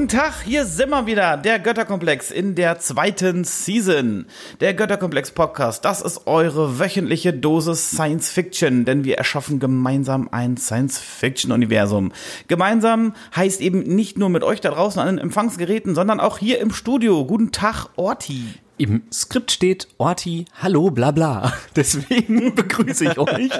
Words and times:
Guten 0.00 0.16
Tag, 0.16 0.44
hier 0.46 0.64
sind 0.64 0.88
wir 0.88 1.04
wieder, 1.04 1.36
der 1.36 1.58
Götterkomplex 1.58 2.30
in 2.30 2.54
der 2.54 2.78
zweiten 2.78 3.44
Season. 3.44 4.24
Der 4.60 4.72
Götterkomplex 4.72 5.30
Podcast, 5.32 5.84
das 5.84 6.00
ist 6.00 6.26
eure 6.26 6.78
wöchentliche 6.78 7.34
Dosis 7.34 7.90
Science 7.90 8.30
Fiction, 8.30 8.86
denn 8.86 9.04
wir 9.04 9.18
erschaffen 9.18 9.60
gemeinsam 9.60 10.30
ein 10.32 10.56
Science 10.56 10.98
Fiction 10.98 11.52
Universum. 11.52 12.12
Gemeinsam 12.48 13.12
heißt 13.36 13.60
eben 13.60 13.80
nicht 13.80 14.16
nur 14.16 14.30
mit 14.30 14.42
euch 14.42 14.62
da 14.62 14.70
draußen 14.70 15.02
an 15.02 15.16
den 15.16 15.18
Empfangsgeräten, 15.18 15.94
sondern 15.94 16.18
auch 16.18 16.38
hier 16.38 16.60
im 16.60 16.72
Studio. 16.72 17.26
Guten 17.26 17.52
Tag, 17.52 17.88
Orti. 17.96 18.54
Im 18.78 19.02
Skript 19.12 19.50
steht 19.50 19.88
Orti, 19.98 20.46
hallo, 20.62 20.90
bla 20.90 21.10
bla. 21.10 21.52
Deswegen 21.76 22.54
begrüße 22.54 23.04
ich 23.04 23.18
euch 23.18 23.50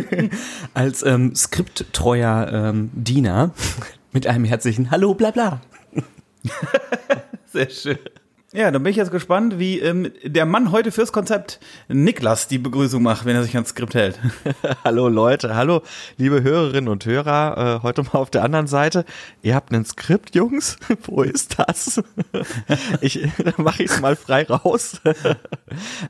als 0.72 1.02
ähm, 1.02 1.34
skripttreuer 1.34 2.50
ähm, 2.50 2.88
Diener 2.94 3.52
mit 4.12 4.26
einem 4.26 4.44
herzlichen 4.44 4.90
Hallo, 4.90 5.14
bla 5.14 5.30
bla. 5.30 5.60
Sehr 7.46 7.70
schön. 7.70 7.98
Ja, 8.54 8.70
dann 8.70 8.82
bin 8.82 8.90
ich 8.90 8.96
jetzt 8.96 9.10
gespannt, 9.10 9.58
wie 9.58 9.78
ähm, 9.78 10.10
der 10.24 10.46
Mann 10.46 10.72
heute 10.72 10.90
fürs 10.90 11.12
Konzept 11.12 11.60
Niklas 11.88 12.48
die 12.48 12.56
Begrüßung 12.56 13.02
macht, 13.02 13.26
wenn 13.26 13.36
er 13.36 13.42
sich 13.42 13.54
ans 13.54 13.68
Skript 13.70 13.94
hält. 13.94 14.18
hallo 14.84 15.08
Leute, 15.08 15.54
hallo 15.54 15.82
liebe 16.16 16.42
Hörerinnen 16.42 16.88
und 16.88 17.04
Hörer, 17.04 17.76
äh, 17.76 17.82
heute 17.82 18.04
mal 18.04 18.14
auf 18.14 18.30
der 18.30 18.44
anderen 18.44 18.66
Seite. 18.66 19.04
Ihr 19.42 19.54
habt 19.54 19.70
ein 19.70 19.84
Skript, 19.84 20.34
Jungs? 20.34 20.78
Wo 21.02 21.20
ist 21.20 21.58
das? 21.58 22.02
ich, 23.02 23.28
mache 23.58 23.82
ich 23.82 23.90
es 23.90 24.00
mal 24.00 24.16
frei 24.16 24.44
raus. 24.44 25.02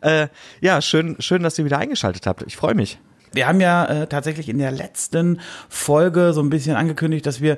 äh, 0.00 0.28
ja, 0.60 0.80
schön, 0.80 1.16
schön, 1.18 1.42
dass 1.42 1.58
ihr 1.58 1.64
wieder 1.64 1.78
eingeschaltet 1.78 2.28
habt. 2.28 2.44
Ich 2.46 2.56
freue 2.56 2.74
mich. 2.76 3.00
Wir 3.32 3.46
haben 3.46 3.60
ja 3.60 3.84
äh, 3.84 4.06
tatsächlich 4.06 4.48
in 4.48 4.58
der 4.58 4.70
letzten 4.70 5.40
Folge 5.68 6.32
so 6.32 6.40
ein 6.40 6.50
bisschen 6.50 6.76
angekündigt, 6.76 7.26
dass 7.26 7.40
wir 7.40 7.56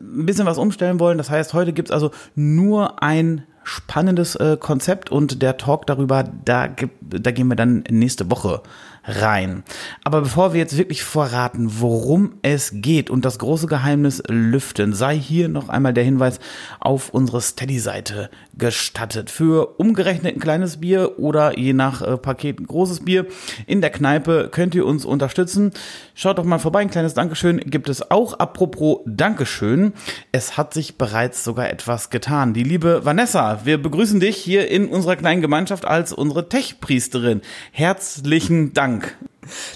ein 0.00 0.26
bisschen 0.26 0.46
was 0.46 0.58
umstellen 0.58 1.00
wollen. 1.00 1.18
Das 1.18 1.30
heißt, 1.30 1.54
heute 1.54 1.72
gibt's 1.72 1.90
also 1.90 2.10
nur 2.34 3.02
ein 3.02 3.44
spannendes 3.64 4.34
äh, 4.36 4.56
Konzept 4.58 5.10
und 5.10 5.42
der 5.42 5.58
Talk 5.58 5.86
darüber, 5.86 6.24
da, 6.44 6.68
da 7.00 7.30
gehen 7.30 7.48
wir 7.48 7.56
dann 7.56 7.84
nächste 7.90 8.30
Woche 8.30 8.62
rein. 9.08 9.64
Aber 10.04 10.20
bevor 10.20 10.52
wir 10.52 10.60
jetzt 10.60 10.76
wirklich 10.76 11.02
verraten, 11.02 11.80
worum 11.80 12.34
es 12.42 12.70
geht 12.74 13.10
und 13.10 13.24
das 13.24 13.38
große 13.38 13.66
Geheimnis 13.66 14.22
lüften, 14.28 14.92
sei 14.92 15.18
hier 15.18 15.48
noch 15.48 15.68
einmal 15.68 15.94
der 15.94 16.04
Hinweis 16.04 16.38
auf 16.78 17.10
unsere 17.10 17.40
Steady-Seite 17.40 18.30
gestattet. 18.56 19.30
Für 19.30 19.78
umgerechnet 19.78 20.36
ein 20.36 20.40
kleines 20.40 20.78
Bier 20.78 21.18
oder 21.18 21.58
je 21.58 21.72
nach 21.72 22.02
äh, 22.02 22.16
Paket 22.16 22.60
ein 22.60 22.66
großes 22.66 23.04
Bier 23.04 23.26
in 23.66 23.80
der 23.80 23.90
Kneipe 23.90 24.48
könnt 24.50 24.74
ihr 24.74 24.84
uns 24.84 25.04
unterstützen. 25.04 25.72
Schaut 26.14 26.38
doch 26.38 26.44
mal 26.44 26.58
vorbei, 26.58 26.80
ein 26.80 26.90
kleines 26.90 27.14
Dankeschön 27.14 27.58
gibt 27.58 27.88
es 27.88 28.10
auch. 28.10 28.38
Apropos 28.38 28.98
Dankeschön, 29.06 29.94
es 30.32 30.56
hat 30.56 30.74
sich 30.74 30.98
bereits 30.98 31.44
sogar 31.44 31.70
etwas 31.70 32.10
getan. 32.10 32.52
Die 32.52 32.64
liebe 32.64 33.04
Vanessa, 33.04 33.60
wir 33.64 33.80
begrüßen 33.80 34.20
dich 34.20 34.36
hier 34.36 34.68
in 34.70 34.88
unserer 34.88 35.16
kleinen 35.16 35.40
Gemeinschaft 35.40 35.84
als 35.86 36.12
unsere 36.12 36.48
Tech-Priesterin. 36.48 37.40
Herzlichen 37.72 38.72
Dank. 38.74 38.97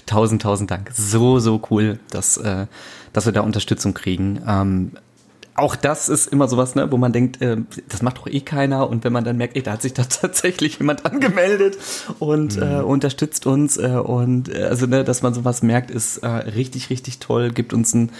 Tausend, 0.05 0.41
tausend 0.41 0.69
Dank. 0.71 0.91
So, 0.93 1.39
so 1.39 1.61
cool, 1.71 1.99
dass, 2.11 2.37
äh, 2.37 2.67
dass 3.11 3.25
wir 3.25 3.33
da 3.33 3.41
Unterstützung 3.41 3.93
kriegen. 3.93 4.41
Ähm, 4.47 4.91
auch 5.55 5.75
das 5.75 6.09
ist 6.09 6.27
immer 6.27 6.47
sowas, 6.47 6.73
ne, 6.73 6.91
wo 6.91 6.97
man 6.97 7.13
denkt, 7.13 7.41
äh, 7.41 7.57
das 7.87 8.01
macht 8.01 8.17
doch 8.17 8.27
eh 8.27 8.39
keiner. 8.39 8.89
Und 8.89 9.03
wenn 9.03 9.13
man 9.13 9.23
dann 9.23 9.37
merkt, 9.37 9.55
ey, 9.55 9.61
da 9.61 9.73
hat 9.73 9.81
sich 9.83 9.93
da 9.93 10.03
tatsächlich 10.09 10.79
jemand 10.79 11.05
angemeldet 11.05 11.77
und 12.19 12.57
mhm. 12.57 12.63
äh, 12.63 12.81
unterstützt 12.81 13.45
uns. 13.45 13.77
Äh, 13.77 13.89
und 13.89 14.49
äh, 14.49 14.63
also, 14.63 14.87
ne, 14.87 15.03
dass 15.03 15.21
man 15.21 15.33
sowas 15.33 15.61
merkt, 15.61 15.91
ist 15.91 16.17
äh, 16.17 16.27
richtig, 16.27 16.89
richtig 16.89 17.19
toll, 17.19 17.51
gibt 17.51 17.73
uns 17.73 17.93
ein 17.93 18.11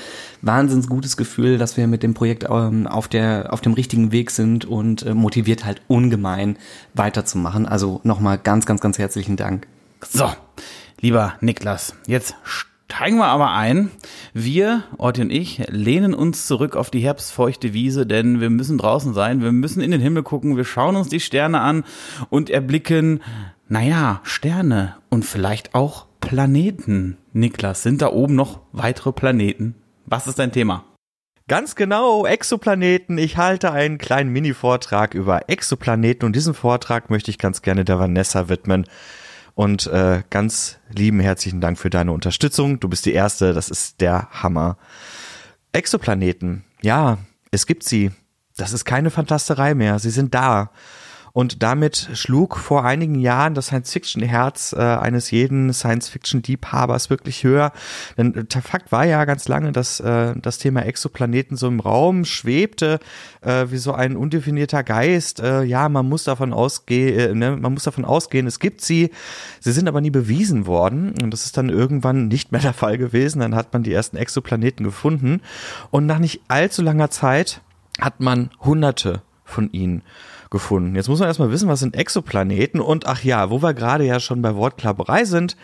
wahnsinns 0.41 0.87
gutes 0.87 1.17
Gefühl, 1.17 1.57
dass 1.57 1.75
wir 1.75 1.87
mit 1.87 2.03
dem 2.03 2.13
Projekt 2.13 2.45
ähm, 2.49 2.85
auf, 2.85 3.07
der, 3.07 3.51
auf 3.51 3.61
dem 3.61 3.73
richtigen 3.73 4.11
Weg 4.11 4.29
sind 4.29 4.65
und 4.65 5.03
äh, 5.03 5.13
motiviert 5.15 5.65
halt 5.65 5.81
ungemein 5.87 6.57
weiterzumachen. 6.93 7.65
Also 7.65 7.99
nochmal 8.03 8.37
ganz, 8.37 8.65
ganz, 8.65 8.79
ganz 8.79 8.99
herzlichen 8.99 9.37
Dank. 9.37 9.67
So, 10.07 10.29
lieber 11.03 11.33
Niklas, 11.41 11.95
jetzt 12.07 12.35
Steigen 12.95 13.17
wir 13.17 13.25
aber 13.25 13.51
ein. 13.51 13.89
Wir, 14.35 14.83
Orti 14.99 15.21
und 15.21 15.31
ich, 15.31 15.63
lehnen 15.69 16.13
uns 16.13 16.45
zurück 16.45 16.75
auf 16.75 16.91
die 16.91 16.99
herbstfeuchte 16.99 17.73
Wiese, 17.73 18.05
denn 18.05 18.39
wir 18.39 18.51
müssen 18.51 18.77
draußen 18.77 19.15
sein, 19.15 19.41
wir 19.41 19.51
müssen 19.51 19.81
in 19.81 19.89
den 19.89 19.99
Himmel 19.99 20.21
gucken, 20.21 20.57
wir 20.57 20.63
schauen 20.63 20.95
uns 20.95 21.09
die 21.09 21.19
Sterne 21.19 21.61
an 21.61 21.85
und 22.29 22.51
erblicken, 22.51 23.23
naja, 23.67 24.21
Sterne 24.21 24.95
und 25.09 25.25
vielleicht 25.25 25.73
auch 25.73 26.05
Planeten. 26.19 27.17
Niklas, 27.31 27.81
sind 27.81 28.03
da 28.03 28.11
oben 28.11 28.35
noch 28.35 28.59
weitere 28.73 29.11
Planeten? 29.11 29.73
Was 30.05 30.27
ist 30.27 30.37
dein 30.37 30.51
Thema? 30.51 30.83
Ganz 31.47 31.75
genau, 31.75 32.27
Exoplaneten. 32.27 33.17
Ich 33.17 33.37
halte 33.37 33.71
einen 33.71 33.97
kleinen 33.97 34.29
Mini-Vortrag 34.31 35.15
über 35.15 35.49
Exoplaneten 35.49 36.27
und 36.27 36.35
diesen 36.35 36.53
Vortrag 36.53 37.09
möchte 37.09 37.31
ich 37.31 37.39
ganz 37.39 37.63
gerne 37.63 37.85
der 37.85 37.97
Vanessa 37.97 38.49
widmen. 38.49 38.85
Und 39.55 39.87
äh, 39.87 40.23
ganz 40.29 40.77
lieben 40.89 41.19
herzlichen 41.19 41.61
Dank 41.61 41.77
für 41.77 41.89
deine 41.89 42.11
Unterstützung. 42.11 42.79
Du 42.79 42.89
bist 42.89 43.05
die 43.05 43.13
Erste, 43.13 43.53
das 43.53 43.69
ist 43.69 44.01
der 44.01 44.29
Hammer. 44.31 44.77
Exoplaneten, 45.73 46.63
ja, 46.81 47.17
es 47.51 47.65
gibt 47.65 47.83
sie. 47.83 48.11
Das 48.57 48.73
ist 48.73 48.85
keine 48.85 49.09
Fantasterei 49.09 49.73
mehr. 49.73 49.99
Sie 49.99 50.11
sind 50.11 50.33
da. 50.33 50.71
Und 51.35 51.63
damit 51.63 52.09
schlug 52.13 52.57
vor 52.57 52.85
einigen 52.85 53.15
Jahren 53.15 53.55
das 53.55 53.65
Science-Fiction-Herz 53.67 54.73
äh, 54.73 54.81
eines 54.81 55.31
jeden 55.31 55.73
Science-Fiction-Liebhabers 55.73 57.09
wirklich 57.09 57.43
höher. 57.43 57.71
Denn 58.17 58.47
der 58.53 58.61
Fakt 58.61 58.91
war 58.91 59.03
ja 59.05 59.25
ganz 59.25 59.47
lange, 59.47 59.71
dass 59.71 59.99
äh, 59.99 60.35
das 60.39 60.59
Thema 60.59 60.85
Exoplaneten 60.85 61.57
so 61.57 61.67
im 61.67 61.79
Raum 61.79 62.23
schwebte, 62.25 62.99
äh, 63.41 63.65
wie 63.71 63.79
so 63.79 63.93
ein 63.93 64.15
undefinierter 64.15 64.83
Geist. 64.83 65.39
Äh, 65.39 65.63
ja, 65.63 65.89
man 65.89 66.07
muss 66.07 66.23
davon 66.23 66.53
ausgehen, 66.53 67.17
äh, 67.17 67.33
ne, 67.33 67.57
man 67.57 67.73
muss 67.73 67.83
davon 67.83 68.05
ausgehen, 68.05 68.45
es 68.45 68.59
gibt 68.59 68.81
sie. 68.81 69.09
Sie 69.59 69.71
sind 69.71 69.87
aber 69.87 70.01
nie 70.01 70.11
bewiesen 70.11 70.67
worden. 70.67 71.15
Und 71.19 71.31
das 71.31 71.45
ist 71.45 71.57
dann 71.57 71.69
irgendwann 71.69 72.27
nicht 72.27 72.51
mehr 72.51 72.61
der 72.61 72.73
Fall 72.73 72.99
gewesen. 72.99 73.39
Dann 73.39 73.55
hat 73.55 73.73
man 73.73 73.81
die 73.81 73.93
ersten 73.93 74.17
Exoplaneten 74.17 74.85
gefunden. 74.85 75.41
Und 75.89 76.05
nach 76.05 76.19
nicht 76.19 76.41
allzu 76.47 76.83
langer 76.83 77.09
Zeit 77.09 77.61
hat 77.99 78.19
man 78.19 78.51
hunderte 78.59 79.23
von 79.45 79.71
ihnen 79.71 80.03
gefunden. 80.53 80.95
Jetzt 80.95 81.09
muss 81.09 81.19
man 81.19 81.27
erstmal 81.27 81.51
wissen, 81.51 81.67
was 81.67 81.81
sind 81.81 81.97
Exoplaneten 81.97 82.79
und 82.79 83.07
ach 83.07 83.21
ja, 83.25 83.49
wo 83.49 83.61
wir 83.61 83.73
gerade 83.73 84.05
ja 84.05 84.21
schon 84.21 84.41
bei 84.41 84.55
Wortklapperei 84.55 85.25
sind, 85.25 85.57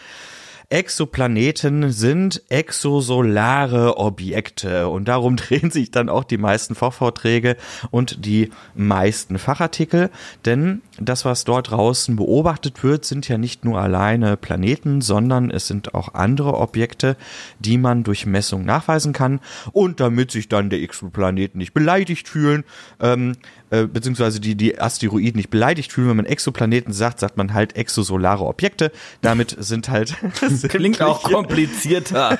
Exoplaneten 0.71 1.91
sind 1.91 2.43
exosolare 2.49 3.97
Objekte 3.97 4.87
und 4.87 5.07
darum 5.07 5.35
drehen 5.37 5.71
sich 5.71 5.89
dann 5.89 6.09
auch 6.09 6.23
die 6.23 6.37
meisten 6.37 6.75
Fachvorträge 6.75 7.57
und 7.89 8.23
die 8.25 8.51
meisten 8.75 9.39
Fachartikel, 9.39 10.11
denn 10.45 10.83
das, 10.99 11.25
was 11.25 11.43
dort 11.43 11.71
draußen 11.71 12.15
beobachtet 12.15 12.83
wird, 12.83 13.03
sind 13.03 13.27
ja 13.27 13.39
nicht 13.39 13.65
nur 13.65 13.79
alleine 13.81 14.37
Planeten, 14.37 15.01
sondern 15.01 15.49
es 15.49 15.67
sind 15.67 15.95
auch 15.95 16.13
andere 16.13 16.53
Objekte, 16.53 17.17
die 17.57 17.79
man 17.79 18.03
durch 18.03 18.27
Messung 18.27 18.63
nachweisen 18.63 19.11
kann 19.11 19.39
und 19.71 19.99
damit 19.99 20.29
sich 20.29 20.49
dann 20.49 20.69
der 20.69 20.81
Exoplaneten 20.81 21.57
nicht 21.57 21.73
beleidigt 21.73 22.27
fühlen, 22.27 22.63
ähm, 22.99 23.37
äh, 23.71 23.85
beziehungsweise 23.85 24.39
die, 24.39 24.55
die 24.55 24.79
Asteroiden 24.79 25.37
nicht 25.37 25.49
beleidigt 25.49 25.91
fühlen, 25.91 26.09
wenn 26.09 26.17
man 26.17 26.25
Exoplaneten 26.25 26.93
sagt, 26.93 27.19
sagt 27.19 27.37
man 27.37 27.53
halt 27.53 27.75
exosolare 27.75 28.45
Objekte. 28.45 28.91
Damit 29.21 29.55
sind 29.59 29.89
halt 29.89 30.15
Klingt 30.69 31.01
auch 31.01 31.23
komplizierter. 31.23 32.37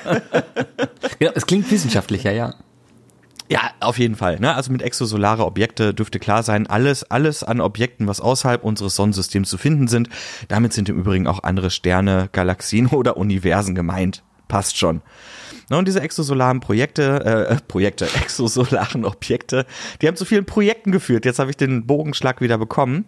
ja, 1.18 1.30
es 1.34 1.46
klingt 1.46 1.70
wissenschaftlicher, 1.70 2.32
ja. 2.32 2.54
Ja, 3.50 3.72
auf 3.80 3.98
jeden 3.98 4.14
Fall. 4.14 4.38
Ne? 4.38 4.54
Also 4.54 4.70
mit 4.70 4.80
exosolare 4.80 5.44
Objekte 5.44 5.92
dürfte 5.92 6.20
klar 6.20 6.44
sein, 6.44 6.68
alles, 6.68 7.02
alles 7.10 7.42
an 7.42 7.60
Objekten, 7.60 8.06
was 8.06 8.20
außerhalb 8.20 8.62
unseres 8.62 8.94
Sonnensystems 8.94 9.50
zu 9.50 9.58
finden 9.58 9.88
sind. 9.88 10.08
Damit 10.46 10.72
sind 10.72 10.88
im 10.88 10.96
Übrigen 10.96 11.26
auch 11.26 11.42
andere 11.42 11.70
Sterne, 11.70 12.28
Galaxien 12.30 12.86
oder 12.92 13.16
Universen 13.16 13.74
gemeint. 13.74 14.22
Passt 14.46 14.78
schon. 14.78 15.02
Ne, 15.70 15.78
und 15.78 15.88
diese 15.88 16.00
exosolaren 16.00 16.60
Projekte, 16.60 17.48
äh, 17.48 17.56
Projekte, 17.68 18.04
exosolaren 18.20 19.04
Objekte, 19.06 19.64
die 20.02 20.08
haben 20.08 20.16
zu 20.16 20.26
vielen 20.26 20.44
Projekten 20.44 20.92
geführt. 20.92 21.24
Jetzt 21.24 21.38
habe 21.38 21.50
ich 21.50 21.56
den 21.56 21.86
Bogenschlag 21.86 22.40
wieder 22.42 22.58
bekommen. 22.58 23.06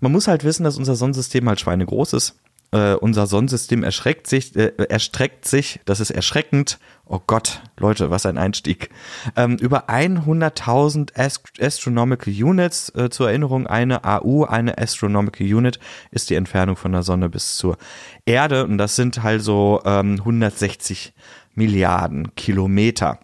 Man 0.00 0.10
muss 0.10 0.26
halt 0.26 0.42
wissen, 0.42 0.64
dass 0.64 0.76
unser 0.76 0.96
Sonnensystem 0.96 1.48
halt 1.48 1.60
schweinegroß 1.60 2.14
ist 2.14 2.34
äh, 2.70 2.94
unser 2.94 3.26
Sonnensystem 3.26 3.82
erschreckt 3.82 4.26
sich, 4.26 4.54
äh, 4.56 4.72
erstreckt 4.88 5.46
sich, 5.46 5.80
das 5.84 6.00
ist 6.00 6.10
erschreckend. 6.10 6.78
Oh 7.06 7.20
Gott, 7.26 7.62
Leute, 7.78 8.10
was 8.10 8.26
ein 8.26 8.36
Einstieg. 8.36 8.90
Ähm, 9.36 9.56
über 9.56 9.88
100.000 9.88 11.18
Ast 11.18 11.48
Astronomical 11.58 12.32
Units. 12.32 12.90
Äh, 12.94 13.08
zur 13.08 13.28
Erinnerung, 13.28 13.66
eine 13.66 14.04
AU, 14.04 14.44
eine 14.44 14.76
Astronomical 14.76 15.46
Unit, 15.46 15.78
ist 16.10 16.28
die 16.28 16.34
Entfernung 16.34 16.76
von 16.76 16.92
der 16.92 17.02
Sonne 17.02 17.30
bis 17.30 17.56
zur 17.56 17.78
Erde. 18.26 18.64
Und 18.64 18.76
das 18.76 18.96
sind 18.96 19.22
halt 19.22 19.42
so 19.42 19.80
ähm, 19.86 20.16
160 20.18 21.14
Milliarden 21.58 22.34
Kilometer. 22.36 23.18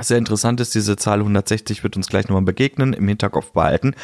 Sehr 0.00 0.16
interessant 0.16 0.60
ist, 0.60 0.74
diese 0.74 0.96
Zahl 0.96 1.18
160 1.18 1.82
wird 1.82 1.96
uns 1.96 2.06
gleich 2.08 2.28
nochmal 2.28 2.42
begegnen, 2.42 2.92
im 2.92 3.08
Hinterkopf 3.08 3.52
behalten. 3.52 3.94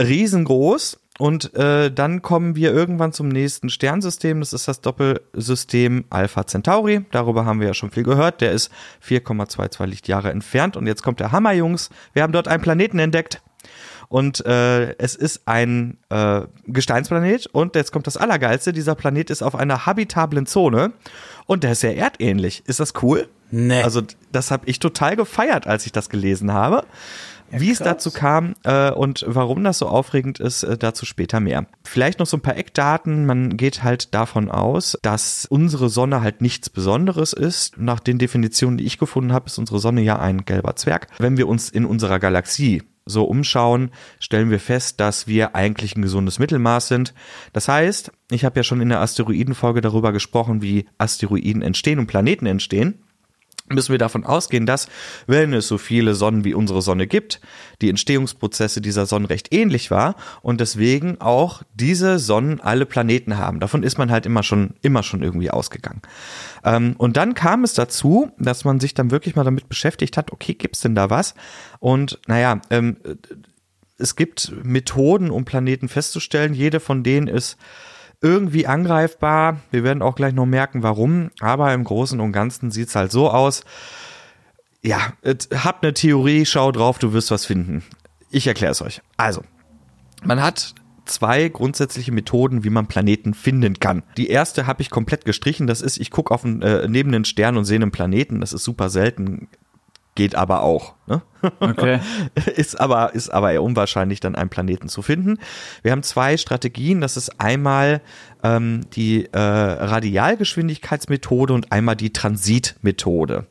Riesengroß, 0.00 0.98
Und 1.18 1.54
äh, 1.54 1.92
dann 1.92 2.22
kommen 2.22 2.56
wir 2.56 2.72
irgendwann 2.72 3.12
zum 3.12 3.28
nächsten 3.28 3.68
Sternsystem. 3.68 4.40
Das 4.40 4.54
ist 4.54 4.66
das 4.66 4.80
Doppelsystem 4.80 6.06
Alpha 6.08 6.46
Centauri. 6.46 7.04
Darüber 7.10 7.44
haben 7.44 7.60
wir 7.60 7.68
ja 7.68 7.74
schon 7.74 7.90
viel 7.90 8.02
gehört. 8.02 8.40
Der 8.40 8.52
ist 8.52 8.72
4,22 9.06 9.86
Lichtjahre 9.86 10.30
entfernt. 10.30 10.76
Und 10.76 10.86
jetzt 10.86 11.02
kommt 11.02 11.20
der 11.20 11.30
Hammer, 11.30 11.52
Jungs. 11.52 11.90
Wir 12.14 12.22
haben 12.22 12.32
dort 12.32 12.48
einen 12.48 12.62
Planeten 12.62 12.98
entdeckt. 12.98 13.42
Und 14.08 14.44
äh, 14.44 14.96
es 14.98 15.14
ist 15.14 15.42
ein 15.46 15.98
äh, 16.08 16.42
Gesteinsplanet. 16.66 17.46
Und 17.46 17.76
jetzt 17.76 17.92
kommt 17.92 18.06
das 18.06 18.16
Allergeilste. 18.16 18.72
Dieser 18.72 18.94
Planet 18.94 19.30
ist 19.30 19.42
auf 19.42 19.54
einer 19.54 19.84
habitablen 19.86 20.46
Zone. 20.46 20.92
Und 21.46 21.64
der 21.64 21.72
ist 21.72 21.80
sehr 21.80 21.96
erdähnlich. 21.96 22.62
Ist 22.66 22.80
das 22.80 22.94
cool? 23.02 23.28
Nee. 23.50 23.82
Also 23.82 24.02
das 24.32 24.50
habe 24.50 24.66
ich 24.66 24.78
total 24.78 25.16
gefeiert, 25.16 25.66
als 25.66 25.86
ich 25.86 25.92
das 25.92 26.08
gelesen 26.08 26.52
habe. 26.52 26.84
Wie 27.52 27.70
es 27.70 27.80
dazu 27.80 28.10
kam 28.10 28.54
äh, 28.64 28.90
und 28.90 29.24
warum 29.28 29.62
das 29.62 29.78
so 29.78 29.86
aufregend 29.86 30.40
ist, 30.40 30.62
äh, 30.62 30.78
dazu 30.78 31.04
später 31.04 31.38
mehr. 31.38 31.66
Vielleicht 31.84 32.18
noch 32.18 32.26
so 32.26 32.38
ein 32.38 32.40
paar 32.40 32.56
Eckdaten. 32.56 33.26
Man 33.26 33.56
geht 33.58 33.82
halt 33.82 34.14
davon 34.14 34.50
aus, 34.50 34.98
dass 35.02 35.46
unsere 35.46 35.90
Sonne 35.90 36.22
halt 36.22 36.40
nichts 36.40 36.70
Besonderes 36.70 37.34
ist. 37.34 37.76
Nach 37.76 38.00
den 38.00 38.18
Definitionen, 38.18 38.78
die 38.78 38.84
ich 38.84 38.98
gefunden 38.98 39.32
habe, 39.34 39.46
ist 39.46 39.58
unsere 39.58 39.80
Sonne 39.80 40.00
ja 40.00 40.18
ein 40.18 40.46
gelber 40.46 40.76
Zwerg. 40.76 41.08
Wenn 41.18 41.36
wir 41.36 41.46
uns 41.46 41.68
in 41.68 41.84
unserer 41.84 42.18
Galaxie 42.18 42.82
so 43.06 43.24
umschauen, 43.24 43.90
stellen 44.18 44.50
wir 44.50 44.60
fest, 44.60 45.00
dass 45.00 45.26
wir 45.26 45.54
eigentlich 45.54 45.96
ein 45.96 46.02
gesundes 46.02 46.38
Mittelmaß 46.38 46.88
sind. 46.88 47.14
Das 47.52 47.68
heißt, 47.68 48.12
ich 48.30 48.44
habe 48.44 48.58
ja 48.58 48.62
schon 48.62 48.80
in 48.80 48.88
der 48.88 49.00
Asteroidenfolge 49.00 49.80
darüber 49.80 50.12
gesprochen, 50.12 50.62
wie 50.62 50.86
Asteroiden 50.98 51.62
entstehen 51.62 51.98
und 51.98 52.06
Planeten 52.06 52.46
entstehen 52.46 53.01
müssen 53.74 53.92
wir 53.92 53.98
davon 53.98 54.24
ausgehen, 54.24 54.66
dass, 54.66 54.88
wenn 55.26 55.52
es 55.52 55.68
so 55.68 55.78
viele 55.78 56.14
Sonnen 56.14 56.44
wie 56.44 56.54
unsere 56.54 56.82
Sonne 56.82 57.06
gibt, 57.06 57.40
die 57.80 57.88
Entstehungsprozesse 57.88 58.80
dieser 58.80 59.06
Sonnen 59.06 59.26
recht 59.26 59.52
ähnlich 59.52 59.90
war 59.90 60.16
und 60.42 60.60
deswegen 60.60 61.20
auch 61.20 61.62
diese 61.74 62.18
Sonnen 62.18 62.60
alle 62.60 62.86
Planeten 62.86 63.38
haben. 63.38 63.60
Davon 63.60 63.82
ist 63.82 63.98
man 63.98 64.10
halt 64.10 64.26
immer 64.26 64.42
schon, 64.42 64.74
immer 64.82 65.02
schon 65.02 65.22
irgendwie 65.22 65.50
ausgegangen. 65.50 66.02
Ähm, 66.64 66.94
und 66.98 67.16
dann 67.16 67.34
kam 67.34 67.64
es 67.64 67.74
dazu, 67.74 68.30
dass 68.38 68.64
man 68.64 68.80
sich 68.80 68.94
dann 68.94 69.10
wirklich 69.10 69.36
mal 69.36 69.44
damit 69.44 69.68
beschäftigt 69.68 70.16
hat, 70.16 70.32
okay, 70.32 70.54
gibt's 70.54 70.80
denn 70.80 70.94
da 70.94 71.10
was? 71.10 71.34
Und 71.80 72.20
naja, 72.26 72.60
ähm, 72.70 72.96
es 73.98 74.16
gibt 74.16 74.52
Methoden, 74.64 75.30
um 75.30 75.44
Planeten 75.44 75.88
festzustellen. 75.88 76.54
Jede 76.54 76.80
von 76.80 77.02
denen 77.02 77.28
ist 77.28 77.56
irgendwie 78.22 78.66
angreifbar. 78.66 79.60
Wir 79.70 79.84
werden 79.84 80.02
auch 80.02 80.14
gleich 80.14 80.32
noch 80.32 80.46
merken, 80.46 80.82
warum. 80.82 81.30
Aber 81.40 81.74
im 81.74 81.84
Großen 81.84 82.18
und 82.20 82.32
Ganzen 82.32 82.70
sieht's 82.70 82.94
halt 82.94 83.12
so 83.12 83.30
aus. 83.30 83.64
Ja, 84.82 85.12
habt 85.54 85.84
eine 85.84 85.94
Theorie, 85.94 86.46
schau 86.46 86.72
drauf, 86.72 86.98
du 86.98 87.12
wirst 87.12 87.30
was 87.30 87.44
finden. 87.44 87.82
Ich 88.30 88.46
erkläre 88.46 88.72
es 88.72 88.82
euch. 88.82 89.00
Also, 89.16 89.42
man 90.24 90.42
hat 90.42 90.74
zwei 91.04 91.48
grundsätzliche 91.48 92.12
Methoden, 92.12 92.64
wie 92.64 92.70
man 92.70 92.86
Planeten 92.86 93.34
finden 93.34 93.78
kann. 93.78 94.02
Die 94.16 94.28
erste 94.28 94.66
habe 94.66 94.82
ich 94.82 94.90
komplett 94.90 95.24
gestrichen. 95.24 95.66
Das 95.66 95.82
ist, 95.82 95.98
ich 95.98 96.10
gucke 96.10 96.32
auf 96.32 96.44
einen, 96.44 96.62
äh, 96.62 96.88
neben 96.88 97.12
den 97.12 97.24
Stern 97.24 97.56
und 97.56 97.64
sehe 97.64 97.76
einen 97.76 97.90
Planeten. 97.90 98.40
Das 98.40 98.52
ist 98.52 98.64
super 98.64 98.88
selten 98.88 99.48
geht 100.14 100.34
aber 100.34 100.62
auch. 100.62 100.94
Ne? 101.06 101.22
Okay. 101.60 102.00
ist 102.56 102.78
aber 102.78 103.14
ist 103.14 103.30
aber 103.30 103.52
eher 103.52 103.62
unwahrscheinlich, 103.62 104.20
dann 104.20 104.34
einen 104.34 104.50
Planeten 104.50 104.88
zu 104.88 105.02
finden. 105.02 105.38
Wir 105.82 105.92
haben 105.92 106.02
zwei 106.02 106.36
Strategien. 106.36 107.00
Das 107.00 107.16
ist 107.16 107.40
einmal 107.40 108.02
ähm, 108.42 108.82
die 108.92 109.26
äh, 109.32 109.38
Radialgeschwindigkeitsmethode 109.38 111.54
und 111.54 111.72
einmal 111.72 111.96
die 111.96 112.12
Transitmethode. 112.12 113.46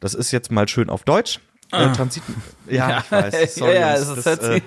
Das 0.00 0.14
ist 0.14 0.32
jetzt 0.32 0.50
mal 0.50 0.68
schön 0.68 0.90
auf 0.90 1.04
Deutsch. 1.04 1.40
Äh, 1.72 1.76
Ah. 1.76 1.88
Transit. 1.88 2.22
Ja, 2.68 2.98
ich 3.04 3.10
weiß. 3.10 3.54
Sorry, 3.54 3.74
ja, 3.74 3.80
ja, 3.80 3.94
es 3.94 4.14
das, 4.14 4.26
hört 4.26 4.42
äh, 4.42 4.60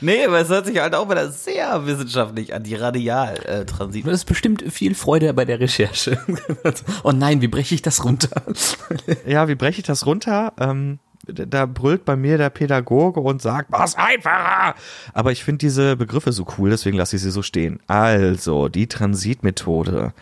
nee, 0.00 0.24
aber 0.24 0.40
es 0.40 0.48
hört 0.48 0.66
sich 0.66 0.78
halt 0.78 0.94
auch 0.94 1.08
wieder 1.10 1.30
sehr 1.30 1.86
wissenschaftlich 1.86 2.54
an, 2.54 2.62
die 2.62 2.74
Radialtransit. 2.74 4.06
Das 4.06 4.14
ist 4.14 4.24
bestimmt 4.24 4.64
viel 4.70 4.94
Freude 4.94 5.32
bei 5.34 5.44
der 5.44 5.60
Recherche. 5.60 6.18
oh 7.02 7.12
nein, 7.12 7.40
wie 7.40 7.48
breche 7.48 7.74
ich 7.74 7.82
das 7.82 8.04
runter? 8.04 8.42
Ja, 9.26 9.48
wie 9.48 9.54
breche 9.54 9.80
ich 9.80 9.86
das 9.86 10.06
runter? 10.06 10.52
Ähm, 10.58 10.98
da 11.26 11.66
brüllt 11.66 12.04
bei 12.04 12.16
mir 12.16 12.38
der 12.38 12.50
Pädagoge 12.50 13.20
und 13.20 13.42
sagt, 13.42 13.70
mach's 13.70 13.94
einfacher. 13.94 14.74
Aber 15.12 15.32
ich 15.32 15.44
finde 15.44 15.58
diese 15.58 15.96
Begriffe 15.96 16.32
so 16.32 16.46
cool, 16.56 16.70
deswegen 16.70 16.96
lasse 16.96 17.16
ich 17.16 17.22
sie 17.22 17.30
so 17.30 17.42
stehen. 17.42 17.80
Also, 17.86 18.68
die 18.68 18.86
Transitmethode. 18.86 20.12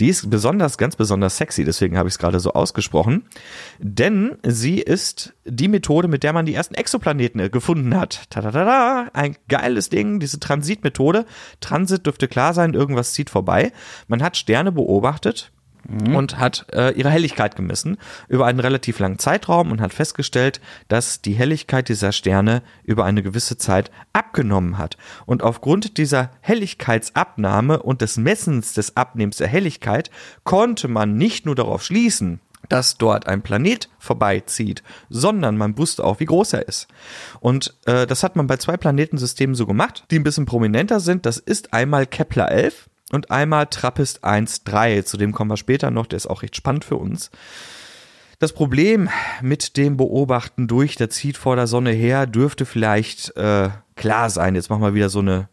Die 0.00 0.08
ist 0.08 0.30
besonders, 0.30 0.78
ganz 0.78 0.96
besonders 0.96 1.36
sexy, 1.36 1.64
deswegen 1.64 1.96
habe 1.98 2.08
ich 2.08 2.14
es 2.14 2.18
gerade 2.18 2.40
so 2.40 2.52
ausgesprochen. 2.52 3.24
Denn 3.78 4.36
sie 4.44 4.78
ist 4.78 5.34
die 5.44 5.68
Methode, 5.68 6.08
mit 6.08 6.22
der 6.22 6.32
man 6.32 6.46
die 6.46 6.54
ersten 6.54 6.74
Exoplaneten 6.74 7.40
äh, 7.40 7.50
gefunden 7.50 7.96
hat. 7.96 8.30
Tadadada, 8.30 9.10
ein 9.12 9.36
geiles 9.48 9.88
Ding, 9.88 10.20
diese 10.20 10.40
Transitmethode. 10.40 11.26
Transit 11.60 12.06
dürfte 12.06 12.28
klar 12.28 12.54
sein, 12.54 12.74
irgendwas 12.74 13.12
zieht 13.12 13.30
vorbei. 13.30 13.72
Man 14.08 14.22
hat 14.22 14.36
Sterne 14.36 14.72
beobachtet, 14.72 15.52
und 15.88 16.38
hat 16.38 16.66
äh, 16.72 16.92
ihre 16.92 17.10
Helligkeit 17.10 17.56
gemessen 17.56 17.98
über 18.28 18.46
einen 18.46 18.60
relativ 18.60 18.98
langen 18.98 19.18
Zeitraum 19.18 19.70
und 19.70 19.80
hat 19.80 19.92
festgestellt, 19.92 20.60
dass 20.88 21.20
die 21.20 21.32
Helligkeit 21.32 21.88
dieser 21.88 22.12
Sterne 22.12 22.62
über 22.84 23.04
eine 23.04 23.22
gewisse 23.22 23.58
Zeit 23.58 23.90
abgenommen 24.12 24.78
hat. 24.78 24.96
Und 25.26 25.42
aufgrund 25.42 25.98
dieser 25.98 26.30
Helligkeitsabnahme 26.40 27.82
und 27.82 28.00
des 28.00 28.16
Messens 28.16 28.74
des 28.74 28.96
Abnehmens 28.96 29.38
der 29.38 29.48
Helligkeit 29.48 30.10
konnte 30.44 30.88
man 30.88 31.16
nicht 31.16 31.46
nur 31.46 31.54
darauf 31.54 31.82
schließen, 31.82 32.40
dass 32.68 32.96
dort 32.96 33.26
ein 33.26 33.42
Planet 33.42 33.88
vorbeizieht, 33.98 34.82
sondern 35.10 35.56
man 35.56 35.76
wusste 35.76 36.04
auch, 36.04 36.20
wie 36.20 36.26
groß 36.26 36.54
er 36.54 36.68
ist. 36.68 36.86
Und 37.40 37.74
äh, 37.86 38.06
das 38.06 38.22
hat 38.22 38.36
man 38.36 38.46
bei 38.46 38.56
zwei 38.56 38.76
Planetensystemen 38.76 39.54
so 39.54 39.66
gemacht, 39.66 40.04
die 40.10 40.18
ein 40.18 40.22
bisschen 40.22 40.46
prominenter 40.46 41.00
sind. 41.00 41.26
Das 41.26 41.38
ist 41.38 41.74
einmal 41.74 42.06
Kepler 42.06 42.50
11 42.50 42.88
und 43.12 43.30
einmal 43.30 43.66
Trappist 43.66 44.24
1.3. 44.24 45.04
Zu 45.04 45.16
dem 45.16 45.32
kommen 45.32 45.50
wir 45.50 45.56
später 45.56 45.90
noch, 45.90 46.06
der 46.06 46.16
ist 46.16 46.26
auch 46.26 46.42
recht 46.42 46.56
spannend 46.56 46.84
für 46.84 46.96
uns. 46.96 47.30
Das 48.40 48.52
Problem 48.52 49.08
mit 49.40 49.76
dem 49.76 49.96
Beobachten 49.96 50.66
durch, 50.66 50.96
der 50.96 51.10
zieht 51.10 51.36
vor 51.36 51.54
der 51.54 51.68
Sonne 51.68 51.92
her, 51.92 52.26
dürfte 52.26 52.66
vielleicht 52.66 53.36
äh, 53.36 53.68
klar 53.94 54.30
sein. 54.30 54.56
Jetzt 54.56 54.68
machen 54.68 54.82
wir 54.82 54.94
wieder 54.94 55.10
so 55.10 55.20
eine 55.20 55.48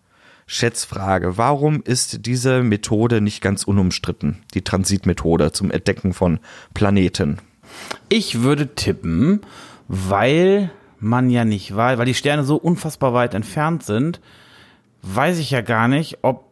Schätzfrage. 0.48 1.38
Warum 1.38 1.84
ist 1.84 2.26
diese 2.26 2.64
Methode 2.64 3.22
nicht 3.22 3.42
ganz 3.42 3.64
unumstritten, 3.66 4.42
die 4.56 4.64
Transitmethode 4.64 5.52
zum 5.52 5.70
Entdecken 5.70 6.14
von 6.14 6.40
Planeten? 6.74 7.38
Ich 8.10 8.42
würde 8.42 8.74
tippen, 8.74 9.42
weil 9.88 10.72
man 11.00 11.30
ja 11.30 11.46
nicht 11.46 11.76
weiß, 11.76 12.00
weil 12.00 12.08
die 12.08 12.16
Sterne 12.16 12.44
so 12.44 12.56
unfassbar 12.56 13.14
weit 13.14 13.36
entfernt 13.36 13.84
sind, 13.84 14.20
weiß 15.04 15.38
ich 15.38 15.52
ja 15.52 15.62
gar 15.62 15.88
nicht, 15.88 16.20
ob 16.24 16.49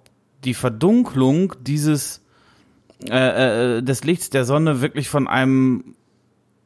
die 0.47 0.53
Verdunklung 0.53 1.53
dieses 1.59 2.21
äh, 3.09 3.77
äh, 3.77 3.83
des 3.83 4.05
Lichts 4.05 4.29
der 4.29 4.45
Sonne 4.45 4.81
wirklich 4.81 5.09
von 5.09 5.27
einem 5.27 5.93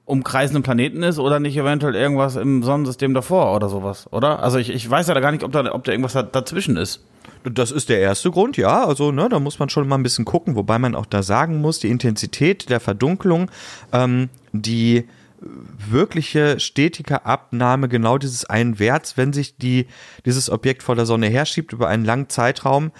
umkreisenden 0.05 0.61
Planeten 0.61 1.01
ist 1.01 1.17
oder 1.17 1.39
nicht 1.39 1.57
eventuell 1.57 1.95
irgendwas 1.95 2.35
im 2.35 2.61
Sonnensystem 2.61 3.15
davor 3.15 3.55
oder 3.55 3.69
sowas, 3.69 4.07
oder? 4.11 4.43
Also 4.43 4.59
ich, 4.59 4.69
ich 4.69 4.87
weiß 4.87 5.07
ja 5.07 5.15
da 5.15 5.19
gar 5.19 5.31
nicht, 5.31 5.43
ob 5.43 5.51
da, 5.51 5.73
ob 5.73 5.83
da 5.83 5.91
irgendwas 5.91 6.13
da, 6.13 6.21
dazwischen 6.21 6.77
ist. 6.77 7.03
Das 7.43 7.71
ist 7.71 7.89
der 7.89 7.99
erste 7.99 8.29
Grund, 8.29 8.55
ja. 8.55 8.85
Also, 8.85 9.11
ne, 9.11 9.29
da 9.29 9.39
muss 9.39 9.57
man 9.57 9.69
schon 9.69 9.87
mal 9.87 9.95
ein 9.95 10.03
bisschen 10.03 10.25
gucken, 10.25 10.55
wobei 10.55 10.77
man 10.77 10.93
auch 10.93 11.07
da 11.07 11.23
sagen 11.23 11.59
muss, 11.59 11.79
die 11.79 11.89
Intensität 11.89 12.69
der 12.69 12.79
Verdunklung, 12.79 13.49
ähm, 13.93 14.29
die 14.53 15.07
wirkliche 15.41 16.59
stetige 16.59 17.25
Abnahme 17.25 17.89
genau 17.89 18.17
dieses 18.19 18.45
einen 18.45 18.77
Werts, 18.77 19.17
wenn 19.17 19.33
sich 19.33 19.57
die, 19.57 19.87
dieses 20.25 20.51
Objekt 20.51 20.83
vor 20.83 20.95
der 20.95 21.07
Sonne 21.07 21.27
herschiebt 21.27 21.73
über 21.73 21.87
einen 21.87 22.05
langen 22.05 22.29
Zeitraum, 22.29 22.91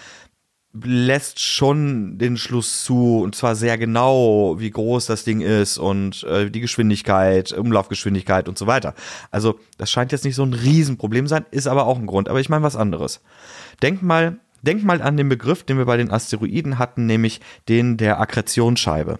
lässt 0.73 1.39
schon 1.39 2.17
den 2.17 2.37
Schluss 2.37 2.83
zu, 2.83 3.19
und 3.21 3.35
zwar 3.35 3.55
sehr 3.55 3.77
genau, 3.77 4.55
wie 4.59 4.71
groß 4.71 5.05
das 5.05 5.23
Ding 5.23 5.41
ist 5.41 5.77
und 5.77 6.23
äh, 6.23 6.49
die 6.49 6.61
Geschwindigkeit, 6.61 7.51
Umlaufgeschwindigkeit 7.51 8.47
und 8.47 8.57
so 8.57 8.67
weiter. 8.67 8.93
Also 9.31 9.59
das 9.77 9.91
scheint 9.91 10.11
jetzt 10.11 10.23
nicht 10.23 10.35
so 10.35 10.43
ein 10.43 10.53
Riesenproblem 10.53 11.27
sein, 11.27 11.45
ist 11.51 11.67
aber 11.67 11.87
auch 11.87 11.99
ein 11.99 12.07
Grund. 12.07 12.29
Aber 12.29 12.39
ich 12.39 12.49
meine 12.49 12.63
was 12.63 12.77
anderes. 12.77 13.21
Denk 13.81 14.01
mal, 14.01 14.39
denk 14.61 14.83
mal 14.83 15.01
an 15.01 15.17
den 15.17 15.27
Begriff, 15.27 15.63
den 15.63 15.77
wir 15.77 15.85
bei 15.85 15.97
den 15.97 16.11
Asteroiden 16.11 16.79
hatten, 16.79 17.05
nämlich 17.05 17.41
den 17.67 17.97
der 17.97 18.21
Akkretionsscheibe. 18.21 19.19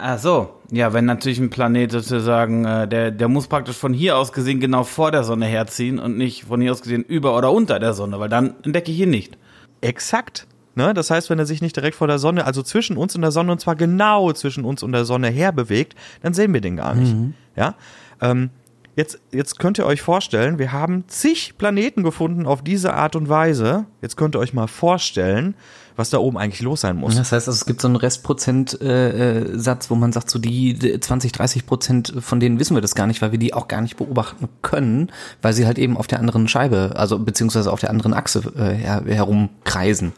Ach 0.00 0.18
so, 0.18 0.60
ja, 0.70 0.92
wenn 0.92 1.04
natürlich 1.04 1.40
ein 1.40 1.50
Planet 1.50 1.90
sozusagen, 1.90 2.64
äh, 2.64 2.88
der, 2.88 3.10
der 3.10 3.28
muss 3.28 3.48
praktisch 3.48 3.76
von 3.76 3.92
hier 3.92 4.16
aus 4.16 4.32
gesehen 4.32 4.60
genau 4.60 4.84
vor 4.84 5.10
der 5.10 5.24
Sonne 5.24 5.46
herziehen 5.46 5.98
und 5.98 6.16
nicht 6.16 6.44
von 6.44 6.60
hier 6.60 6.72
aus 6.72 6.82
gesehen 6.82 7.02
über 7.02 7.36
oder 7.36 7.52
unter 7.52 7.78
der 7.78 7.92
Sonne, 7.92 8.20
weil 8.20 8.28
dann 8.28 8.54
entdecke 8.62 8.92
ich 8.92 9.00
ihn 9.00 9.10
nicht. 9.10 9.36
Exakt. 9.80 10.46
Ne? 10.78 10.94
Das 10.94 11.10
heißt, 11.10 11.28
wenn 11.28 11.40
er 11.40 11.44
sich 11.44 11.60
nicht 11.60 11.74
direkt 11.74 11.96
vor 11.96 12.06
der 12.06 12.20
Sonne, 12.20 12.46
also 12.46 12.62
zwischen 12.62 12.96
uns 12.96 13.16
und 13.16 13.22
der 13.22 13.32
Sonne, 13.32 13.50
und 13.50 13.60
zwar 13.60 13.74
genau 13.74 14.32
zwischen 14.32 14.64
uns 14.64 14.84
und 14.84 14.92
der 14.92 15.04
Sonne 15.04 15.28
her 15.28 15.50
bewegt, 15.50 15.96
dann 16.22 16.34
sehen 16.34 16.54
wir 16.54 16.60
den 16.60 16.76
gar 16.76 16.94
nicht. 16.94 17.14
Ja. 17.56 17.74
Ähm, 18.22 18.50
Jetzt, 18.98 19.20
jetzt 19.30 19.60
könnt 19.60 19.78
ihr 19.78 19.86
euch 19.86 20.02
vorstellen, 20.02 20.58
wir 20.58 20.72
haben 20.72 21.04
zig 21.06 21.56
Planeten 21.56 22.02
gefunden 22.02 22.46
auf 22.46 22.62
diese 22.62 22.94
Art 22.94 23.14
und 23.14 23.28
Weise. 23.28 23.84
Jetzt 24.02 24.16
könnt 24.16 24.34
ihr 24.34 24.40
euch 24.40 24.54
mal 24.54 24.66
vorstellen, 24.66 25.54
was 25.94 26.10
da 26.10 26.18
oben 26.18 26.36
eigentlich 26.36 26.62
los 26.62 26.80
sein 26.80 26.96
muss. 26.96 27.14
Das 27.14 27.30
heißt, 27.30 27.46
also, 27.46 27.56
es 27.56 27.64
gibt 27.64 27.80
so 27.80 27.86
einen 27.86 27.94
Restprozentsatz, 27.94 28.82
äh, 28.82 29.38
äh, 29.38 29.90
wo 29.90 29.94
man 29.94 30.10
sagt, 30.10 30.28
so 30.30 30.40
die 30.40 30.98
20, 30.98 31.30
30 31.30 31.64
Prozent 31.64 32.12
von 32.18 32.40
denen 32.40 32.58
wissen 32.58 32.76
wir 32.76 32.80
das 32.80 32.96
gar 32.96 33.06
nicht, 33.06 33.22
weil 33.22 33.30
wir 33.30 33.38
die 33.38 33.54
auch 33.54 33.68
gar 33.68 33.82
nicht 33.82 33.96
beobachten 33.96 34.48
können, 34.62 35.12
weil 35.42 35.52
sie 35.52 35.64
halt 35.64 35.78
eben 35.78 35.96
auf 35.96 36.08
der 36.08 36.18
anderen 36.18 36.48
Scheibe, 36.48 36.94
also 36.96 37.20
beziehungsweise 37.20 37.70
auf 37.70 37.78
der 37.78 37.90
anderen 37.90 38.14
Achse 38.14 38.42
äh, 38.56 38.74
her 38.74 39.04
herumkreisen. 39.06 40.12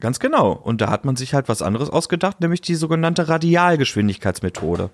Ganz 0.00 0.18
genau. 0.18 0.52
Und 0.52 0.80
da 0.80 0.88
hat 0.88 1.04
man 1.04 1.16
sich 1.16 1.34
halt 1.34 1.48
was 1.50 1.60
anderes 1.60 1.90
ausgedacht, 1.90 2.40
nämlich 2.40 2.62
die 2.62 2.74
sogenannte 2.74 3.28
Radialgeschwindigkeitsmethode. 3.28 4.88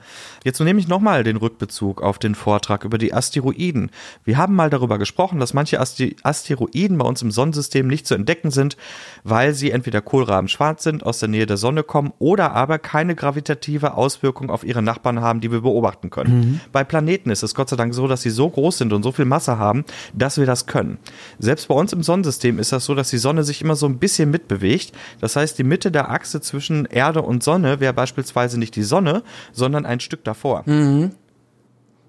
Jetzt 0.45 0.59
nehme 0.61 0.81
ich 0.81 0.89
nochmal 0.89 1.23
den 1.23 1.37
Rückbezug 1.37 2.03
auf 2.03 2.19
den 2.19 2.35
Vortrag 2.35 2.85
über 2.85 2.99
die 2.99 3.15
Asteroiden. 3.15 3.91
Wir 4.25 4.37
haben 4.37 4.57
mal 4.57 4.69
darüber 4.69 4.99
gesprochen, 4.99 5.39
dass 5.39 5.55
manche 5.55 5.79
Asteroiden 5.81 6.99
bei 6.99 7.07
uns 7.07 7.23
im 7.23 7.31
Sonnensystem 7.31 7.87
nicht 7.87 8.07
zu 8.07 8.15
entdecken 8.15 8.51
sind, 8.51 8.77
weil 9.23 9.55
sie 9.55 9.71
entweder 9.71 10.01
kohlrabenschwarz 10.01 10.83
sind, 10.83 11.07
aus 11.07 11.21
der 11.21 11.29
Nähe 11.29 11.47
der 11.47 11.57
Sonne 11.57 11.85
kommen 11.85 12.13
oder 12.19 12.53
aber 12.53 12.81
keine 12.81 13.15
gravitative 13.15 13.95
Auswirkung 13.95 14.51
auf 14.51 14.65
ihre 14.65 14.83
Nachbarn 14.83 15.21
haben, 15.21 15.41
die 15.41 15.53
wir 15.53 15.61
beobachten 15.61 16.11
können. 16.11 16.39
Mhm. 16.39 16.61
Bei 16.73 16.83
Planeten 16.83 17.31
ist 17.31 17.45
es 17.45 17.55
Gott 17.55 17.69
sei 17.69 17.77
Dank 17.77 17.95
so, 17.95 18.09
dass 18.09 18.23
sie 18.23 18.31
so 18.31 18.51
groß 18.51 18.79
sind 18.79 18.93
und 18.93 19.05
so 19.05 19.13
viel 19.13 19.25
Masse 19.25 19.57
haben, 19.57 19.85
dass 20.15 20.37
wir 20.37 20.47
das 20.47 20.67
können. 20.67 20.99
Selbst 21.39 21.69
bei 21.69 21.77
uns 21.77 21.93
im 21.93 22.03
Sonnensystem 22.03 22.59
ist 22.59 22.73
das 22.73 22.85
so, 22.85 22.97
dass 22.97 23.11
die 23.11 23.19
Sonne 23.19 23.45
sich 23.45 23.63
immer 23.63 23.77
so 23.77 23.87
ein 23.87 23.99
bisschen 23.99 24.33
mitbewegt 24.33 24.96
das 25.21 25.37
heißt, 25.37 25.59
die 25.59 25.65
Mitte 25.65 25.91
der 25.91 26.11
Achse 26.11 26.41
zwischen 26.41 26.87
Erde 26.87 27.23
und 27.23 27.43
Sonne 27.43 27.81
wäre 27.81 27.93
beispielsweise 27.93 28.59
nicht 28.59 28.77
die 28.77 28.83
Sonne, 28.83 29.23
sondern 29.53 29.87
ein 29.87 30.01
Stück 30.01 30.25
davor. 30.25 30.63
Mhm. 30.67 31.13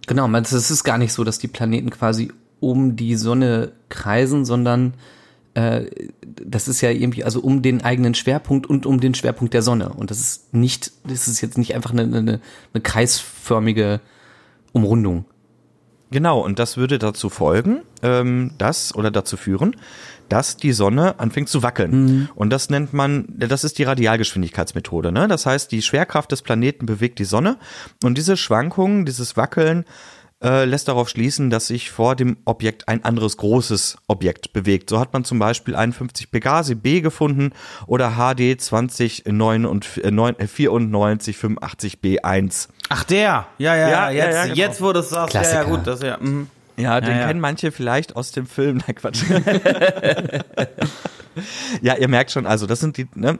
Genau, 0.07 0.29
es 0.37 0.53
ist 0.53 0.83
gar 0.83 0.97
nicht 0.97 1.13
so, 1.13 1.23
dass 1.23 1.37
die 1.37 1.49
Planeten 1.49 1.89
quasi 1.89 2.31
um 2.59 2.95
die 2.95 3.15
Sonne 3.15 3.73
kreisen, 3.89 4.45
sondern 4.45 4.93
äh, 5.53 5.85
das 6.21 6.67
ist 6.67 6.81
ja 6.81 6.91
irgendwie, 6.91 7.23
also 7.23 7.39
um 7.41 7.61
den 7.61 7.83
eigenen 7.83 8.13
Schwerpunkt 8.13 8.67
und 8.67 8.85
um 8.85 8.99
den 8.99 9.15
Schwerpunkt 9.15 9.53
der 9.53 9.61
Sonne. 9.61 9.89
Und 9.89 10.11
das 10.11 10.19
ist 10.19 10.53
nicht, 10.53 10.91
das 11.03 11.27
ist 11.27 11.41
jetzt 11.41 11.57
nicht 11.57 11.75
einfach 11.75 11.91
eine, 11.91 12.03
eine, 12.03 12.39
eine 12.73 12.81
kreisförmige 12.81 13.99
Umrundung. 14.71 15.25
Genau, 16.09 16.39
und 16.39 16.59
das 16.59 16.77
würde 16.77 16.99
dazu 16.99 17.29
folgen, 17.29 17.81
ähm, 18.01 18.51
das 18.57 18.95
oder 18.95 19.11
dazu 19.11 19.35
führen, 19.35 19.75
dass 20.29 20.57
die 20.57 20.71
Sonne 20.71 21.19
anfängt 21.19 21.49
zu 21.49 21.63
wackeln. 21.63 21.91
Mhm. 21.91 22.29
Und 22.35 22.49
das 22.49 22.69
nennt 22.69 22.93
man, 22.93 23.25
das 23.29 23.63
ist 23.63 23.77
die 23.77 23.83
Radialgeschwindigkeitsmethode. 23.83 25.11
Ne? 25.11 25.27
Das 25.27 25.45
heißt, 25.45 25.71
die 25.71 25.81
Schwerkraft 25.81 26.31
des 26.31 26.41
Planeten 26.41 26.85
bewegt 26.85 27.19
die 27.19 27.25
Sonne 27.25 27.57
und 28.03 28.17
diese 28.17 28.37
Schwankungen, 28.37 29.05
dieses 29.05 29.37
Wackeln 29.37 29.85
äh, 30.43 30.65
lässt 30.65 30.87
darauf 30.87 31.09
schließen, 31.09 31.49
dass 31.49 31.67
sich 31.67 31.89
vor 31.89 32.15
dem 32.15 32.37
Objekt 32.45 32.87
ein 32.87 33.03
anderes 33.03 33.37
großes 33.37 33.97
Objekt 34.07 34.53
bewegt. 34.53 34.89
So 34.89 34.99
hat 34.99 35.13
man 35.13 35.23
zum 35.23 35.39
Beispiel 35.39 35.75
51 35.75 36.31
Pegasi 36.31 36.75
B 36.75 37.01
gefunden 37.01 37.51
oder 37.87 38.11
HD 38.11 38.61
2094 38.61 41.37
85 41.37 41.97
B1. 42.03 42.67
Ach 42.89 43.03
der, 43.03 43.47
ja, 43.57 43.75
ja, 43.75 43.89
ja, 43.89 44.09
jetzt, 44.09 44.35
ja, 44.35 44.43
genau. 44.43 44.55
jetzt 44.55 44.81
wo 44.81 44.93
du 44.93 44.99
es 44.99 45.09
sagst, 45.09 45.33
ja, 45.33 45.41
ja, 45.41 45.63
gut, 45.63 45.85
das 45.85 46.01
ja. 46.01 46.17
Mh. 46.19 46.47
Ja, 46.77 47.01
den 47.01 47.17
ja, 47.17 47.27
kennen 47.27 47.39
manche 47.39 47.71
vielleicht 47.71 48.15
aus 48.15 48.31
dem 48.31 48.45
Film. 48.45 48.77
Nein, 48.87 48.95
Quatsch. 48.95 49.23
ja, 51.81 51.95
ihr 51.95 52.07
merkt 52.07 52.31
schon, 52.31 52.45
also 52.45 52.67
das 52.67 52.79
sind 52.79 52.97
die, 52.97 53.07
ne, 53.15 53.39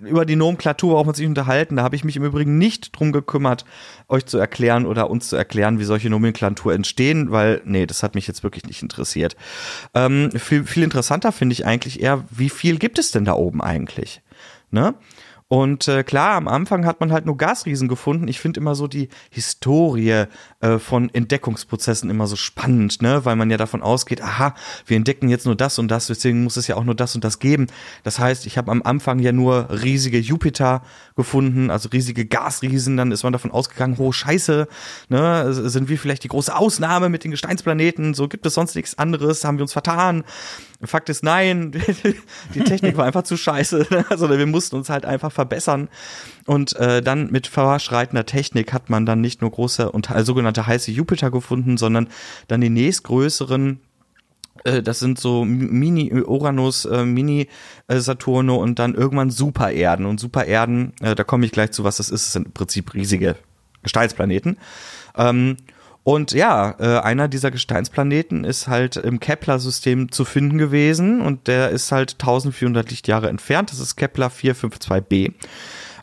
über 0.00 0.26
die 0.26 0.36
Nomenklatur 0.36 0.94
braucht 0.94 1.06
man 1.06 1.14
sich 1.14 1.26
unterhalten. 1.26 1.76
Da 1.76 1.82
habe 1.82 1.96
ich 1.96 2.04
mich 2.04 2.16
im 2.16 2.24
Übrigen 2.24 2.58
nicht 2.58 2.98
drum 2.98 3.12
gekümmert, 3.12 3.64
euch 4.08 4.26
zu 4.26 4.36
erklären 4.36 4.84
oder 4.84 5.08
uns 5.08 5.30
zu 5.30 5.36
erklären, 5.36 5.78
wie 5.78 5.84
solche 5.84 6.10
Nomenklatur 6.10 6.74
entstehen, 6.74 7.30
weil, 7.30 7.62
nee, 7.64 7.86
das 7.86 8.02
hat 8.02 8.14
mich 8.14 8.26
jetzt 8.26 8.42
wirklich 8.42 8.66
nicht 8.66 8.82
interessiert. 8.82 9.34
Ähm, 9.94 10.30
viel, 10.32 10.64
viel 10.64 10.82
interessanter 10.82 11.32
finde 11.32 11.54
ich 11.54 11.64
eigentlich 11.64 12.02
eher, 12.02 12.24
wie 12.30 12.50
viel 12.50 12.78
gibt 12.78 12.98
es 12.98 13.10
denn 13.10 13.24
da 13.24 13.32
oben 13.32 13.62
eigentlich? 13.62 14.20
Ne? 14.70 14.94
Und 15.48 15.88
äh, 15.88 16.04
klar, 16.04 16.34
am 16.34 16.46
Anfang 16.46 16.84
hat 16.84 17.00
man 17.00 17.10
halt 17.10 17.24
nur 17.24 17.38
Gasriesen 17.38 17.88
gefunden. 17.88 18.28
Ich 18.28 18.38
finde 18.38 18.60
immer 18.60 18.74
so 18.74 18.86
die 18.86 19.08
Historie 19.30 20.26
äh, 20.60 20.78
von 20.78 21.08
Entdeckungsprozessen 21.12 22.10
immer 22.10 22.26
so 22.26 22.36
spannend, 22.36 23.00
ne? 23.00 23.24
Weil 23.24 23.34
man 23.34 23.48
ja 23.50 23.56
davon 23.56 23.82
ausgeht, 23.82 24.20
aha, 24.20 24.54
wir 24.84 24.98
entdecken 24.98 25.30
jetzt 25.30 25.46
nur 25.46 25.56
das 25.56 25.78
und 25.78 25.90
das, 25.90 26.08
deswegen 26.08 26.44
muss 26.44 26.58
es 26.58 26.66
ja 26.66 26.76
auch 26.76 26.84
nur 26.84 26.94
das 26.94 27.14
und 27.14 27.24
das 27.24 27.38
geben. 27.38 27.68
Das 28.04 28.18
heißt, 28.18 28.44
ich 28.44 28.58
habe 28.58 28.70
am 28.70 28.82
Anfang 28.82 29.20
ja 29.20 29.32
nur 29.32 29.68
riesige 29.70 30.18
Jupiter 30.18 30.82
gefunden, 31.16 31.70
also 31.70 31.88
riesige 31.88 32.26
Gasriesen. 32.26 32.98
Dann 32.98 33.10
ist 33.10 33.22
man 33.22 33.32
davon 33.32 33.50
ausgegangen, 33.50 33.96
oh 33.98 34.12
Scheiße, 34.12 34.68
ne? 35.08 35.54
Sind 35.54 35.88
wir 35.88 35.98
vielleicht 35.98 36.24
die 36.24 36.28
große 36.28 36.54
Ausnahme 36.54 37.08
mit 37.08 37.24
den 37.24 37.30
Gesteinsplaneten? 37.30 38.12
So 38.12 38.28
gibt 38.28 38.44
es 38.44 38.52
sonst 38.52 38.74
nichts 38.74 38.98
anderes? 38.98 39.44
Haben 39.44 39.56
wir 39.56 39.62
uns 39.62 39.72
vertan? 39.72 40.24
Fakt 40.84 41.08
ist 41.08 41.24
nein, 41.24 41.72
die 42.54 42.60
Technik 42.60 42.96
war 42.96 43.04
einfach 43.04 43.24
zu 43.24 43.36
scheiße. 43.36 43.86
Also 44.10 44.30
wir 44.30 44.46
mussten 44.46 44.76
uns 44.76 44.90
halt 44.90 45.04
einfach 45.04 45.32
verbessern. 45.32 45.88
Und 46.46 46.76
äh, 46.76 47.02
dann 47.02 47.30
mit 47.30 47.46
verschreitender 47.46 48.26
Technik 48.26 48.72
hat 48.72 48.88
man 48.88 49.04
dann 49.04 49.20
nicht 49.20 49.40
nur 49.40 49.50
große 49.50 49.90
und 49.90 50.10
äh, 50.10 50.24
sogenannte 50.24 50.66
heiße 50.66 50.90
Jupiter 50.92 51.30
gefunden, 51.30 51.76
sondern 51.76 52.08
dann 52.46 52.60
die 52.60 52.70
nächstgrößeren 52.70 53.80
äh, 54.64 54.82
das 54.82 55.00
sind 55.00 55.18
so 55.18 55.44
Mini-Uranus, 55.44 56.84
äh, 56.84 57.04
Mini-Saturne 57.04 58.52
und 58.52 58.78
dann 58.78 58.94
irgendwann 58.94 59.30
Supererden. 59.30 60.06
Und 60.06 60.20
Supererden, 60.20 60.92
äh, 61.00 61.14
da 61.14 61.24
komme 61.24 61.46
ich 61.46 61.52
gleich 61.52 61.72
zu, 61.72 61.84
was 61.84 61.96
das 61.96 62.08
ist, 62.10 62.26
das 62.26 62.32
sind 62.34 62.46
im 62.46 62.52
Prinzip 62.52 62.94
riesige 62.94 63.36
Gesteinsplaneten. 63.82 64.58
Ähm, 65.16 65.56
und 66.08 66.32
ja, 66.32 66.74
äh, 66.78 67.00
einer 67.00 67.28
dieser 67.28 67.50
Gesteinsplaneten 67.50 68.44
ist 68.44 68.66
halt 68.66 68.96
im 68.96 69.20
Kepler-System 69.20 70.10
zu 70.10 70.24
finden 70.24 70.56
gewesen 70.56 71.20
und 71.20 71.48
der 71.48 71.68
ist 71.68 71.92
halt 71.92 72.12
1400 72.12 72.88
Lichtjahre 72.88 73.28
entfernt. 73.28 73.70
Das 73.70 73.78
ist 73.78 73.96
Kepler 73.96 74.28
452b. 74.28 75.34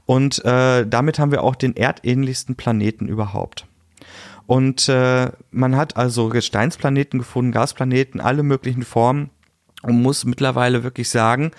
Und 0.06 0.46
äh, 0.46 0.86
damit 0.86 1.18
haben 1.18 1.32
wir 1.32 1.42
auch 1.42 1.56
den 1.56 1.76
erdähnlichsten 1.76 2.54
Planeten 2.54 3.08
überhaupt. 3.08 3.66
Und 4.46 4.88
äh, 4.90 5.32
man 5.50 5.76
hat 5.76 5.98
also 5.98 6.30
Gesteinsplaneten 6.30 7.18
gefunden, 7.18 7.52
Gasplaneten, 7.52 8.22
alle 8.22 8.44
möglichen 8.44 8.84
Formen 8.84 9.32
und 9.82 10.04
muss 10.04 10.24
mittlerweile 10.24 10.84
wirklich 10.84 11.10
sagen, 11.10 11.50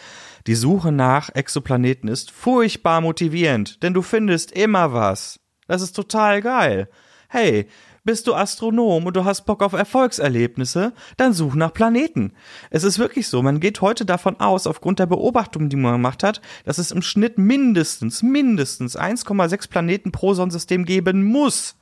die 0.47 0.55
Suche 0.55 0.93
nach 0.93 1.31
Exoplaneten 1.35 2.09
ist 2.09 2.31
furchtbar 2.31 3.01
motivierend, 3.01 3.83
denn 3.83 3.93
du 3.93 4.03
findest 4.03 4.53
immer 4.53 4.93
was. 4.93 5.41
Das 5.67 5.83
ist 5.83 5.97
total 5.97 6.43
geil. 6.43 6.89
Hey, 7.29 7.67
bist 8.07 8.27
du 8.27 8.35
Astronom 8.35 9.05
und 9.05 9.17
du 9.17 9.25
hast 9.25 9.43
Bock 9.43 9.63
auf 9.63 9.75
Erfolgserlebnisse? 9.75 10.95
Dann 11.19 11.35
such 11.35 11.55
nach 11.55 11.75
Planeten. 11.75 12.33
Es 12.71 12.85
ist 12.85 12.99
wirklich 12.99 13.29
so, 13.29 13.43
man 13.43 13.61
geht 13.61 13.83
heute 13.83 14.07
davon 14.07 14.41
aus, 14.41 14.67
aufgrund 14.67 14.99
der 14.99 15.07
Beobachtungen, 15.07 15.69
die 15.69 15.77
man 15.77 15.93
gemacht 15.93 16.23
hat, 16.23 16.41
dass 16.65 16.79
es 16.79 16.93
im 16.93 17.03
Schnitt 17.03 17.37
mindestens, 17.37 18.23
mindestens 18.23 18.99
1,6 18.99 19.69
Planeten 19.69 20.13
pro 20.13 20.33
Sonnensystem 20.33 20.87
geben 20.87 21.25
muss. 21.25 21.77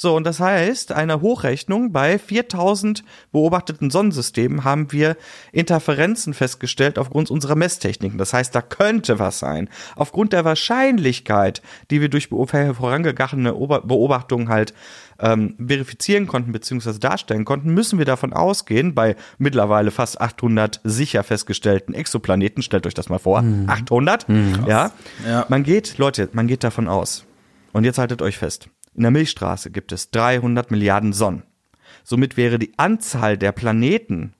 So, 0.00 0.14
und 0.14 0.22
das 0.24 0.38
heißt, 0.38 0.92
eine 0.92 1.20
Hochrechnung 1.20 1.90
bei 1.90 2.20
4000 2.20 3.02
beobachteten 3.32 3.90
Sonnensystemen 3.90 4.62
haben 4.62 4.92
wir 4.92 5.16
Interferenzen 5.50 6.34
festgestellt 6.34 7.00
aufgrund 7.00 7.32
unserer 7.32 7.56
Messtechniken. 7.56 8.16
Das 8.16 8.32
heißt, 8.32 8.54
da 8.54 8.62
könnte 8.62 9.18
was 9.18 9.40
sein. 9.40 9.68
Aufgrund 9.96 10.32
der 10.32 10.44
Wahrscheinlichkeit, 10.44 11.62
die 11.90 12.00
wir 12.00 12.08
durch 12.08 12.28
vorangegangene 12.28 13.52
Beobachtungen 13.52 14.48
halt 14.48 14.72
ähm, 15.18 15.56
verifizieren 15.58 16.28
konnten 16.28 16.52
bzw. 16.52 17.00
darstellen 17.00 17.44
konnten, 17.44 17.74
müssen 17.74 17.98
wir 17.98 18.06
davon 18.06 18.32
ausgehen, 18.32 18.94
bei 18.94 19.16
mittlerweile 19.38 19.90
fast 19.90 20.20
800 20.20 20.80
sicher 20.84 21.24
festgestellten 21.24 21.92
Exoplaneten, 21.92 22.62
stellt 22.62 22.86
euch 22.86 22.94
das 22.94 23.08
mal 23.08 23.18
vor, 23.18 23.42
mhm. 23.42 23.68
800, 23.68 24.28
mhm. 24.28 24.64
ja? 24.68 24.92
ja, 25.26 25.44
man 25.48 25.64
geht, 25.64 25.98
Leute, 25.98 26.28
man 26.34 26.46
geht 26.46 26.62
davon 26.62 26.86
aus. 26.86 27.24
Und 27.72 27.82
jetzt 27.82 27.98
haltet 27.98 28.22
euch 28.22 28.38
fest. 28.38 28.70
In 28.98 29.02
der 29.02 29.12
Milchstraße 29.12 29.70
gibt 29.70 29.92
es 29.92 30.10
300 30.10 30.72
Milliarden 30.72 31.12
Sonnen. 31.12 31.44
Somit 32.02 32.36
wäre 32.36 32.58
die 32.58 32.72
Anzahl 32.78 33.38
der 33.38 33.52
Planeten 33.52 34.34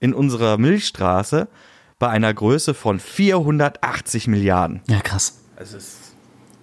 in 0.00 0.14
unserer 0.14 0.58
Milchstraße 0.58 1.46
bei 2.00 2.08
einer 2.08 2.34
Größe 2.34 2.74
von 2.74 2.98
480 2.98 4.26
Milliarden. 4.26 4.80
Ja, 4.88 4.98
krass. 4.98 5.38
Es 5.54 5.74
ist 5.74 6.16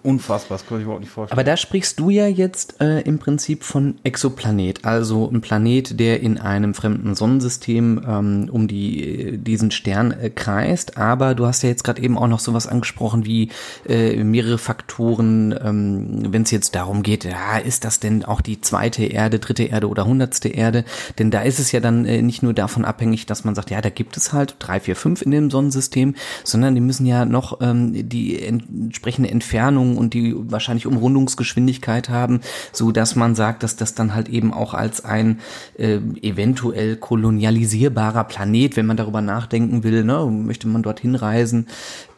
Unfassbar, 0.03 0.57
das 0.57 0.67
kann 0.67 0.77
ich 0.77 0.83
überhaupt 0.83 1.01
nicht 1.01 1.11
vorstellen. 1.11 1.37
Aber 1.37 1.43
da 1.43 1.57
sprichst 1.57 1.99
du 1.99 2.09
ja 2.09 2.27
jetzt 2.27 2.79
äh, 2.79 3.01
im 3.01 3.19
Prinzip 3.19 3.63
von 3.63 3.95
Exoplanet, 4.03 4.85
also 4.85 5.29
ein 5.29 5.41
Planet, 5.41 5.99
der 5.99 6.21
in 6.21 6.37
einem 6.37 6.73
fremden 6.73 7.15
Sonnensystem 7.15 8.01
ähm, 8.07 8.49
um 8.51 8.67
die, 8.67 9.37
diesen 9.37 9.71
Stern 9.71 10.11
äh, 10.11 10.29
kreist. 10.29 10.97
Aber 10.97 11.35
du 11.35 11.45
hast 11.45 11.63
ja 11.63 11.69
jetzt 11.69 11.83
gerade 11.83 12.01
eben 12.01 12.17
auch 12.17 12.27
noch 12.27 12.39
sowas 12.39 12.67
angesprochen 12.67 13.25
wie 13.25 13.49
äh, 13.87 14.23
mehrere 14.23 14.57
Faktoren, 14.57 15.53
ähm, 15.61 16.31
wenn 16.31 16.43
es 16.43 16.51
jetzt 16.51 16.75
darum 16.75 17.03
geht, 17.03 17.25
ja, 17.25 17.57
ist 17.57 17.83
das 17.83 17.99
denn 17.99 18.23
auch 18.23 18.41
die 18.41 18.61
zweite 18.61 19.03
Erde, 19.03 19.39
dritte 19.39 19.63
Erde 19.63 19.89
oder 19.89 20.05
hundertste 20.05 20.49
Erde? 20.49 20.85
Denn 21.19 21.31
da 21.31 21.41
ist 21.41 21.59
es 21.59 21.71
ja 21.71 21.79
dann 21.79 22.05
äh, 22.05 22.21
nicht 22.21 22.43
nur 22.43 22.53
davon 22.53 22.85
abhängig, 22.85 23.25
dass 23.25 23.43
man 23.43 23.55
sagt, 23.55 23.71
ja, 23.71 23.81
da 23.81 23.89
gibt 23.89 24.15
es 24.15 24.31
halt 24.31 24.55
drei, 24.59 24.79
vier, 24.79 24.95
fünf 24.95 25.21
in 25.21 25.31
dem 25.31 25.49
Sonnensystem, 25.49 26.15
sondern 26.43 26.75
die 26.75 26.81
müssen 26.81 27.05
ja 27.05 27.25
noch 27.25 27.59
ähm, 27.61 28.07
die 28.07 28.41
entsprechende 28.41 29.29
Entfernung 29.29 29.86
Entfernung 29.87 29.97
und 29.97 30.13
die 30.13 30.35
wahrscheinlich 30.35 30.85
Umrundungsgeschwindigkeit 30.85 32.09
haben, 32.09 32.41
so 32.71 32.91
dass 32.91 33.15
man 33.15 33.35
sagt, 33.35 33.63
dass 33.63 33.75
das 33.75 33.93
dann 33.93 34.13
halt 34.13 34.29
eben 34.29 34.53
auch 34.53 34.73
als 34.73 35.03
ein 35.05 35.39
äh, 35.77 35.99
eventuell 36.21 36.97
kolonialisierbarer 36.97 38.25
Planet, 38.25 38.75
wenn 38.75 38.85
man 38.85 38.97
darüber 38.97 39.21
nachdenken 39.21 39.83
will, 39.83 40.03
ne, 40.03 40.25
möchte 40.25 40.67
man 40.67 40.83
dorthin 40.83 41.15
reisen, 41.15 41.67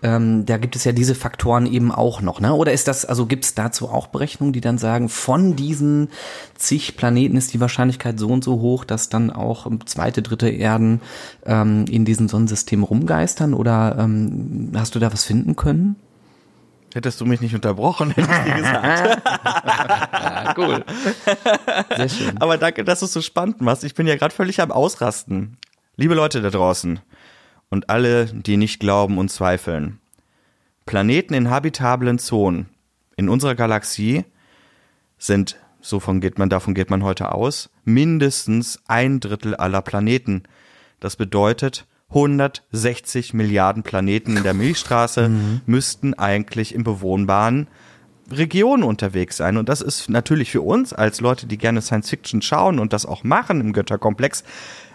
ähm, 0.02 0.46
da 0.46 0.58
gibt 0.58 0.76
es 0.76 0.86
ja 0.86 0.94
diese 0.94 1.14
Faktoren 1.14 1.66
eben 1.66 1.92
auch 1.92 2.22
noch, 2.22 2.40
ne? 2.40 2.54
Oder 2.54 2.72
ist 2.72 2.88
das, 2.88 3.04
also 3.04 3.26
gibt 3.26 3.44
es 3.44 3.54
dazu 3.54 3.90
auch 3.90 4.08
Berechnungen, 4.08 4.54
die 4.54 4.62
dann 4.62 4.78
sagen, 4.78 5.10
von 5.10 5.58
diesen 5.58 6.08
zig 6.56 6.96
Planeten 6.96 7.36
ist 7.36 7.54
die 7.54 7.60
Wahrscheinlichkeit 7.60 8.18
so 8.18 8.30
und 8.30 8.44
so 8.44 8.62
hoch, 8.62 8.86
dass 8.86 9.10
dann 9.10 9.30
auch 9.30 9.70
zweite, 9.86 10.22
dritte 10.22 10.50
Erden 10.50 11.02
ähm, 11.46 11.86
in 11.90 12.06
diesem 12.06 12.30
Sonnensystem 12.30 12.84
rumgeistern? 12.84 13.54
Oder 13.54 13.98
ähm, 14.00 14.72
hast 14.74 14.96
du 14.96 15.00
da 15.00 15.12
was 15.12 15.26
finden 15.26 15.58
können? 15.58 15.98
Hättest 16.94 17.22
du 17.22 17.26
mich 17.26 17.42
nicht 17.42 17.54
unterbrochen, 17.54 18.12
hätte 18.12 18.30
ich 18.32 18.52
dir 18.52 18.56
gesagt. 18.56 19.22
ja, 19.26 20.54
cool. 20.58 20.84
Sehr 21.96 22.10
schön. 22.10 22.38
Aber 22.40 22.58
danke, 22.58 22.84
dass 22.84 23.00
du 23.00 23.06
es 23.06 23.14
so 23.14 23.22
spannend 23.22 23.62
machst. 23.62 23.84
Ich 23.84 23.94
bin 23.94 24.08
ja 24.08 24.16
gerade 24.16 24.34
völlig 24.34 24.60
am 24.62 24.72
Ausrasten. 24.72 25.58
Liebe 25.96 26.16
Leute 26.16 26.42
da 26.42 26.50
draußen, 26.50 27.00
und 27.70 27.90
alle, 27.90 28.26
die 28.26 28.58
nicht 28.58 28.80
glauben 28.80 29.18
und 29.18 29.30
zweifeln. 29.30 30.00
Planeten 30.86 31.34
in 31.34 31.50
habitablen 31.50 32.20
Zonen 32.20 32.68
in 33.16 33.30
unserer 33.30 33.56
Galaxie 33.56 34.26
sind, 35.18 35.58
so 35.82 36.00
von 36.00 36.20
geht 36.20 36.40
man, 36.40 36.50
davon 36.50 36.74
geht 36.74 36.90
man 36.90 37.04
heute 37.04 37.34
aus, 37.34 37.70
mindestens 37.84 38.80
ein 38.88 39.20
Drittel 39.20 39.56
aller 39.56 39.82
Planeten. 39.82 40.44
Das 41.00 41.16
bedeutet, 41.16 41.86
160 42.10 43.34
Milliarden 43.34 43.84
Planeten 43.84 44.38
in 44.38 44.44
der 44.44 44.54
Milchstraße 44.54 45.30
mhm. 45.30 45.62
müssten 45.66 46.14
eigentlich 46.16 46.74
in 46.74 46.84
bewohnbaren 46.84 47.68
Regionen 48.32 48.84
unterwegs 48.84 49.38
sein. 49.38 49.58
Und 49.58 49.70
das 49.70 49.82
ist 49.82 50.10
natürlich 50.10 50.52
für 50.52 50.62
uns 50.62 50.94
als 50.94 51.22
Leute, 51.22 51.46
die 51.46 51.58
gerne 51.58 51.82
Science 51.82 52.10
Fiction 52.10 52.42
schauen 52.42 52.80
und 52.80 52.94
das 52.94 53.06
auch 53.06 53.24
machen 53.24 53.62
im 53.62 53.74
Götterkomplex, 53.74 54.44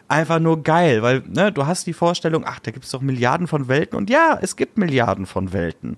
einfach 0.08 0.38
nur 0.38 0.62
geil, 0.62 1.02
weil 1.02 1.22
ne, 1.28 1.50
du 1.50 1.66
hast 1.66 1.86
die 1.86 1.92
Vorstellung, 1.92 2.44
ach, 2.46 2.60
da 2.60 2.70
gibt 2.70 2.84
es 2.84 2.90
doch 2.90 3.00
Milliarden 3.00 3.46
von 3.46 3.68
Welten 3.68 3.96
und 3.96 4.10
ja, 4.10 4.38
es 4.40 4.56
gibt 4.56 4.76
Milliarden 4.76 5.26
von 5.26 5.52
Welten. 5.52 5.96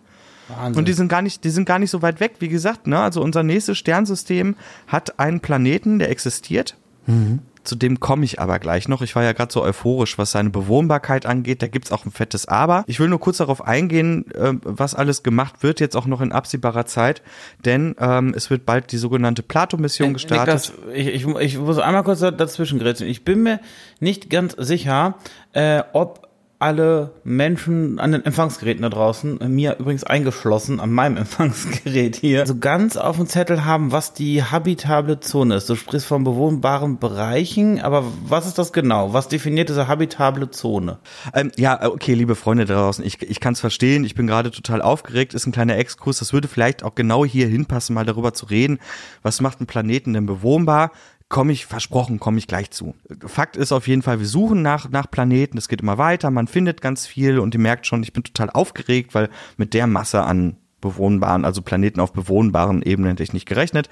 Wahnsinn. 0.49 0.79
Und 0.79 0.89
die 0.89 0.93
sind 0.93 1.09
gar 1.09 1.23
nicht, 1.23 1.43
die 1.45 1.51
sind 1.51 1.67
gar 1.67 1.79
nicht 1.79 1.91
so 1.91 2.03
weit 2.03 2.21
weg, 2.21 2.37
wie 2.39 2.49
gesagt. 2.49 2.87
Ne? 2.87 2.99
Also 2.99 3.21
unser 3.21 3.43
nächstes 3.43 3.79
Sternsystem 3.79 4.55
hat 4.87 5.19
einen 5.19 5.41
Planeten, 5.41 5.99
der 5.99 6.11
existiert. 6.11 6.77
Mhm. 7.07 7.41
Zu 7.67 7.75
dem 7.75 8.01
komme 8.01 8.25
ich 8.25 8.41
aber 8.41 8.59
gleich 8.59 8.89
noch. 8.89 9.03
Ich 9.03 9.15
war 9.17 9.23
ja 9.23 9.33
gerade 9.33 9.53
so 9.53 9.63
euphorisch, 9.63 10.19
was 10.19 10.31
seine 10.31 10.51
Bewohnbarkeit 10.51 11.27
angeht. 11.27 11.63
Da 11.63 11.67
gibt's 11.67 11.93
auch 11.93 12.07
ein 12.07 12.11
fettes 12.13 12.47
Aber. 12.47 12.85
Ich 12.87 13.01
will 13.01 13.09
nur 13.09 13.21
kurz 13.21 13.39
darauf 13.39 13.67
eingehen, 13.67 14.31
äh, 14.33 14.55
was 14.63 14.95
alles 14.95 15.23
gemacht 15.23 15.63
wird, 15.63 15.81
jetzt 15.81 15.97
auch 15.97 16.07
noch 16.07 16.21
in 16.21 16.33
absehbarer 16.33 16.87
Zeit. 16.87 17.23
Denn 17.65 17.95
ähm, 17.99 18.33
es 18.37 18.51
wird 18.51 18.65
bald 18.67 18.93
die 18.93 18.99
sogenannte 18.99 19.43
Plato-Mission 19.43 20.13
gestartet. 20.13 20.47
Niklas, 20.47 20.73
ich, 20.95 21.09
ich, 21.09 21.27
ich 21.27 21.59
muss 21.59 21.79
einmal 21.79 22.05
kurz 22.05 22.21
dazwischen 22.21 22.79
grätschen. 22.79 23.07
Ich 23.07 23.25
bin 23.25 23.43
mir 23.43 23.61
nicht 24.01 24.31
ganz 24.31 24.55
sicher, 24.59 25.15
äh, 25.53 25.83
ob 25.93 26.26
alle 26.59 27.13
Menschen 27.23 27.99
an 27.99 28.13
den 28.13 28.25
Empfangsgeräten 28.25 28.83
da 28.83 28.89
draußen, 28.89 29.39
mir 29.55 29.77
übrigens 29.79 30.05
eingeschlossen 30.05 30.81
an 30.81 30.91
meinem 30.91 31.17
Empfangsgerät 31.27 32.17
hier, 32.17 32.47
so 32.47 32.57
ganz 32.57 32.97
auf 32.97 33.17
dem 33.17 33.27
Zettel 33.27 33.65
haben, 33.65 33.93
was 33.93 34.15
die 34.15 34.43
habitable 34.43 35.21
Zone 35.21 35.57
ist. 35.57 35.69
Du 35.69 35.75
sprichst 35.75 36.07
von 36.07 36.25
bewohnbaren 36.25 36.99
Bereichen, 36.99 37.81
aber 37.81 38.05
was 38.27 38.47
ist 38.47 38.59
das 38.59 38.73
genau? 38.73 39.13
Was 39.13 39.29
definiert 39.29 39.69
diese 39.69 39.89
habitable 39.89 40.51
Zone? 40.51 40.99
Ähm, 41.35 41.53
ja, 41.57 41.85
okay, 41.87 42.15
liebe 42.15 42.35
Freunde 42.35 42.65
da 42.65 42.75
draußen, 42.75 43.05
ich, 43.05 43.21
ich 43.23 43.41
kann 43.41 43.53
es 43.53 43.61
verstehen, 43.61 44.05
ich 44.05 44.15
bin 44.15 44.27
gerade 44.27 44.51
total 44.51 44.81
aufgeregt, 44.81 45.35
ist 45.35 45.47
ein 45.47 45.53
kleiner 45.53 45.77
Exkurs, 45.77 46.19
das 46.19 46.33
würde 46.33 46.49
vielleicht 46.49 46.83
auch 46.83 46.95
genau 46.95 47.25
hier 47.25 47.49
hinpassen, 47.49 47.95
mal 47.95 48.07
darüber 48.07 48.33
zu 48.33 48.47
reden, 48.47 48.79
was 49.23 49.41
macht 49.41 49.61
ein 49.61 49.67
Planeten 49.67 50.15
denn 50.15 50.27
bewohnbar? 50.27 50.91
Komme 51.29 51.53
ich, 51.53 51.67
versprochen, 51.67 52.21
komme 52.21 52.39
ich 52.39 52.47
gleich 52.47 52.71
zu. 52.71 52.95
Fakt 53.25 53.57
ist 53.57 53.73
auf 53.73 53.89
jeden 53.89 54.03
Fall, 54.03 54.21
wir 54.21 54.27
suchen 54.27 54.63
nach, 54.63 54.91
nach 54.91 55.11
Planeten, 55.11 55.59
es 55.59 55.69
geht 55.69 55.81
immer 55.81 55.99
weiter, 55.99 56.31
man 56.31 56.47
findet 56.47 56.81
ganz 56.81 57.07
viel 57.07 57.39
und 57.39 57.55
ihr 57.55 57.61
merkt 57.61 57.87
schon, 57.87 58.03
ich 58.03 58.13
bin 58.13 58.23
total 58.23 58.51
aufgeregt, 58.51 59.15
weil 59.15 59.29
mit 59.57 59.75
der 59.75 59.87
Masse 59.87 60.23
an 60.23 60.57
bewohnbaren, 60.81 61.45
also 61.45 61.63
Planeten 61.63 62.01
auf 62.01 62.13
bewohnbaren 62.13 62.83
Ebenen 62.83 63.11
hätte 63.11 63.23
ich 63.23 63.33
nicht 63.33 63.47
gerechnet. 63.47 63.89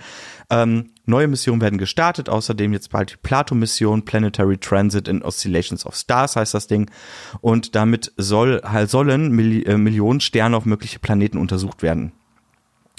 Ähm, 0.50 0.90
neue 1.06 1.26
Missionen 1.26 1.60
werden 1.60 1.78
gestartet, 1.78 2.28
außerdem 2.28 2.72
jetzt 2.72 2.90
bald 2.90 3.12
die 3.12 3.16
Plato-Mission, 3.16 4.04
Planetary 4.04 4.58
Transit 4.58 5.08
in 5.08 5.22
Oscillations 5.22 5.86
of 5.86 5.96
Stars 5.96 6.36
heißt 6.36 6.54
das 6.54 6.66
Ding. 6.66 6.90
Und 7.40 7.74
damit 7.74 8.12
soll, 8.16 8.62
sollen 8.86 9.32
Milli 9.32 9.62
äh, 9.62 9.76
Millionen 9.76 10.20
Sterne 10.20 10.56
auf 10.56 10.66
mögliche 10.66 10.98
Planeten 10.98 11.38
untersucht 11.38 11.82
werden. 11.82 12.12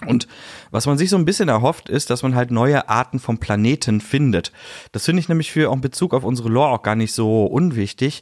Und 0.05 0.27
was 0.71 0.87
man 0.87 0.97
sich 0.97 1.09
so 1.09 1.15
ein 1.15 1.25
bisschen 1.25 1.47
erhofft, 1.47 1.87
ist, 1.87 2.09
dass 2.09 2.21
man 2.21 2.35
halt 2.35 2.51
neue 2.51 2.89
Arten 2.89 3.19
von 3.19 3.37
Planeten 3.37 4.01
findet. 4.01 4.51
Das 4.91 5.05
finde 5.05 5.21
ich 5.21 5.29
nämlich 5.29 5.51
für 5.51 5.69
auch 5.69 5.75
in 5.75 5.81
Bezug 5.81 6.13
auf 6.13 6.25
unsere 6.25 6.49
Lore 6.49 6.71
auch 6.71 6.83
gar 6.83 6.95
nicht 6.95 7.13
so 7.13 7.45
unwichtig, 7.45 8.21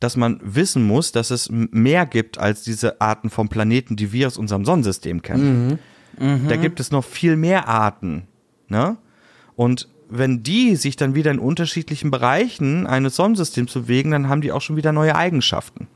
dass 0.00 0.16
man 0.16 0.38
wissen 0.42 0.86
muss, 0.86 1.12
dass 1.12 1.30
es 1.30 1.48
mehr 1.50 2.04
gibt 2.04 2.36
als 2.36 2.62
diese 2.62 3.00
Arten 3.00 3.30
von 3.30 3.48
Planeten, 3.48 3.96
die 3.96 4.12
wir 4.12 4.26
aus 4.26 4.36
unserem 4.36 4.66
Sonnensystem 4.66 5.22
kennen. 5.22 5.78
Mhm. 6.18 6.34
Mhm. 6.42 6.48
Da 6.48 6.56
gibt 6.56 6.78
es 6.78 6.90
noch 6.90 7.04
viel 7.04 7.36
mehr 7.36 7.68
Arten. 7.68 8.24
Ne? 8.68 8.98
Und 9.56 9.88
wenn 10.10 10.42
die 10.42 10.76
sich 10.76 10.96
dann 10.96 11.14
wieder 11.14 11.30
in 11.30 11.38
unterschiedlichen 11.38 12.10
Bereichen 12.10 12.86
eines 12.86 13.16
Sonnensystems 13.16 13.72
bewegen, 13.72 14.10
dann 14.10 14.28
haben 14.28 14.42
die 14.42 14.52
auch 14.52 14.60
schon 14.60 14.76
wieder 14.76 14.92
neue 14.92 15.16
Eigenschaften 15.16 15.88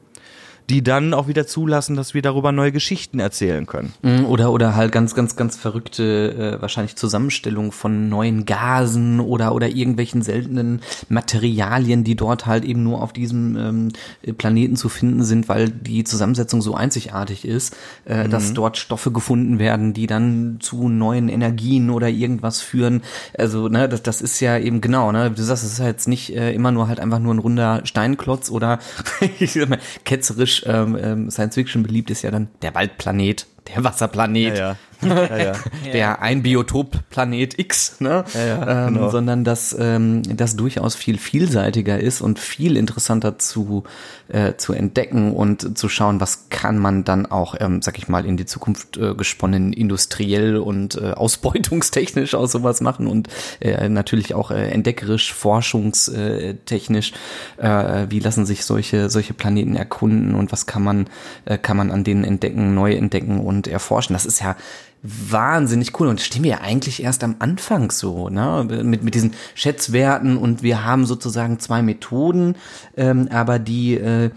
die 0.70 0.83
dann 0.83 1.14
auch 1.14 1.28
wieder 1.28 1.46
zulassen, 1.46 1.96
dass 1.96 2.12
wir 2.12 2.20
darüber 2.20 2.52
neue 2.52 2.72
Geschichten 2.72 3.20
erzählen 3.20 3.64
können. 3.64 3.94
Mhm, 4.02 4.26
oder, 4.26 4.52
oder 4.52 4.76
halt 4.76 4.92
ganz, 4.92 5.14
ganz, 5.14 5.35
ganz 5.35 5.57
verrückte, 5.57 6.59
äh, 6.59 6.62
wahrscheinlich 6.62 6.96
Zusammenstellungen 6.96 7.72
von 7.72 8.11
neuen 8.11 8.44
Gasen 8.44 9.20
oder, 9.20 9.54
oder 9.54 9.68
irgendwelchen 9.68 10.20
seltenen 10.20 10.83
Materialien, 11.09 12.04
die 12.04 12.16
dort 12.16 12.44
halt 12.44 12.64
eben 12.64 12.83
nur 12.83 13.02
auf 13.02 13.14
diesem 13.14 13.57
ähm, 13.57 13.88
Planeten 14.37 14.76
zu 14.76 14.90
finden 14.90 15.24
sind, 15.24 15.48
weil 15.48 15.70
die 15.70 16.04
Zusammensetzung 16.04 16.61
so 16.61 16.74
einzigartig 16.74 17.46
ist, 17.46 17.74
äh, 18.04 18.24
mhm. 18.24 18.31
dass 18.31 18.52
dort 18.52 18.76
Stoffe 18.76 19.11
gefunden 19.11 19.59
werden, 19.59 19.94
die 19.94 20.07
dann 20.07 20.59
zu 20.61 20.90
neuen 20.90 21.31
Energien 21.31 21.88
oder 21.88 22.09
irgendwas 22.09 22.61
führen. 22.61 23.02
Also, 23.38 23.68
ne, 23.68 23.88
das, 23.88 24.02
das 24.02 24.20
ist 24.20 24.38
ja 24.40 24.59
eben 24.59 24.83
genau, 24.83 25.12
ne, 25.12 25.31
du 25.31 25.42
sagst, 25.42 25.64
es 25.64 25.72
ist 25.72 25.78
ja 25.78 25.87
jetzt 25.87 26.09
nicht 26.09 26.37
äh, 26.37 26.52
immer 26.52 26.72
nur 26.72 26.88
halt 26.88 27.00
einfach 27.00 27.20
nur 27.20 27.33
ein 27.33 27.38
runder 27.38 27.81
Steinklotz 27.85 28.50
oder 28.50 28.81
ich 29.38 29.52
sag 29.52 29.70
mal, 29.70 29.78
ketzerisch 30.04 30.58
ähm, 30.66 30.99
ähm, 31.01 31.31
Science 31.31 31.55
Fiction 31.55 31.83
beliebt 31.83 32.11
ist 32.11 32.23
ja 32.23 32.31
dann 32.31 32.49
der 32.62 32.75
Waldplanet, 32.75 33.47
der 33.68 33.85
Wasserplanet. 33.85 34.57
Ja, 34.57 34.71
ja. 34.71 34.77
Ja, 35.00 35.37
ja. 35.37 35.52
der 35.92 36.22
ein 36.22 36.42
Biotop-Planet 36.42 37.58
X, 37.58 38.00
ne? 38.00 38.24
Ja, 38.34 38.46
ja, 38.46 38.87
ähm, 38.87 38.94
genau. 38.94 39.11
sondern 39.11 39.44
dass 39.44 39.76
ähm, 39.78 40.22
das 40.37 40.56
durchaus 40.56 40.94
viel 40.94 41.18
vielseitiger 41.18 41.98
ist 41.98 42.20
und 42.20 42.38
viel 42.38 42.76
interessanter 42.76 43.38
zu 43.38 43.84
äh, 44.28 44.54
zu 44.56 44.72
entdecken 44.72 45.32
und 45.32 45.78
zu 45.78 45.88
schauen, 45.88 46.20
was 46.20 46.48
kann 46.50 46.78
man 46.78 47.04
dann 47.04 47.26
auch, 47.26 47.54
ähm, 47.61 47.80
sag 47.82 47.98
ich 47.98 48.08
mal, 48.08 48.26
in 48.26 48.37
die 48.37 48.46
Zukunft 48.46 48.96
äh, 48.96 49.14
gesponnen 49.14 49.72
industriell 49.72 50.56
und 50.56 50.96
äh, 50.96 51.12
ausbeutungstechnisch 51.12 52.34
aus 52.34 52.52
sowas 52.52 52.80
machen 52.80 53.06
und 53.06 53.28
äh, 53.61 53.88
natürlich 53.88 54.34
auch 54.34 54.50
äh, 54.50 54.68
entdeckerisch, 54.70 55.32
forschungstechnisch. 55.32 57.12
Äh, 57.56 58.06
wie 58.11 58.20
lassen 58.20 58.46
sich 58.46 58.64
solche 58.64 59.08
solche 59.08 59.34
Planeten 59.34 59.76
erkunden 59.76 60.34
und 60.34 60.52
was 60.52 60.66
kann 60.66 60.82
man 60.82 61.08
äh, 61.44 61.56
kann 61.56 61.76
man 61.76 61.90
an 61.90 62.04
denen 62.04 62.24
entdecken, 62.24 62.74
neu 62.74 62.92
entdecken 62.94 63.40
und 63.40 63.66
erforschen? 63.66 64.12
Das 64.12 64.26
ist 64.26 64.40
ja 64.40 64.56
wahnsinnig 65.02 65.98
cool. 65.98 66.08
Und 66.08 66.20
stehen 66.20 66.44
ja 66.44 66.61
eigentlich 66.61 67.02
erst 67.02 67.24
am 67.24 67.37
Anfang 67.38 67.90
so, 67.90 68.28
ne? 68.28 68.66
Mit, 68.82 69.02
mit 69.02 69.14
diesen 69.14 69.34
Schätzwerten 69.54 70.37
und 70.37 70.62
wir 70.62 70.84
haben 70.84 71.06
sozusagen 71.06 71.58
zwei 71.58 71.82
Methoden, 71.82 72.56
ähm, 72.96 73.28
aber 73.30 73.58
die, 73.58 73.94
äh, 73.94 74.30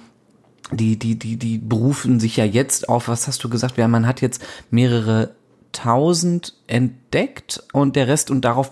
die, 0.71 0.97
die, 0.97 1.17
die, 1.17 1.37
die 1.37 1.57
berufen 1.57 2.19
sich 2.19 2.37
ja 2.37 2.45
jetzt 2.45 2.87
auf, 2.89 3.07
was 3.07 3.27
hast 3.27 3.43
du 3.43 3.49
gesagt? 3.49 3.77
Man 3.77 4.07
hat 4.07 4.21
jetzt 4.21 4.43
mehrere 4.69 5.35
1000 5.77 6.53
entdeckt 6.67 7.63
und 7.73 7.95
der 7.95 8.07
Rest 8.07 8.29
und 8.31 8.45
darauf 8.45 8.71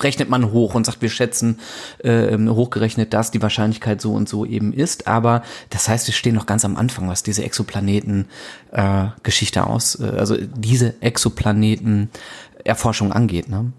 rechnet 0.00 0.28
man 0.28 0.52
hoch 0.52 0.74
und 0.74 0.84
sagt, 0.86 1.02
wir 1.02 1.10
schätzen 1.10 1.58
äh, 1.98 2.38
hochgerechnet, 2.38 3.12
dass 3.12 3.30
die 3.30 3.42
Wahrscheinlichkeit 3.42 4.00
so 4.00 4.14
und 4.14 4.28
so 4.28 4.44
eben 4.44 4.72
ist. 4.72 5.06
Aber 5.06 5.42
das 5.70 5.88
heißt, 5.88 6.06
wir 6.06 6.14
stehen 6.14 6.34
noch 6.34 6.46
ganz 6.46 6.64
am 6.64 6.76
Anfang, 6.76 7.08
was 7.08 7.22
diese 7.22 7.44
Exoplaneten-Geschichte 7.44 9.60
äh, 9.60 9.62
aus, 9.62 10.00
äh, 10.00 10.14
also 10.18 10.36
diese 10.36 11.00
Exoplaneten-Erforschung 11.02 13.12
angeht. 13.12 13.48
Ne? 13.48 13.72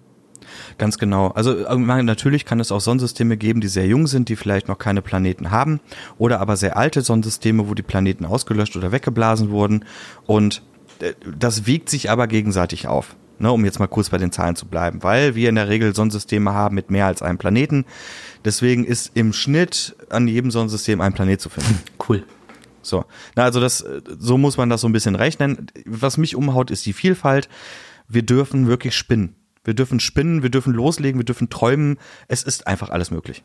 Ganz 0.77 0.97
genau. 0.97 1.29
Also 1.29 1.53
natürlich 1.53 2.45
kann 2.45 2.59
es 2.59 2.71
auch 2.71 2.81
Sonnensysteme 2.81 3.37
geben, 3.37 3.61
die 3.61 3.67
sehr 3.67 3.87
jung 3.87 4.07
sind, 4.07 4.29
die 4.29 4.35
vielleicht 4.35 4.67
noch 4.67 4.77
keine 4.77 5.01
Planeten 5.01 5.51
haben, 5.51 5.79
oder 6.17 6.41
aber 6.41 6.57
sehr 6.57 6.77
alte 6.77 7.01
Sonnensysteme, 7.01 7.69
wo 7.69 7.73
die 7.73 7.83
Planeten 7.83 8.25
ausgelöscht 8.25 8.75
oder 8.75 8.91
weggeblasen 8.91 9.49
wurden. 9.49 9.85
Und 10.25 10.57
äh, 10.57 10.74
das 11.37 11.65
wiegt 11.65 11.89
sich 11.89 12.09
aber 12.09 12.27
gegenseitig 12.27 12.87
auf. 12.87 13.15
Ne, 13.37 13.51
um 13.51 13.65
jetzt 13.65 13.79
mal 13.79 13.87
kurz 13.87 14.11
bei 14.11 14.17
den 14.17 14.31
Zahlen 14.31 14.55
zu 14.55 14.65
bleiben, 14.65 15.03
weil 15.03 15.35
wir 15.35 15.49
in 15.49 15.55
der 15.55 15.67
Regel 15.67 15.93
Sonnensysteme 15.93 16.53
haben 16.53 16.73
mit 16.73 16.89
mehr 16.89 17.05
als 17.05 17.21
einem 17.21 17.37
Planeten. 17.37 17.83
Deswegen 18.45 18.85
ist 18.85 19.11
im 19.13 19.33
Schnitt 19.33 19.93
an 20.09 20.29
jedem 20.29 20.51
Sonnensystem 20.51 21.01
ein 21.01 21.11
Planet 21.11 21.41
zu 21.41 21.49
finden. 21.49 21.79
Cool. 22.07 22.23
So. 22.81 23.03
Na, 23.35 23.43
also 23.43 23.59
das, 23.59 23.83
so 24.19 24.37
muss 24.37 24.55
man 24.55 24.69
das 24.69 24.81
so 24.81 24.87
ein 24.87 24.93
bisschen 24.93 25.15
rechnen. 25.15 25.67
Was 25.85 26.17
mich 26.17 26.35
umhaut, 26.35 26.71
ist 26.71 26.85
die 26.85 26.93
Vielfalt. 26.93 27.49
Wir 28.07 28.21
dürfen 28.21 28.67
wirklich 28.67 28.95
spinnen. 28.95 29.35
Wir 29.65 29.73
dürfen 29.73 29.99
spinnen, 29.99 30.43
wir 30.43 30.51
dürfen 30.51 30.73
loslegen, 30.73 31.19
wir 31.19 31.25
dürfen 31.25 31.49
träumen. 31.49 31.97
Es 32.27 32.43
ist 32.43 32.67
einfach 32.67 32.91
alles 32.91 33.11
möglich. 33.11 33.43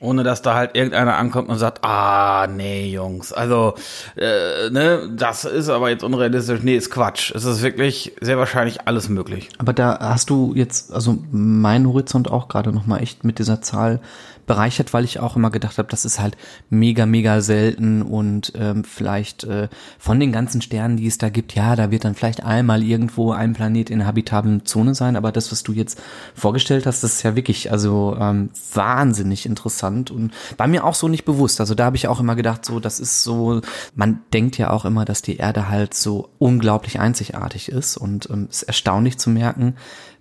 Ohne 0.00 0.22
dass 0.22 0.42
da 0.42 0.54
halt 0.54 0.76
irgendeiner 0.76 1.16
ankommt 1.16 1.48
und 1.48 1.58
sagt, 1.58 1.82
ah, 1.82 2.46
nee, 2.46 2.90
Jungs, 2.90 3.32
also, 3.32 3.74
äh, 4.16 4.70
ne, 4.70 5.10
das 5.16 5.44
ist 5.44 5.68
aber 5.68 5.90
jetzt 5.90 6.04
unrealistisch. 6.04 6.60
Nee, 6.62 6.76
ist 6.76 6.90
Quatsch. 6.90 7.32
Es 7.34 7.44
ist 7.44 7.62
wirklich 7.62 8.12
sehr 8.20 8.38
wahrscheinlich 8.38 8.86
alles 8.86 9.08
möglich. 9.08 9.48
Aber 9.58 9.72
da 9.72 9.98
hast 10.00 10.30
du 10.30 10.52
jetzt, 10.54 10.92
also 10.92 11.18
mein 11.32 11.86
Horizont 11.86 12.30
auch 12.30 12.48
gerade 12.48 12.72
nochmal 12.72 13.02
echt 13.02 13.24
mit 13.24 13.38
dieser 13.38 13.60
Zahl 13.60 14.00
bereichert, 14.48 14.92
weil 14.92 15.04
ich 15.04 15.20
auch 15.20 15.36
immer 15.36 15.50
gedacht 15.50 15.78
habe, 15.78 15.88
das 15.88 16.04
ist 16.04 16.18
halt 16.18 16.36
mega, 16.70 17.06
mega 17.06 17.40
selten 17.40 18.02
und 18.02 18.52
ähm, 18.56 18.82
vielleicht 18.82 19.44
äh, 19.44 19.68
von 19.98 20.18
den 20.18 20.32
ganzen 20.32 20.60
Sternen, 20.60 20.96
die 20.96 21.06
es 21.06 21.18
da 21.18 21.28
gibt, 21.28 21.54
ja, 21.54 21.76
da 21.76 21.92
wird 21.92 22.04
dann 22.04 22.16
vielleicht 22.16 22.42
einmal 22.42 22.82
irgendwo 22.82 23.30
ein 23.30 23.52
Planet 23.52 23.90
in 23.90 24.06
habitablen 24.06 24.64
Zone 24.64 24.96
sein, 24.96 25.14
aber 25.14 25.30
das, 25.30 25.52
was 25.52 25.62
du 25.62 25.72
jetzt 25.72 26.02
vorgestellt 26.34 26.86
hast, 26.86 27.04
das 27.04 27.12
ist 27.14 27.22
ja 27.22 27.36
wirklich 27.36 27.70
also 27.70 28.16
ähm, 28.18 28.50
wahnsinnig 28.72 29.46
interessant 29.46 30.10
und 30.10 30.32
bei 30.56 30.66
mir 30.66 30.84
auch 30.84 30.94
so 30.94 31.06
nicht 31.06 31.24
bewusst. 31.24 31.60
Also 31.60 31.74
da 31.74 31.84
habe 31.84 31.96
ich 31.96 32.08
auch 32.08 32.18
immer 32.18 32.34
gedacht, 32.34 32.64
so, 32.64 32.80
das 32.80 32.98
ist 32.98 33.22
so, 33.22 33.60
man 33.94 34.20
denkt 34.32 34.58
ja 34.58 34.70
auch 34.70 34.84
immer, 34.84 35.04
dass 35.04 35.22
die 35.22 35.36
Erde 35.36 35.68
halt 35.68 35.94
so 35.94 36.30
unglaublich 36.38 36.98
einzigartig 36.98 37.68
ist 37.68 37.96
und 37.98 38.28
ähm, 38.30 38.48
es 38.50 38.62
ist 38.62 38.68
erstaunlich 38.68 39.18
zu 39.18 39.28
merken, 39.30 39.76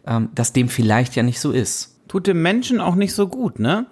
ähm, 0.05 0.29
dass 0.35 0.51
dem 0.51 0.67
vielleicht 0.67 1.15
ja 1.15 1.23
nicht 1.23 1.39
so 1.39 1.51
ist 1.51 1.96
tut 2.07 2.27
dem 2.27 2.41
Menschen 2.41 2.81
auch 2.81 2.95
nicht 2.95 3.13
so 3.13 3.27
gut, 3.27 3.59
ne? 3.59 3.85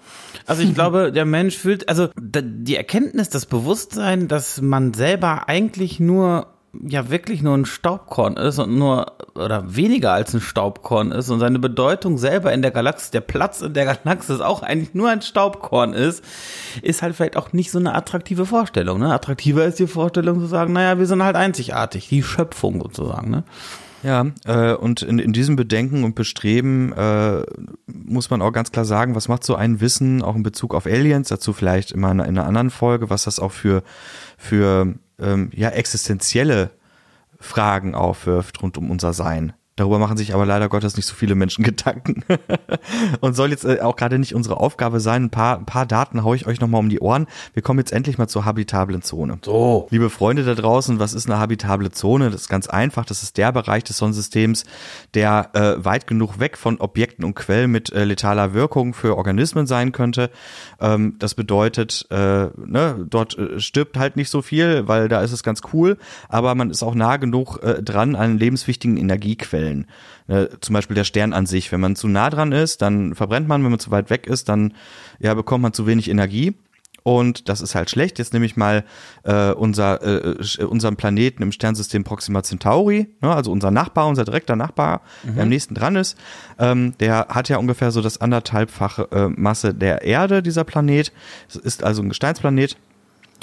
Also 0.45 0.61
ich 0.61 0.73
glaube, 0.75 1.11
der 1.11 1.25
Mensch 1.25 1.57
fühlt, 1.57 1.89
also 1.89 2.09
die 2.17 2.75
Erkenntnis, 2.75 3.29
das 3.29 3.45
Bewusstsein, 3.45 4.27
dass 4.27 4.61
man 4.61 4.93
selber 4.93 5.47
eigentlich 5.47 5.99
nur 5.99 6.47
ja 6.83 7.09
wirklich 7.09 7.41
nur 7.41 7.55
ein 7.55 7.65
Staubkorn 7.65 8.37
ist 8.37 8.59
und 8.59 8.77
nur 8.77 9.13
oder 9.35 9.75
weniger 9.75 10.11
als 10.11 10.33
ein 10.33 10.41
Staubkorn 10.41 11.11
ist 11.11 11.29
und 11.29 11.39
seine 11.39 11.59
Bedeutung 11.59 12.17
selber 12.17 12.53
in 12.53 12.61
der 12.61 12.71
Galaxie, 12.71 13.11
der 13.11 13.21
Platz 13.21 13.61
in 13.61 13.73
der 13.73 13.85
Galaxis 13.85 14.41
auch 14.41 14.63
eigentlich 14.63 14.93
nur 14.93 15.09
ein 15.09 15.21
Staubkorn 15.21 15.93
ist, 15.93 16.23
ist 16.81 17.01
halt 17.01 17.15
vielleicht 17.15 17.37
auch 17.37 17.53
nicht 17.53 17.71
so 17.71 17.79
eine 17.79 17.93
attraktive 17.93 18.45
Vorstellung. 18.45 18.99
Ne? 18.99 19.13
Attraktiver 19.13 19.65
ist 19.65 19.79
die 19.79 19.87
Vorstellung 19.87 20.39
zu 20.39 20.47
sagen, 20.47 20.73
naja, 20.73 20.97
wir 20.99 21.05
sind 21.05 21.23
halt 21.23 21.35
einzigartig, 21.35 22.07
die 22.09 22.23
Schöpfung 22.23 22.81
sozusagen. 22.81 23.31
Ne? 23.31 23.43
Ja, 24.05 24.27
äh, 24.45 24.75
und 24.75 25.01
in, 25.01 25.17
in 25.17 25.33
diesem 25.33 25.55
Bedenken 25.55 26.03
und 26.03 26.13
Bestreben 26.13 26.93
äh, 26.93 27.41
muss 27.87 28.29
man 28.29 28.43
auch 28.43 28.51
ganz 28.51 28.71
klar 28.71 28.85
sagen, 28.85 29.15
was 29.15 29.29
macht 29.29 29.43
so 29.43 29.55
ein 29.55 29.81
Wissen 29.81 30.21
auch 30.21 30.35
in 30.35 30.43
Bezug 30.43 30.75
auf 30.75 30.85
Aliens, 30.85 31.29
dazu 31.29 31.53
vielleicht 31.53 31.91
immer 31.91 32.11
in, 32.11 32.19
in 32.19 32.37
einer 32.37 32.45
anderen 32.45 32.69
Folge, 32.69 33.09
was 33.09 33.23
das 33.23 33.39
auch 33.39 33.51
für, 33.51 33.81
für 34.37 34.93
ähm, 35.17 35.49
ja, 35.55 35.69
existenzielle 35.69 36.69
Fragen 37.39 37.95
aufwirft 37.95 38.61
rund 38.61 38.77
um 38.77 38.91
unser 38.91 39.11
Sein. 39.11 39.53
Darüber 39.77 39.99
machen 39.99 40.15
sich 40.15 40.33
aber 40.33 40.45
leider 40.45 40.69
Gottes 40.69 40.95
nicht 40.95 41.05
so 41.05 41.15
viele 41.15 41.35
Menschen 41.35 41.63
Gedanken. 41.65 42.23
und 43.19 43.35
soll 43.35 43.49
jetzt 43.49 43.65
äh, 43.65 43.81
auch 43.81 43.97
gerade 43.97 44.17
nicht 44.19 44.33
unsere 44.33 44.57
Aufgabe 44.57 45.01
sein. 45.01 45.25
Ein 45.25 45.29
paar, 45.31 45.57
ein 45.57 45.65
paar 45.65 45.85
Daten 45.85 46.23
haue 46.23 46.37
ich 46.37 46.47
euch 46.47 46.61
nochmal 46.61 46.79
um 46.79 46.87
die 46.87 47.01
Ohren. 47.01 47.27
Wir 47.53 47.61
kommen 47.61 47.79
jetzt 47.79 47.91
endlich 47.91 48.17
mal 48.17 48.29
zur 48.29 48.45
habitablen 48.45 49.01
Zone. 49.01 49.37
So. 49.43 49.87
Liebe 49.89 50.09
Freunde 50.09 50.45
da 50.45 50.55
draußen, 50.55 50.99
was 50.99 51.13
ist 51.13 51.29
eine 51.29 51.39
habitable 51.39 51.91
Zone? 51.91 52.31
Das 52.31 52.41
ist 52.41 52.47
ganz 52.47 52.67
einfach. 52.67 53.03
Das 53.03 53.21
ist 53.21 53.35
der 53.35 53.51
Bereich 53.51 53.83
des 53.83 53.97
Sonnensystems, 53.97 54.63
der 55.13 55.49
äh, 55.53 55.83
weit 55.83 56.07
genug 56.07 56.39
weg 56.39 56.57
von 56.57 56.79
Objekten 56.79 57.25
und 57.25 57.35
Quellen 57.35 57.69
mit 57.69 57.91
äh, 57.91 58.05
letaler 58.05 58.53
Wirkung 58.53 58.93
für 58.93 59.17
Organismen 59.17 59.67
sein 59.67 59.91
könnte. 59.91 60.29
Ähm, 60.79 61.15
das 61.19 61.35
bedeutet, 61.35 62.07
äh, 62.11 62.47
ne, 62.55 63.05
dort 63.09 63.37
äh, 63.37 63.59
stirbt 63.59 63.97
halt 63.97 64.15
nicht 64.15 64.29
so 64.29 64.41
viel, 64.41 64.87
weil 64.87 65.09
da 65.09 65.21
ist 65.21 65.33
es 65.33 65.43
ganz 65.43 65.61
cool. 65.73 65.97
Aber 66.29 66.55
man 66.55 66.69
ist 66.69 66.81
auch 66.81 66.95
nah 66.95 67.17
genug 67.17 67.61
äh, 67.61 67.83
dran 67.83 68.15
an 68.15 68.37
lebenswichtigen 68.37 68.95
Energiequellen. 68.95 69.64
Quellen. 69.65 69.87
Äh, 70.27 70.47
zum 70.61 70.73
Beispiel 70.73 70.95
der 70.95 71.03
Stern 71.03 71.33
an 71.33 71.45
sich. 71.45 71.71
Wenn 71.71 71.79
man 71.79 71.95
zu 71.95 72.07
nah 72.07 72.29
dran 72.29 72.51
ist, 72.51 72.81
dann 72.81 73.15
verbrennt 73.15 73.47
man. 73.47 73.63
Wenn 73.63 73.71
man 73.71 73.79
zu 73.79 73.91
weit 73.91 74.09
weg 74.09 74.27
ist, 74.27 74.49
dann 74.49 74.73
ja, 75.19 75.33
bekommt 75.33 75.61
man 75.61 75.73
zu 75.73 75.87
wenig 75.87 76.09
Energie. 76.09 76.55
Und 77.03 77.49
das 77.49 77.61
ist 77.61 77.75
halt 77.75 77.91
schlecht. 77.91 78.17
Jetzt 78.17 78.33
nehme 78.33 78.47
ich 78.47 78.57
mal 78.57 78.83
äh, 79.23 79.51
unser, 79.51 80.01
äh, 80.01 80.63
unseren 80.63 80.95
Planeten 80.95 81.43
im 81.43 81.51
Sternsystem 81.51 82.03
Proxima 82.03 82.41
Centauri, 82.41 83.07
ne, 83.21 83.31
also 83.31 83.51
unser 83.51 83.69
Nachbar, 83.69 84.07
unser 84.07 84.25
direkter 84.25 84.55
Nachbar, 84.55 85.01
mhm. 85.23 85.35
der 85.35 85.43
am 85.43 85.49
nächsten 85.49 85.75
dran 85.75 85.97
ist. 85.97 86.17
Ähm, 86.57 86.95
der 86.99 87.27
hat 87.29 87.47
ja 87.47 87.57
ungefähr 87.57 87.91
so 87.91 88.01
das 88.01 88.21
anderthalbfache 88.21 89.07
äh, 89.11 89.27
Masse 89.27 89.75
der 89.75 90.01
Erde, 90.01 90.41
dieser 90.41 90.63
Planet. 90.63 91.13
Es 91.47 91.57
ist 91.57 91.83
also 91.83 92.01
ein 92.01 92.09
Gesteinsplanet 92.09 92.75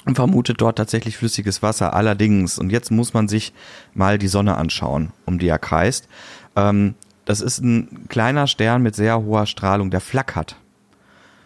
und 0.04 0.16
vermutet 0.16 0.60
dort 0.60 0.78
tatsächlich 0.78 1.16
flüssiges 1.16 1.62
Wasser. 1.62 1.94
Allerdings, 1.94 2.58
und 2.58 2.70
jetzt 2.70 2.90
muss 2.90 3.14
man 3.14 3.28
sich 3.28 3.52
mal 3.94 4.18
die 4.18 4.28
Sonne 4.28 4.56
anschauen, 4.56 5.12
um 5.26 5.38
die 5.38 5.48
er 5.48 5.58
kreist. 5.58 6.08
Ähm, 6.56 6.94
das 7.24 7.40
ist 7.40 7.60
ein 7.60 8.06
kleiner 8.08 8.46
Stern 8.46 8.82
mit 8.82 8.96
sehr 8.96 9.22
hoher 9.22 9.46
Strahlung, 9.46 9.90
der 9.90 10.00
flackert. 10.00 10.56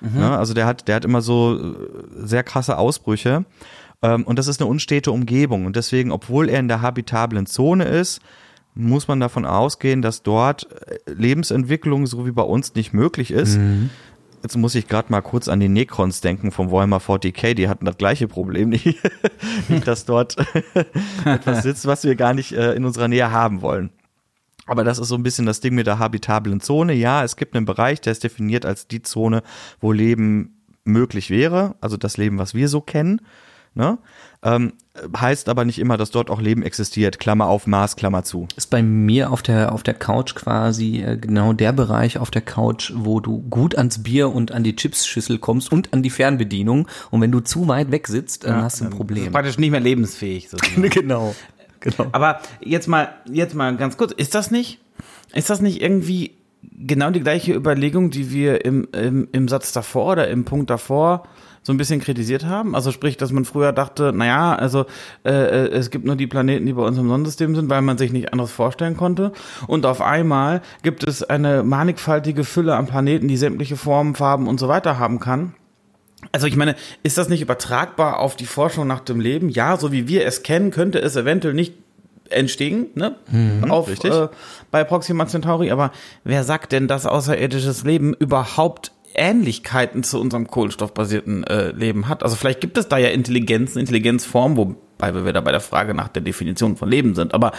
Mhm. 0.01 0.21
Ja, 0.21 0.39
also 0.39 0.55
der 0.55 0.67
hat, 0.67 0.89
der 0.89 0.97
hat 0.97 1.05
immer 1.05 1.21
so 1.21 1.59
äh, 1.59 1.75
sehr 2.25 2.43
krasse 2.43 2.79
Ausbrüche. 2.79 3.45
Ähm, 4.03 4.25
und 4.25 4.39
das 4.39 4.47
ist 4.47 4.61
eine 4.61 4.71
unstete 4.71 5.11
Umgebung. 5.13 5.67
Und 5.67 5.77
deswegen, 5.77 6.13
obwohl 6.13 6.49
er 6.49 6.61
in 6.61 6.69
der 6.69 6.83
habitablen 6.83 7.47
Zone 7.47 7.85
ist, 7.85 8.21
muss 8.75 9.09
man 9.09 9.21
davon 9.21 9.47
ausgehen, 9.47 10.03
dass 10.03 10.23
dort 10.23 10.69
äh, 10.87 10.99
Lebensentwicklung 11.13 12.07
so 12.07 12.27
wie 12.27 12.33
bei 12.33 12.43
uns 12.43 12.75
nicht 12.75 12.93
möglich 12.93 13.31
ist. 13.31 13.59
Mhm. 13.59 13.91
Jetzt 14.47 14.57
muss 14.57 14.77
ich 14.77 14.87
gerade 14.87 15.11
mal 15.11 15.23
kurz 15.23 15.49
an 15.49 15.59
die 15.59 15.69
Necrons 15.69 16.21
denken 16.21 16.53
vom 16.53 16.71
Warhammer 16.71 16.99
40k. 16.99 17.55
Die 17.55 17.69
hatten 17.69 17.85
das 17.85 17.99
gleiche 17.99 18.29
Problem, 18.29 18.69
nicht, 18.69 18.97
dass 19.85 20.05
dort 20.05 20.37
etwas 21.25 21.65
sitzt, 21.65 21.85
was 21.87 22.05
wir 22.05 22.15
gar 22.15 22.33
nicht 22.33 22.53
äh, 22.53 22.75
in 22.75 22.85
unserer 22.85 23.09
Nähe 23.09 23.33
haben 23.33 23.61
wollen. 23.61 23.91
Aber 24.65 24.85
das 24.85 25.01
ist 25.01 25.09
so 25.09 25.17
ein 25.17 25.25
bisschen 25.25 25.47
das 25.47 25.59
Ding 25.59 25.75
mit 25.75 25.89
der 25.89 25.99
habitablen 25.99 26.61
Zone. 26.61 26.93
Ja, 26.93 27.25
es 27.25 27.35
gibt 27.35 27.57
einen 27.57 27.67
Bereich, 27.67 28.01
der 28.01 28.13
ist 28.13 28.23
definiert 28.23 28.65
als 28.65 28.87
die 28.87 29.03
Zone, 29.03 29.43
wo 29.81 29.91
Leben 29.91 30.63
möglich 30.85 31.29
wäre, 31.29 31.75
also 31.81 31.97
das 31.97 32.17
Leben, 32.17 32.39
was 32.39 32.55
wir 32.55 32.69
so 32.69 32.81
kennen. 32.81 33.23
Ne? 33.75 33.99
Ähm, 34.45 34.75
heißt 35.17 35.49
aber 35.49 35.65
nicht 35.65 35.79
immer, 35.79 35.97
dass 35.97 36.11
dort 36.11 36.31
auch 36.31 36.41
Leben 36.41 36.63
existiert. 36.63 37.19
Klammer 37.19 37.47
auf 37.47 37.67
Mars, 37.67 37.97
Klammer 37.97 38.25
zu. 38.25 38.49
Ist 38.57 38.71
bei 38.71 38.83
mir 38.83 39.31
auf 39.31 39.43
der, 39.43 39.73
auf 39.73 39.83
der 39.83 39.95
Couch 39.95 40.35
quasi 40.35 41.03
äh, 41.03 41.17
genau 41.17 41.53
der 41.53 41.73
Bereich 41.73 42.19
auf 42.19 42.31
der 42.31 42.43
Couch, 42.43 42.93
wo 42.95 43.21
du 43.21 43.43
gut 43.51 43.77
ans 43.77 44.03
Bier 44.03 44.33
und 44.33 44.53
an 44.53 44.65
die 44.65 44.77
Chipsschüssel 44.77 45.39
kommst 45.39 45.73
und 45.73 45.93
an 45.93 46.03
die 46.03 46.11
Fernbedienung. 46.11 46.89
Und 47.11 47.21
wenn 47.21 47.33
du 47.33 47.41
zu 47.41 47.69
weit 47.69 47.91
weg 47.91 48.09
sitzt, 48.09 48.45
dann 48.45 48.59
ja, 48.59 48.63
hast 48.63 48.81
du 48.81 48.85
ein 48.85 48.91
Problem. 48.91 49.19
Das 49.19 49.27
ist 49.27 49.33
praktisch 49.33 49.59
nicht 49.59 49.71
mehr 49.71 49.81
lebensfähig. 49.81 50.49
genau. 50.77 51.35
genau. 51.81 52.09
Aber 52.13 52.41
jetzt 52.61 52.89
mal, 52.89 53.15
jetzt 53.31 53.55
mal 53.55 53.77
ganz 53.77 53.97
kurz, 53.97 54.13
ist 54.13 54.35
das 54.35 54.51
nicht, 54.51 54.81
ist 55.35 55.51
das 55.51 55.61
nicht 55.61 55.83
irgendwie 55.83 56.33
genau 56.63 57.11
die 57.11 57.21
gleiche 57.21 57.55
Überlegung, 57.55 58.11
die 58.11 58.31
wir 58.31 58.65
im, 58.65 58.89
im, 58.93 59.29
im 59.33 59.49
Satz 59.49 59.73
davor 59.73 60.13
oder 60.13 60.29
im 60.29 60.45
Punkt 60.45 60.71
davor 60.71 61.27
so 61.67 61.73
ein 61.73 61.79
bisschen 61.79 62.01
kritisiert 62.01 62.45
haben. 62.45 62.77
Also 62.77 62.93
sprich, 62.93 63.17
dass 63.17 63.33
man 63.33 63.45
früher 63.45 63.73
dachte, 63.73 64.13
naja, 64.13 64.55
also 64.55 64.87
äh, 65.25 65.33
äh, 65.33 65.69
es 65.73 65.91
gibt 65.91 66.05
nur 66.05 66.15
die 66.15 66.29
Planeten, 66.29 66.65
die 66.65 66.73
bei 66.73 66.83
uns 66.83 66.97
im 66.97 67.09
Sonnensystem 67.09 67.57
sind, 67.57 67.69
weil 67.69 67.83
man 67.83 67.99
sich 67.99 68.13
nicht 68.13 68.33
anderes 68.33 68.53
vorstellen 68.53 68.97
konnte. 68.97 69.33
Und 69.67 69.85
auf 69.85 70.01
einmal 70.01 70.63
gibt 70.85 71.03
es 71.03 71.25
eine 71.25 71.65
mannigfaltige 71.65 72.45
Fülle 72.45 72.77
an 72.77 72.87
Planeten, 72.87 73.27
die 73.27 73.37
sämtliche 73.37 73.77
Formen, 73.77 74.15
Farben 74.15 74.47
und 74.47 74.61
so 74.61 74.69
weiter 74.69 75.01
haben 75.01 75.19
kann. 75.19 75.55
Also 76.31 76.47
ich 76.47 76.55
meine, 76.55 76.77
ist 77.03 77.19
das 77.19 77.29
nicht 77.29 77.43
übertragbar 77.43 78.21
auf 78.21 78.37
die 78.37 78.47
Forschung 78.47 78.87
nach 78.87 79.01
dem 79.01 79.19
Leben? 79.19 79.49
Ja, 79.49 79.77
so 79.77 79.91
wie 79.91 80.07
wir 80.07 80.25
es 80.25 80.45
kennen, 80.45 80.71
könnte 80.71 81.01
es 81.01 81.17
eventuell 81.17 81.55
nicht 81.55 81.75
entstehen, 82.31 82.87
ne? 82.95 83.17
Mhm, 83.29 83.73
auf, 83.73 83.89
äh, 84.05 84.29
bei 84.71 84.85
Proxima 84.85 85.27
Centauri, 85.27 85.73
aber 85.73 85.91
wer 86.23 86.45
sagt 86.45 86.71
denn, 86.71 86.87
dass 86.87 87.07
außerirdisches 87.07 87.83
Leben 87.83 88.15
überhaupt 88.15 88.93
Ähnlichkeiten 89.17 90.03
zu 90.03 90.21
unserem 90.21 90.47
kohlenstoffbasierten 90.47 91.45
äh, 91.45 91.71
Leben 91.71 92.09
hat. 92.09 92.23
Also 92.23 92.37
vielleicht 92.37 92.61
gibt 92.61 92.79
es 92.79 92.89
da 92.89 92.99
ja 92.99 93.09
Intelligenzen, 93.09 93.79
Intelligenzformen, 93.79 94.57
wobei 94.57 95.15
wir 95.15 95.27
wieder 95.27 95.43
bei 95.43 95.53
der 95.53 95.61
Frage 95.61 95.95
nach 95.95 96.09
der 96.09 96.23
Definition 96.23 96.77
von 96.77 96.89
Leben 96.89 97.15
sind. 97.15 97.35
Aber 97.35 97.53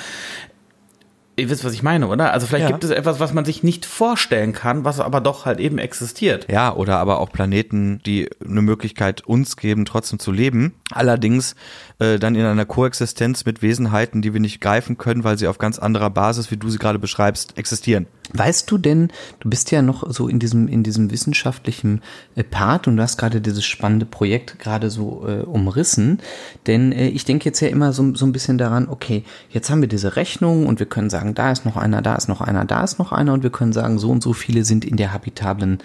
Ihr 1.39 1.51
wisst, 1.51 1.63
was 1.63 1.73
ich 1.73 1.83
meine, 1.83 2.07
oder? 2.07 2.33
Also 2.33 2.47
vielleicht 2.47 2.63
ja. 2.63 2.71
gibt 2.71 2.83
es 2.83 2.89
etwas, 2.89 3.19
was 3.19 3.31
man 3.31 3.45
sich 3.45 3.61
nicht 3.61 3.85
vorstellen 3.85 4.53
kann, 4.53 4.85
was 4.85 4.99
aber 4.99 5.21
doch 5.21 5.45
halt 5.45 5.59
eben 5.59 5.77
existiert. 5.77 6.51
Ja, 6.51 6.73
oder 6.73 6.97
aber 6.97 7.19
auch 7.19 7.31
Planeten, 7.31 8.01
die 8.07 8.27
eine 8.43 8.63
Möglichkeit 8.63 9.21
uns 9.21 9.55
geben, 9.55 9.85
trotzdem 9.85 10.17
zu 10.17 10.31
leben. 10.31 10.73
Allerdings 10.91 11.55
äh, 11.99 12.17
dann 12.17 12.35
in 12.35 12.45
einer 12.45 12.65
Koexistenz 12.65 13.43
mit 13.45 13.61
Wesenheiten, 13.61 14.21
die 14.21 14.33
wir 14.33 14.39
nicht 14.39 14.61
greifen 14.61 14.97
können, 14.97 15.25
weil 15.25 15.37
sie 15.37 15.47
auf 15.47 15.57
ganz 15.57 15.79
anderer 15.79 16.09
Basis, 16.09 16.49
wie 16.49 16.55
du 16.55 16.69
sie 16.69 16.77
gerade 16.77 16.97
beschreibst, 16.97 17.57
existieren. 17.57 18.07
Weißt 18.33 18.71
du 18.71 18.77
denn, 18.77 19.09
du 19.39 19.49
bist 19.49 19.71
ja 19.71 19.81
noch 19.81 20.09
so 20.09 20.29
in 20.29 20.39
diesem, 20.39 20.69
in 20.69 20.83
diesem 20.83 21.11
wissenschaftlichen 21.11 22.01
äh, 22.35 22.43
Part 22.43 22.87
und 22.87 22.95
du 22.95 23.03
hast 23.03 23.17
gerade 23.17 23.41
dieses 23.41 23.65
spannende 23.65 24.05
Projekt 24.05 24.59
gerade 24.59 24.89
so 24.89 25.25
äh, 25.27 25.41
umrissen, 25.41 26.19
denn 26.67 26.93
äh, 26.93 27.07
ich 27.09 27.25
denke 27.25 27.45
jetzt 27.45 27.59
ja 27.59 27.67
immer 27.67 27.91
so, 27.91 28.15
so 28.15 28.25
ein 28.25 28.31
bisschen 28.31 28.57
daran, 28.57 28.87
okay, 28.87 29.23
jetzt 29.49 29.69
haben 29.69 29.81
wir 29.81 29.89
diese 29.89 30.15
Rechnung 30.15 30.67
und 30.67 30.79
wir 30.79 30.87
können 30.87 31.09
sagen, 31.09 31.35
da 31.35 31.51
ist 31.51 31.65
noch 31.65 31.75
einer, 31.75 32.01
da 32.01 32.15
ist 32.15 32.29
noch 32.29 32.39
einer, 32.39 32.63
da 32.63 32.83
ist 32.83 32.97
noch 32.97 33.11
einer 33.11 33.33
und 33.33 33.43
wir 33.43 33.49
können 33.49 33.73
sagen, 33.73 33.99
so 33.99 34.09
und 34.09 34.23
so 34.23 34.31
viele 34.31 34.63
sind 34.63 34.85
in 34.85 34.95
der 34.95 35.11
habitablen 35.11 35.79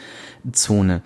Zone. 0.52 1.02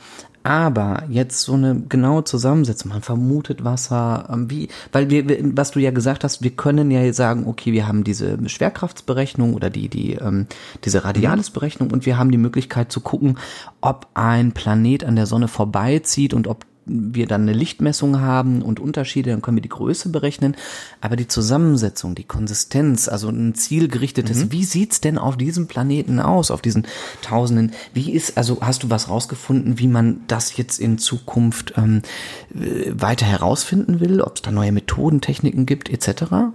Aber 0.47 1.03
jetzt 1.09 1.41
so 1.41 1.55
eine 1.55 1.81
genaue 1.89 2.23
Zusammensetzung, 2.23 2.93
man 2.93 3.03
vermutet 3.03 3.65
Wasser, 3.65 4.29
ähm, 4.33 4.49
wie, 4.49 4.69
weil 4.93 5.11
wir, 5.11 5.25
was 5.57 5.73
du 5.73 5.81
ja 5.81 5.91
gesagt 5.91 6.23
hast, 6.23 6.41
wir 6.41 6.53
können 6.53 6.89
ja 6.93 7.13
sagen, 7.13 7.49
okay, 7.49 7.73
wir 7.73 7.89
haben 7.89 8.05
diese 8.05 8.39
Schwerkraftsberechnung 8.49 9.55
oder 9.55 9.71
die, 9.71 9.89
die, 9.89 10.13
ähm, 10.13 10.47
diese 10.85 11.05
Radialisberechnung 11.05 11.91
und 11.91 12.07
wir 12.07 12.17
haben 12.17 12.31
die 12.31 12.39
Möglichkeit 12.39 12.93
zu 12.93 13.01
gucken, 13.01 13.39
ob 13.81 14.07
ein 14.15 14.53
Planet 14.53 15.03
an 15.03 15.17
der 15.17 15.27
Sonne 15.27 15.49
vorbeizieht 15.49 16.33
und 16.33 16.47
ob 16.47 16.65
wir 16.87 17.27
dann 17.27 17.43
eine 17.43 17.53
Lichtmessung 17.53 18.21
haben 18.21 18.63
und 18.63 18.81
Unterschiede, 18.81 19.31
dann 19.31 19.43
können 19.43 19.57
wir 19.57 19.63
die 19.63 19.69
Größe 19.69 20.09
berechnen. 20.09 20.57
Aber 21.01 21.17
die 21.17 21.29
Zusammensetzung, 21.29 22.15
die 22.15 22.25
Konsistenz, 22.25 23.09
also 23.09 23.29
ein 23.29 23.55
zielgerichtetes, 23.55 24.45
mhm. 24.45 24.53
wie 24.53 24.65
sieht's 24.65 25.01
denn 25.01 25.19
auf 25.19 25.37
diesem 25.37 25.67
Planeten 25.67 26.21
aus, 26.21 26.51
auf 26.51 26.63
diesen 26.63 26.87
Tausenden? 27.23 27.73
Wie 27.93 28.13
ist, 28.13 28.39
also 28.39 28.59
hast 28.61 28.85
du 28.85 28.91
was 28.91 29.09
rausgefunden, 29.09 29.79
wie 29.79 29.89
man 29.89 30.21
das 30.29 30.57
jetzt 30.57 30.79
in 30.79 30.99
Zukunft 30.99 31.75
ähm, 31.77 32.03
weiter 32.51 33.27
herausfinden 33.27 34.01
will, 34.01 34.21
ob 34.21 34.37
es 34.37 34.43
da 34.43 34.53
neue 34.53 34.73
Methoden, 34.73 35.21
Techniken 35.21 35.67
gibt, 35.67 35.91
etc.? 35.91 36.53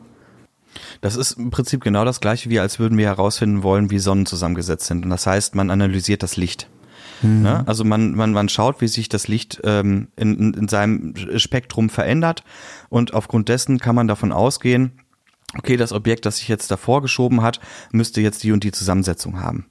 Das 1.02 1.16
ist 1.16 1.34
im 1.34 1.52
Prinzip 1.52 1.84
genau 1.84 2.06
das 2.06 2.22
gleiche, 2.22 2.50
wie 2.50 2.60
als 2.60 2.80
würden 2.80 2.98
wir 2.98 3.08
herausfinden 3.08 3.64
wollen, 3.64 3.92
wie 3.92 4.00
Sonnen 4.00 4.26
zusammengesetzt 4.26 4.88
sind. 4.88 5.04
Und 5.04 5.10
das 5.10 5.28
heißt, 5.28 5.56
man 5.56 5.70
analysiert 5.70 6.24
das 6.24 6.38
Licht. 6.38 6.70
Mhm. 7.22 7.42
Ne? 7.42 7.68
Also 7.68 7.84
man, 7.84 8.14
man, 8.16 8.32
man 8.32 8.50
schaut, 8.50 8.82
wie 8.82 8.88
sich 8.88 9.10
das 9.10 9.28
Licht 9.28 9.62
ähm, 9.64 10.10
in, 10.16 10.54
in 10.54 10.68
seinem 10.68 11.14
Spektrum 11.38 11.90
verändert 11.90 12.44
und 12.90 13.14
aufgrund 13.14 13.50
dessen 13.50 13.80
kann 13.80 13.96
man 13.96 14.08
davon 14.08 14.32
ausgehen, 14.32 15.00
okay, 15.58 15.78
das 15.78 15.94
Objekt, 15.94 16.26
das 16.26 16.38
sich 16.38 16.48
jetzt 16.48 16.72
davor 16.72 17.02
geschoben 17.02 17.42
hat, 17.42 17.60
müsste 17.92 18.22
jetzt 18.22 18.44
die 18.44 18.52
und 18.52 18.64
die 18.64 18.72
Zusammensetzung 18.72 19.42
haben. 19.42 19.66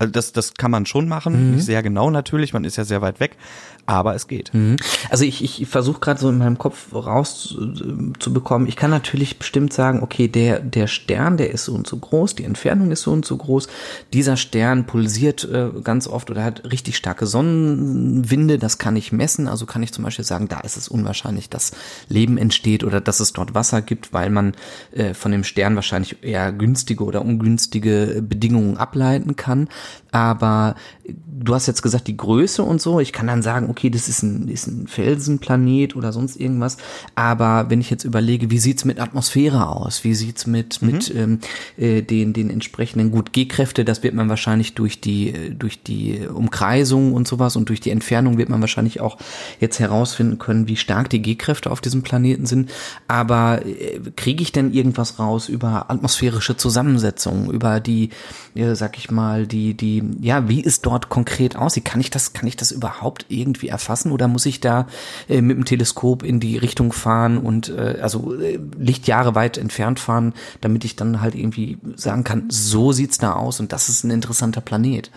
Also 0.00 0.12
das, 0.12 0.30
das 0.30 0.54
kann 0.54 0.70
man 0.70 0.86
schon 0.86 1.08
machen, 1.08 1.48
mhm. 1.48 1.54
nicht 1.56 1.64
sehr 1.64 1.82
genau 1.82 2.08
natürlich, 2.08 2.52
man 2.52 2.62
ist 2.62 2.76
ja 2.76 2.84
sehr 2.84 3.02
weit 3.02 3.18
weg, 3.18 3.36
aber 3.84 4.14
es 4.14 4.28
geht. 4.28 4.54
Mhm. 4.54 4.76
Also 5.10 5.24
ich, 5.24 5.42
ich 5.42 5.66
versuche 5.66 5.98
gerade 5.98 6.20
so 6.20 6.28
in 6.28 6.38
meinem 6.38 6.56
Kopf 6.56 6.94
rauszubekommen, 6.94 8.68
ich 8.68 8.76
kann 8.76 8.92
natürlich 8.92 9.40
bestimmt 9.40 9.72
sagen, 9.72 10.00
okay, 10.04 10.28
der, 10.28 10.60
der 10.60 10.86
Stern, 10.86 11.36
der 11.36 11.50
ist 11.50 11.64
so 11.64 11.74
und 11.74 11.88
so 11.88 11.96
groß, 11.96 12.36
die 12.36 12.44
Entfernung 12.44 12.92
ist 12.92 13.02
so 13.02 13.10
und 13.10 13.24
so 13.24 13.36
groß, 13.36 13.66
dieser 14.12 14.36
Stern 14.36 14.86
pulsiert 14.86 15.42
äh, 15.50 15.70
ganz 15.82 16.06
oft 16.06 16.30
oder 16.30 16.44
hat 16.44 16.70
richtig 16.70 16.96
starke 16.96 17.26
Sonnenwinde, 17.26 18.58
das 18.58 18.78
kann 18.78 18.94
ich 18.94 19.10
messen, 19.10 19.48
also 19.48 19.66
kann 19.66 19.82
ich 19.82 19.92
zum 19.92 20.04
Beispiel 20.04 20.24
sagen, 20.24 20.46
da 20.46 20.60
ist 20.60 20.76
es 20.76 20.86
unwahrscheinlich, 20.86 21.50
dass 21.50 21.72
Leben 22.08 22.38
entsteht 22.38 22.84
oder 22.84 23.00
dass 23.00 23.18
es 23.18 23.32
dort 23.32 23.56
Wasser 23.56 23.82
gibt, 23.82 24.12
weil 24.12 24.30
man 24.30 24.54
äh, 24.92 25.12
von 25.12 25.32
dem 25.32 25.42
Stern 25.42 25.74
wahrscheinlich 25.74 26.22
eher 26.22 26.52
günstige 26.52 27.02
oder 27.02 27.22
ungünstige 27.22 28.22
Bedingungen 28.22 28.76
ableiten 28.76 29.34
kann. 29.34 29.68
Aber 30.12 30.74
du 31.08 31.54
hast 31.54 31.66
jetzt 31.66 31.82
gesagt, 31.82 32.06
die 32.08 32.16
Größe 32.16 32.62
und 32.62 32.80
so. 32.80 33.00
Ich 33.00 33.12
kann 33.12 33.26
dann 33.26 33.42
sagen, 33.42 33.70
okay, 33.70 33.90
das 33.90 34.08
ist 34.08 34.22
ein, 34.22 34.48
ist 34.48 34.66
ein 34.66 34.86
Felsenplanet 34.86 35.96
oder 35.96 36.12
sonst 36.12 36.36
irgendwas. 36.36 36.76
Aber 37.14 37.70
wenn 37.70 37.80
ich 37.80 37.90
jetzt 37.90 38.04
überlege, 38.04 38.50
wie 38.50 38.58
sieht's 38.58 38.84
mit 38.84 39.00
Atmosphäre 39.00 39.68
aus? 39.68 40.04
Wie 40.04 40.14
sieht's 40.14 40.46
mit, 40.46 40.82
mhm. 40.82 40.90
mit 40.90 41.14
ähm, 41.14 41.38
äh, 41.76 42.02
den, 42.02 42.32
den 42.32 42.50
entsprechenden 42.50 43.10
gut 43.10 43.32
G-Kräfte? 43.32 43.84
Das 43.84 44.02
wird 44.02 44.14
man 44.14 44.28
wahrscheinlich 44.28 44.74
durch 44.74 45.00
die, 45.00 45.54
durch 45.56 45.82
die 45.82 46.26
Umkreisung 46.26 47.12
und 47.14 47.26
sowas 47.26 47.56
und 47.56 47.68
durch 47.68 47.80
die 47.80 47.90
Entfernung 47.90 48.38
wird 48.38 48.48
man 48.48 48.60
wahrscheinlich 48.60 49.00
auch 49.00 49.18
jetzt 49.60 49.78
herausfinden 49.78 50.38
können, 50.38 50.68
wie 50.68 50.76
stark 50.76 51.08
die 51.10 51.22
G-Kräfte 51.22 51.70
auf 51.70 51.80
diesem 51.80 52.02
Planeten 52.02 52.46
sind. 52.46 52.70
Aber 53.06 53.64
äh, 53.64 54.00
kriege 54.16 54.42
ich 54.42 54.52
denn 54.52 54.72
irgendwas 54.72 55.18
raus 55.18 55.48
über 55.48 55.90
atmosphärische 55.90 56.56
Zusammensetzung, 56.56 57.50
über 57.50 57.80
die, 57.80 58.10
äh, 58.54 58.74
sag 58.74 58.98
ich 58.98 59.10
mal, 59.10 59.46
die, 59.46 59.74
die, 59.74 60.02
ja, 60.20 60.48
wie 60.48 60.60
ist 60.60 60.84
dort 60.84 60.97
konkret 61.06 61.56
aussieht. 61.56 61.84
Kann 61.84 62.00
ich 62.00 62.10
das, 62.10 62.32
kann 62.32 62.46
ich 62.46 62.56
das 62.56 62.72
überhaupt 62.72 63.26
irgendwie 63.28 63.68
erfassen 63.68 64.12
oder 64.12 64.28
muss 64.28 64.46
ich 64.46 64.60
da 64.60 64.86
äh, 65.28 65.40
mit 65.40 65.56
dem 65.56 65.64
Teleskop 65.64 66.22
in 66.22 66.40
die 66.40 66.58
Richtung 66.58 66.92
fahren 66.92 67.38
und 67.38 67.68
äh, 67.68 67.98
also 68.02 68.34
äh, 68.34 68.58
Lichtjahre 68.78 69.34
weit 69.34 69.58
entfernt 69.58 70.00
fahren, 70.00 70.34
damit 70.60 70.84
ich 70.84 70.96
dann 70.96 71.20
halt 71.20 71.34
irgendwie 71.34 71.78
sagen 71.94 72.24
kann, 72.24 72.46
so 72.48 72.92
sieht's 72.92 73.18
da 73.18 73.34
aus 73.34 73.60
und 73.60 73.72
das 73.72 73.88
ist 73.88 74.04
ein 74.04 74.10
interessanter 74.10 74.60
Planet. 74.60 75.10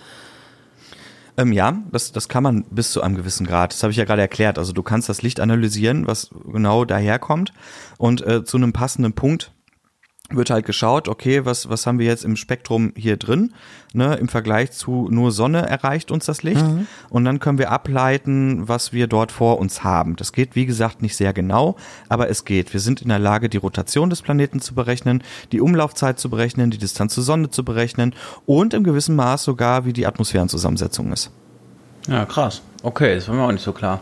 Ähm, 1.37 1.53
ja, 1.53 1.81
das, 1.91 2.11
das 2.11 2.29
kann 2.29 2.43
man 2.43 2.63
bis 2.69 2.91
zu 2.91 3.01
einem 3.01 3.15
gewissen 3.15 3.47
Grad. 3.47 3.73
Das 3.73 3.83
habe 3.83 3.91
ich 3.91 3.97
ja 3.97 4.05
gerade 4.05 4.21
erklärt. 4.21 4.57
Also 4.57 4.73
du 4.73 4.83
kannst 4.83 5.09
das 5.09 5.21
Licht 5.21 5.39
analysieren, 5.39 6.05
was 6.07 6.29
genau 6.51 6.85
daherkommt 6.85 7.53
und 7.97 8.25
äh, 8.25 8.43
zu 8.43 8.57
einem 8.57 8.73
passenden 8.73 9.13
Punkt 9.13 9.51
wird 10.29 10.49
halt 10.49 10.65
geschaut, 10.65 11.07
okay, 11.07 11.45
was, 11.45 11.69
was 11.69 11.85
haben 11.85 11.99
wir 11.99 12.05
jetzt 12.05 12.23
im 12.23 12.35
Spektrum 12.35 12.93
hier 12.95 13.17
drin, 13.17 13.53
ne, 13.93 14.15
im 14.15 14.27
Vergleich 14.27 14.71
zu 14.71 15.07
nur 15.09 15.31
Sonne 15.31 15.67
erreicht 15.67 16.11
uns 16.11 16.25
das 16.25 16.43
Licht 16.43 16.65
mhm. 16.65 16.87
und 17.09 17.25
dann 17.25 17.39
können 17.39 17.57
wir 17.57 17.71
ableiten, 17.71 18.67
was 18.67 18.93
wir 18.93 19.07
dort 19.07 19.31
vor 19.31 19.59
uns 19.59 19.83
haben. 19.83 20.15
Das 20.15 20.31
geht, 20.31 20.55
wie 20.55 20.65
gesagt, 20.65 21.01
nicht 21.01 21.15
sehr 21.15 21.33
genau, 21.33 21.75
aber 22.09 22.29
es 22.29 22.45
geht. 22.45 22.73
Wir 22.73 22.79
sind 22.79 23.01
in 23.01 23.09
der 23.09 23.19
Lage, 23.19 23.49
die 23.49 23.57
Rotation 23.57 24.09
des 24.09 24.21
Planeten 24.21 24.61
zu 24.61 24.73
berechnen, 24.73 25.23
die 25.51 25.61
Umlaufzeit 25.61 26.19
zu 26.19 26.29
berechnen, 26.29 26.71
die 26.71 26.77
Distanz 26.77 27.13
zur 27.13 27.23
Sonne 27.23 27.49
zu 27.49 27.65
berechnen 27.65 28.15
und 28.45 28.73
im 28.73 28.83
gewissen 28.83 29.15
Maß 29.15 29.43
sogar, 29.43 29.85
wie 29.85 29.93
die 29.93 30.07
Atmosphärenzusammensetzung 30.07 31.11
ist. 31.11 31.31
Ja, 32.07 32.25
krass. 32.25 32.61
Okay, 32.83 33.15
das 33.15 33.27
war 33.27 33.35
mir 33.35 33.43
auch 33.43 33.51
nicht 33.51 33.63
so 33.63 33.73
klar. 33.73 33.99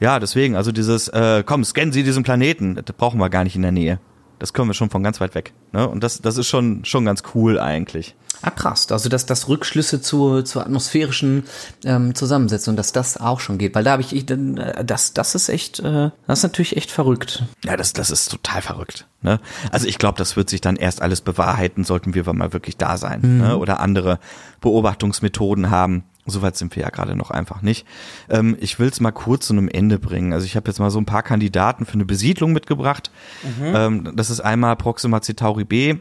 Ja, 0.00 0.18
deswegen, 0.18 0.56
also 0.56 0.72
dieses, 0.72 1.08
äh, 1.08 1.44
komm, 1.46 1.64
scannen 1.64 1.92
Sie 1.92 2.02
diesen 2.02 2.24
Planeten, 2.24 2.74
das 2.74 2.96
brauchen 2.96 3.20
wir 3.20 3.30
gar 3.30 3.44
nicht 3.44 3.54
in 3.54 3.62
der 3.62 3.70
Nähe 3.70 4.00
das 4.42 4.52
können 4.52 4.68
wir 4.68 4.74
schon 4.74 4.90
von 4.90 5.04
ganz 5.04 5.20
weit 5.20 5.36
weg. 5.36 5.52
Ne? 5.70 5.88
Und 5.88 6.02
das, 6.02 6.20
das 6.20 6.36
ist 6.36 6.48
schon, 6.48 6.84
schon 6.84 7.04
ganz 7.04 7.22
cool 7.32 7.60
eigentlich. 7.60 8.16
Ah, 8.42 8.50
krass. 8.50 8.90
Also, 8.90 9.08
dass 9.08 9.24
das 9.24 9.48
Rückschlüsse 9.48 10.00
zur, 10.00 10.44
zur 10.44 10.62
atmosphärischen 10.62 11.44
ähm, 11.84 12.16
Zusammensetzung, 12.16 12.74
dass 12.74 12.90
das 12.90 13.16
auch 13.16 13.38
schon 13.38 13.56
geht. 13.56 13.76
Weil 13.76 13.84
da 13.84 13.92
habe 13.92 14.02
ich, 14.02 14.12
ich 14.12 14.28
äh, 14.28 14.84
das, 14.84 15.12
das 15.12 15.36
ist 15.36 15.48
echt, 15.48 15.78
äh, 15.78 16.10
das 16.26 16.40
ist 16.40 16.42
natürlich 16.42 16.76
echt 16.76 16.90
verrückt. 16.90 17.44
Ja, 17.64 17.76
das, 17.76 17.92
das 17.92 18.10
ist 18.10 18.32
total 18.32 18.62
verrückt. 18.62 19.06
Ne? 19.20 19.38
Also 19.70 19.86
ich 19.86 19.98
glaube, 19.98 20.18
das 20.18 20.34
wird 20.34 20.50
sich 20.50 20.60
dann 20.60 20.74
erst 20.74 21.02
alles 21.02 21.20
bewahrheiten, 21.20 21.84
sollten 21.84 22.14
wir 22.14 22.30
mal 22.32 22.52
wirklich 22.52 22.76
da 22.76 22.96
sein. 22.96 23.20
Mhm. 23.22 23.38
Ne? 23.38 23.56
Oder 23.58 23.78
andere 23.78 24.18
Beobachtungsmethoden 24.60 25.70
haben. 25.70 26.02
Soweit 26.24 26.56
sind 26.56 26.76
wir 26.76 26.84
ja 26.84 26.90
gerade 26.90 27.16
noch 27.16 27.30
einfach 27.30 27.62
nicht. 27.62 27.86
Ähm, 28.28 28.56
ich 28.60 28.78
will 28.78 28.88
es 28.88 29.00
mal 29.00 29.10
kurz 29.10 29.48
zu 29.48 29.54
einem 29.54 29.68
Ende 29.68 29.98
bringen. 29.98 30.32
Also 30.32 30.46
ich 30.46 30.54
habe 30.54 30.68
jetzt 30.70 30.78
mal 30.78 30.90
so 30.90 31.00
ein 31.00 31.06
paar 31.06 31.24
Kandidaten 31.24 31.84
für 31.84 31.94
eine 31.94 32.04
Besiedlung 32.04 32.52
mitgebracht. 32.52 33.10
Mhm. 33.42 33.74
Ähm, 33.74 34.12
das 34.14 34.30
ist 34.30 34.40
einmal 34.40 34.76
Proxima 34.76 35.20
Centauri 35.20 35.64
B. 35.64 35.96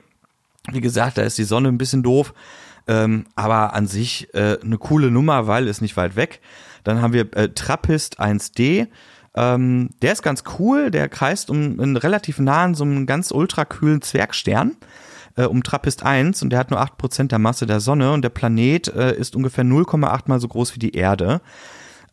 Wie 0.71 0.81
gesagt, 0.81 1.17
da 1.17 1.23
ist 1.23 1.39
die 1.39 1.43
Sonne 1.43 1.69
ein 1.69 1.79
bisschen 1.79 2.03
doof, 2.03 2.36
ähm, 2.88 3.25
aber 3.36 3.73
an 3.73 3.88
sich 3.88 4.31
äh, 4.36 4.60
eine 4.63 4.77
coole 4.77 5.10
Nummer, 5.10 5.47
weil 5.47 5.67
ist 5.67 5.81
nicht 5.81 5.97
weit 5.97 6.15
weg. 6.15 6.39
Dann 6.84 7.01
haben 7.01 7.13
wir 7.13 7.36
äh, 7.36 7.49
Trappist 7.49 8.19
1D. 8.19 8.88
Ähm, 9.34 9.89
der 10.03 10.12
ist 10.12 10.21
ganz 10.21 10.43
cool, 10.60 10.91
der 10.91 11.10
kreist 11.10 11.49
um 11.49 11.79
einen 11.79 11.97
relativ 11.97 12.38
nahen, 12.38 12.75
so 12.75 12.84
einen 12.84 13.07
ganz 13.07 13.31
ultrakühlen 13.31 14.03
Zwergstern 14.03 14.75
äh, 15.35 15.43
um 15.43 15.63
Trappist 15.63 16.03
1 16.03 16.41
und 16.41 16.49
der 16.49 16.59
hat 16.59 16.71
nur 16.71 16.81
8% 16.81 17.27
der 17.27 17.39
Masse 17.39 17.65
der 17.65 17.79
Sonne 17.79 18.11
und 18.11 18.21
der 18.21 18.29
Planet 18.29 18.87
äh, 18.89 19.15
ist 19.15 19.35
ungefähr 19.35 19.63
0,8 19.63 20.23
mal 20.27 20.39
so 20.39 20.47
groß 20.47 20.75
wie 20.75 20.79
die 20.79 20.95
Erde. 20.95 21.41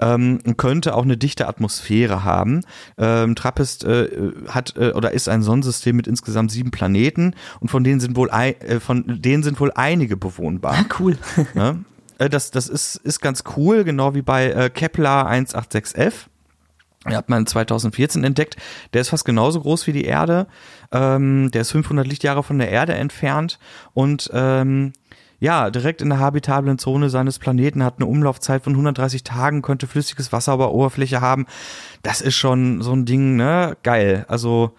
Ähm, 0.01 0.39
könnte 0.57 0.95
auch 0.95 1.03
eine 1.03 1.17
dichte 1.17 1.49
Atmosphäre 1.49 2.23
haben. 2.23 2.61
Ähm, 2.99 3.35
Trappist 3.35 3.83
äh, 3.83 4.09
hat 4.49 4.77
äh, 4.77 4.93
oder 4.93 5.11
ist 5.11 5.29
ein 5.29 5.43
Sonnensystem 5.43 5.97
mit 5.97 6.07
insgesamt 6.07 6.53
sieben 6.53 6.71
Planeten 6.71 7.35
und 7.59 7.69
von 7.69 7.83
denen 7.83 7.99
sind 7.99 8.15
wohl 8.15 8.31
ein, 8.31 8.61
äh, 8.61 8.79
von 8.79 9.21
denen 9.21 9.43
sind 9.43 9.59
wohl 9.59 9.73
einige 9.75 10.17
bewohnbar. 10.17 10.75
Ah, 10.79 10.95
cool. 11.01 11.19
ja? 11.55 11.77
Äh, 12.19 12.29
das 12.29 12.53
das 12.53 12.69
ist 12.69 12.97
ist 12.97 13.21
ganz 13.21 13.43
cool, 13.57 13.83
genau 13.83 14.15
wie 14.15 14.23
bei 14.23 14.51
äh, 14.51 14.71
Kepler 14.71 15.29
186f. 15.29 16.27
Hat 17.05 17.29
man 17.29 17.47
2014 17.47 18.25
entdeckt. 18.25 18.57
Der 18.93 19.01
ist 19.01 19.11
fast 19.11 19.25
genauso 19.25 19.61
groß 19.61 19.87
wie 19.87 19.93
die 19.93 20.05
Erde. 20.05 20.47
Ähm, 20.93 21.51
der 21.53 21.63
ist 21.63 21.71
500 21.71 22.07
Lichtjahre 22.07 22.43
von 22.43 22.59
der 22.59 22.71
Erde 22.71 22.95
entfernt 22.95 23.59
und 23.95 24.31
ähm, 24.33 24.93
ja, 25.41 25.71
direkt 25.71 26.03
in 26.03 26.09
der 26.09 26.19
habitablen 26.19 26.79
Zone 26.79 27.11
seines 27.11 27.39
Planeten 27.39 27.85
hat 27.85 27.95
eine 27.99 28.07
Umlaufzeit 28.07 28.65
von 28.65 28.73
130 28.73 29.23
Tagen, 29.23 29.63
könnte 29.63 29.87
flüssiges 29.87 30.33
Wasser 30.33 30.55
auf 30.55 30.59
der 30.59 30.73
Oberfläche 30.73 31.21
haben. 31.21 31.47
Das 32.03 32.21
ist 32.21 32.35
schon 32.35 32.83
so 32.83 32.93
ein 32.93 33.05
Ding, 33.05 33.37
ne? 33.37 33.77
Geil. 33.85 34.25
Also 34.29 34.75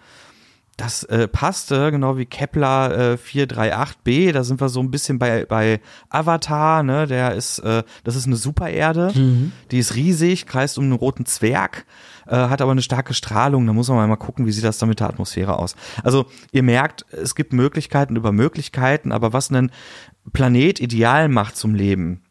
das 0.80 1.04
äh, 1.04 1.28
passte, 1.28 1.90
genau 1.90 2.16
wie 2.16 2.26
Kepler 2.26 3.12
äh, 3.12 3.14
438b, 3.16 4.32
da 4.32 4.44
sind 4.44 4.60
wir 4.60 4.70
so 4.70 4.80
ein 4.80 4.90
bisschen 4.90 5.18
bei, 5.18 5.44
bei 5.44 5.80
Avatar, 6.08 6.82
ne, 6.82 7.06
der 7.06 7.34
ist, 7.34 7.58
äh, 7.58 7.82
das 8.02 8.16
ist 8.16 8.26
eine 8.26 8.36
Supererde, 8.36 9.12
mhm. 9.14 9.52
die 9.70 9.78
ist 9.78 9.94
riesig, 9.94 10.46
kreist 10.46 10.78
um 10.78 10.84
einen 10.84 10.94
roten 10.94 11.26
Zwerg, 11.26 11.84
äh, 12.30 12.48
hat 12.48 12.62
aber 12.62 12.70
eine 12.70 12.82
starke 12.82 13.12
Strahlung, 13.12 13.66
da 13.66 13.72
muss 13.72 13.88
man 13.88 14.08
mal 14.08 14.16
gucken, 14.16 14.46
wie 14.46 14.52
sieht 14.52 14.64
das 14.64 14.78
dann 14.78 14.88
mit 14.88 15.00
der 15.00 15.08
Atmosphäre 15.08 15.58
aus. 15.58 15.74
Also 16.04 16.26
ihr 16.52 16.62
merkt, 16.62 17.04
es 17.10 17.34
gibt 17.34 17.52
Möglichkeiten 17.52 18.16
über 18.16 18.30
Möglichkeiten, 18.30 19.10
aber 19.10 19.32
was 19.32 19.50
einen 19.50 19.72
Planet 20.32 20.80
ideal 20.80 21.28
macht 21.28 21.56
zum 21.56 21.74
Leben, 21.74 22.22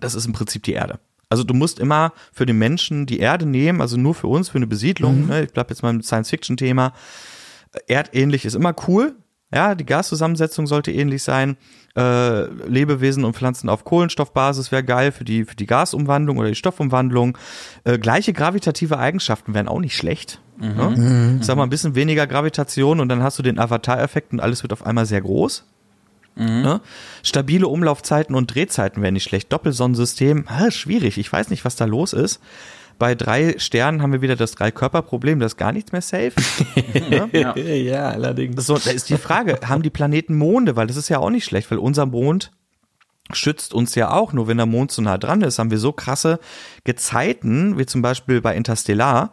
das 0.00 0.14
ist 0.14 0.26
im 0.26 0.32
Prinzip 0.32 0.62
die 0.62 0.72
Erde. 0.72 1.00
Also 1.28 1.44
du 1.44 1.54
musst 1.54 1.80
immer 1.80 2.12
für 2.32 2.46
den 2.46 2.58
Menschen 2.58 3.06
die 3.06 3.18
Erde 3.18 3.46
nehmen, 3.46 3.80
also 3.80 3.96
nur 3.96 4.14
für 4.14 4.28
uns, 4.28 4.50
für 4.50 4.58
eine 4.58 4.66
Besiedlung, 4.66 5.22
mhm. 5.22 5.28
ne, 5.28 5.42
ich 5.44 5.52
bleib 5.52 5.70
jetzt 5.70 5.82
mal 5.82 5.90
im 5.90 6.02
Science-Fiction-Thema, 6.02 6.92
erdähnlich 7.88 8.44
ist 8.44 8.54
immer 8.54 8.74
cool, 8.86 9.16
Ja, 9.54 9.74
die 9.74 9.84
Gaszusammensetzung 9.84 10.66
sollte 10.66 10.90
ähnlich 10.90 11.22
sein. 11.22 11.56
Äh, 11.94 12.44
Lebewesen 12.66 13.24
und 13.24 13.36
Pflanzen 13.36 13.68
auf 13.68 13.84
Kohlenstoffbasis 13.84 14.72
wäre 14.72 14.82
geil 14.82 15.12
für 15.12 15.24
die, 15.24 15.44
für 15.44 15.56
die 15.56 15.66
Gasumwandlung 15.66 16.38
oder 16.38 16.48
die 16.48 16.54
Stoffumwandlung. 16.54 17.36
Äh, 17.84 17.98
gleiche 17.98 18.32
gravitative 18.32 18.98
Eigenschaften 18.98 19.52
wären 19.52 19.68
auch 19.68 19.80
nicht 19.80 19.96
schlecht. 19.96 20.40
Mhm. 20.56 20.76
Ne? 20.76 20.90
Mhm. 20.96 21.38
Ich 21.40 21.46
sag 21.46 21.56
mal, 21.56 21.64
ein 21.64 21.70
bisschen 21.70 21.94
weniger 21.94 22.26
Gravitation 22.26 22.98
und 22.98 23.10
dann 23.10 23.22
hast 23.22 23.38
du 23.38 23.42
den 23.42 23.58
Avatar-Effekt 23.58 24.32
und 24.32 24.40
alles 24.40 24.62
wird 24.62 24.72
auf 24.72 24.86
einmal 24.86 25.04
sehr 25.04 25.20
groß. 25.20 25.66
Mhm. 26.34 26.62
Ne? 26.62 26.80
Stabile 27.22 27.68
Umlaufzeiten 27.68 28.34
und 28.34 28.54
Drehzeiten 28.54 29.02
wären 29.02 29.14
nicht 29.14 29.24
schlecht. 29.24 29.52
Doppelsonnensystem, 29.52 30.46
ah, 30.48 30.70
schwierig. 30.70 31.18
Ich 31.18 31.30
weiß 31.30 31.50
nicht, 31.50 31.66
was 31.66 31.76
da 31.76 31.84
los 31.84 32.14
ist. 32.14 32.40
Bei 33.02 33.16
drei 33.16 33.58
Sternen 33.58 34.00
haben 34.00 34.12
wir 34.12 34.22
wieder 34.22 34.36
das 34.36 34.52
Drei-Körper-Problem, 34.52 35.40
da 35.40 35.46
ist 35.46 35.56
gar 35.56 35.72
nichts 35.72 35.90
mehr 35.90 36.02
safe. 36.02 36.34
ne? 37.10 37.28
ja. 37.32 37.56
ja, 37.56 38.08
allerdings. 38.10 38.64
So, 38.64 38.78
da 38.78 38.92
ist 38.92 39.10
die 39.10 39.16
Frage, 39.16 39.58
haben 39.64 39.82
die 39.82 39.90
Planeten 39.90 40.36
Monde? 40.36 40.76
Weil 40.76 40.86
das 40.86 40.96
ist 40.96 41.08
ja 41.08 41.18
auch 41.18 41.30
nicht 41.30 41.44
schlecht, 41.44 41.68
weil 41.72 41.78
unser 41.78 42.06
Mond 42.06 42.52
schützt 43.32 43.74
uns 43.74 43.96
ja 43.96 44.12
auch. 44.12 44.32
Nur 44.32 44.46
wenn 44.46 44.56
der 44.56 44.66
Mond 44.66 44.92
so 44.92 45.02
nah 45.02 45.18
dran 45.18 45.42
ist, 45.42 45.58
haben 45.58 45.72
wir 45.72 45.80
so 45.80 45.90
krasse 45.90 46.38
Gezeiten, 46.84 47.76
wie 47.76 47.86
zum 47.86 48.02
Beispiel 48.02 48.40
bei 48.40 48.54
Interstellar, 48.54 49.32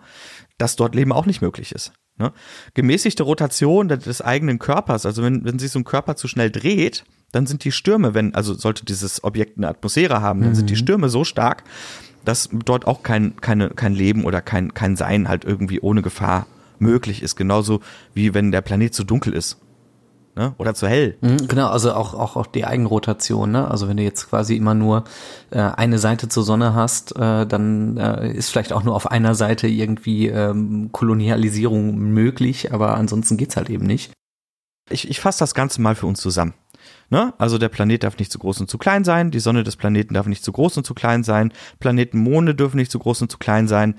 dass 0.57 0.75
dort 0.75 0.95
Leben 0.95 1.11
auch 1.11 1.27
nicht 1.27 1.43
möglich 1.43 1.71
ist. 1.71 1.93
Ne? 2.17 2.33
Gemäßigte 2.73 3.21
Rotation 3.21 3.87
des 3.87 4.23
eigenen 4.23 4.57
Körpers, 4.57 5.05
also 5.05 5.21
wenn, 5.21 5.45
wenn 5.45 5.59
sich 5.59 5.69
so 5.69 5.77
ein 5.77 5.85
Körper 5.85 6.15
zu 6.15 6.27
schnell 6.27 6.49
dreht, 6.49 7.03
dann 7.31 7.45
sind 7.45 7.63
die 7.63 7.71
Stürme, 7.71 8.15
wenn, 8.15 8.33
also 8.33 8.55
sollte 8.55 8.83
dieses 8.83 9.23
Objekt 9.23 9.57
eine 9.57 9.67
Atmosphäre 9.67 10.21
haben, 10.21 10.41
dann 10.41 10.49
mhm. 10.49 10.55
sind 10.55 10.69
die 10.71 10.73
mhm. 10.73 10.79
Stürme 10.79 11.09
so 11.09 11.23
stark, 11.23 11.65
dass 12.25 12.49
dort 12.65 12.87
auch 12.87 13.03
kein, 13.03 13.35
keine, 13.37 13.69
kein 13.69 13.93
Leben 13.93 14.25
oder 14.25 14.41
kein, 14.41 14.73
kein 14.73 14.95
Sein 14.95 15.27
halt 15.27 15.45
irgendwie 15.45 15.79
ohne 15.79 16.01
Gefahr 16.01 16.47
möglich 16.79 17.23
ist. 17.23 17.35
Genauso 17.35 17.81
wie 18.13 18.33
wenn 18.33 18.51
der 18.51 18.61
Planet 18.61 18.93
zu 18.93 19.03
dunkel 19.03 19.33
ist 19.33 19.57
ne? 20.39 20.53
Oder 20.57 20.73
zu 20.73 20.87
hell. 20.87 21.17
Mhm, 21.21 21.47
genau, 21.47 21.67
also 21.67 21.93
auch, 21.93 22.13
auch, 22.13 22.35
auch 22.35 22.47
die 22.47 22.65
Eigenrotation, 22.65 23.51
ne? 23.51 23.69
Also 23.69 23.87
wenn 23.87 23.97
du 23.97 24.03
jetzt 24.03 24.29
quasi 24.29 24.55
immer 24.55 24.73
nur 24.73 25.03
äh, 25.51 25.59
eine 25.59 25.99
Seite 25.99 26.29
zur 26.29 26.43
Sonne 26.43 26.73
hast, 26.73 27.15
äh, 27.17 27.45
dann 27.45 27.97
äh, 27.97 28.31
ist 28.31 28.49
vielleicht 28.49 28.73
auch 28.73 28.83
nur 28.83 28.95
auf 28.95 29.11
einer 29.11 29.35
Seite 29.35 29.67
irgendwie 29.67 30.27
ähm, 30.27 30.89
Kolonialisierung 30.91 31.97
möglich, 31.97 32.73
aber 32.73 32.95
ansonsten 32.95 33.37
geht's 33.37 33.57
halt 33.57 33.69
eben 33.69 33.85
nicht. 33.85 34.13
Ich, 34.89 35.09
ich 35.09 35.19
fasse 35.19 35.39
das 35.39 35.53
Ganze 35.53 35.81
mal 35.81 35.95
für 35.95 36.07
uns 36.07 36.21
zusammen. 36.21 36.53
Ne? 37.09 37.33
Also 37.37 37.57
der 37.57 37.69
Planet 37.69 38.03
darf 38.03 38.17
nicht 38.17 38.31
zu 38.31 38.39
groß 38.39 38.61
und 38.61 38.69
zu 38.69 38.77
klein 38.77 39.03
sein, 39.03 39.31
die 39.31 39.39
Sonne 39.39 39.63
des 39.63 39.75
Planeten 39.75 40.13
darf 40.13 40.27
nicht 40.27 40.43
zu 40.43 40.51
groß 40.51 40.77
und 40.77 40.85
zu 40.85 40.93
klein 40.93 41.23
sein, 41.23 41.51
Planetenmonde 41.79 42.53
dürfen 42.53 42.77
nicht 42.77 42.91
zu 42.91 42.99
groß 42.99 43.23
und 43.23 43.31
zu 43.31 43.39
klein 43.39 43.67
sein. 43.67 43.95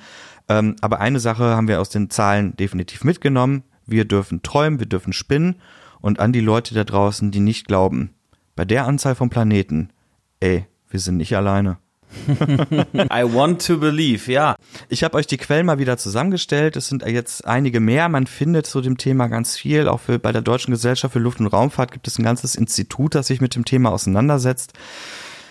Ähm, 0.48 0.76
aber 0.80 1.00
eine 1.00 1.18
Sache 1.18 1.44
haben 1.44 1.68
wir 1.68 1.80
aus 1.80 1.90
den 1.90 2.10
Zahlen 2.10 2.56
definitiv 2.56 3.04
mitgenommen. 3.04 3.64
Wir 3.86 4.04
dürfen 4.04 4.42
träumen, 4.42 4.78
wir 4.78 4.86
dürfen 4.86 5.12
spinnen 5.12 5.56
und 6.00 6.20
an 6.20 6.32
die 6.32 6.40
Leute 6.40 6.74
da 6.74 6.84
draußen, 6.84 7.30
die 7.32 7.40
nicht 7.40 7.66
glauben. 7.66 8.10
Bei 8.54 8.64
der 8.64 8.86
Anzahl 8.86 9.14
von 9.14 9.30
Planeten, 9.30 9.90
ey, 10.38 10.66
wir 10.88 11.00
sind 11.00 11.16
nicht 11.16 11.36
alleine. 11.36 11.78
I 12.94 13.22
want 13.24 13.64
to 13.66 13.78
believe, 13.78 14.30
ja. 14.30 14.56
Ich 14.88 15.04
habe 15.04 15.16
euch 15.16 15.26
die 15.26 15.36
Quellen 15.36 15.66
mal 15.66 15.78
wieder 15.78 15.96
zusammengestellt. 15.96 16.76
Es 16.76 16.88
sind 16.88 17.04
jetzt 17.06 17.46
einige 17.46 17.80
mehr. 17.80 18.08
Man 18.08 18.26
findet 18.26 18.66
zu 18.66 18.80
dem 18.80 18.98
Thema 18.98 19.28
ganz 19.28 19.56
viel. 19.56 19.88
Auch 19.88 20.00
für, 20.00 20.18
bei 20.18 20.32
der 20.32 20.42
Deutschen 20.42 20.72
Gesellschaft 20.72 21.12
für 21.12 21.18
Luft- 21.18 21.40
und 21.40 21.46
Raumfahrt 21.46 21.92
gibt 21.92 22.06
es 22.08 22.18
ein 22.18 22.24
ganzes 22.24 22.54
Institut, 22.54 23.14
das 23.14 23.28
sich 23.28 23.40
mit 23.40 23.54
dem 23.54 23.64
Thema 23.64 23.90
auseinandersetzt. 23.90 24.72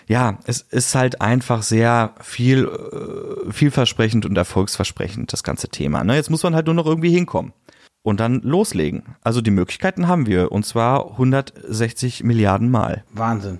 Ja, 0.07 0.39
es 0.45 0.61
ist 0.61 0.95
halt 0.95 1.21
einfach 1.21 1.61
sehr 1.61 2.15
viel, 2.19 2.65
äh, 2.65 3.51
vielversprechend 3.51 4.25
und 4.25 4.35
erfolgsversprechend, 4.35 5.31
das 5.31 5.43
ganze 5.43 5.69
Thema. 5.69 6.03
Ne? 6.03 6.15
Jetzt 6.15 6.31
muss 6.31 6.41
man 6.41 6.55
halt 6.55 6.65
nur 6.65 6.73
noch 6.75 6.87
irgendwie 6.87 7.11
hinkommen 7.11 7.53
und 8.01 8.19
dann 8.19 8.41
loslegen. 8.41 9.03
Also 9.21 9.41
die 9.41 9.51
Möglichkeiten 9.51 10.07
haben 10.07 10.25
wir 10.25 10.51
und 10.51 10.65
zwar 10.65 11.11
160 11.11 12.23
Milliarden 12.23 12.71
Mal. 12.71 13.03
Wahnsinn. 13.11 13.59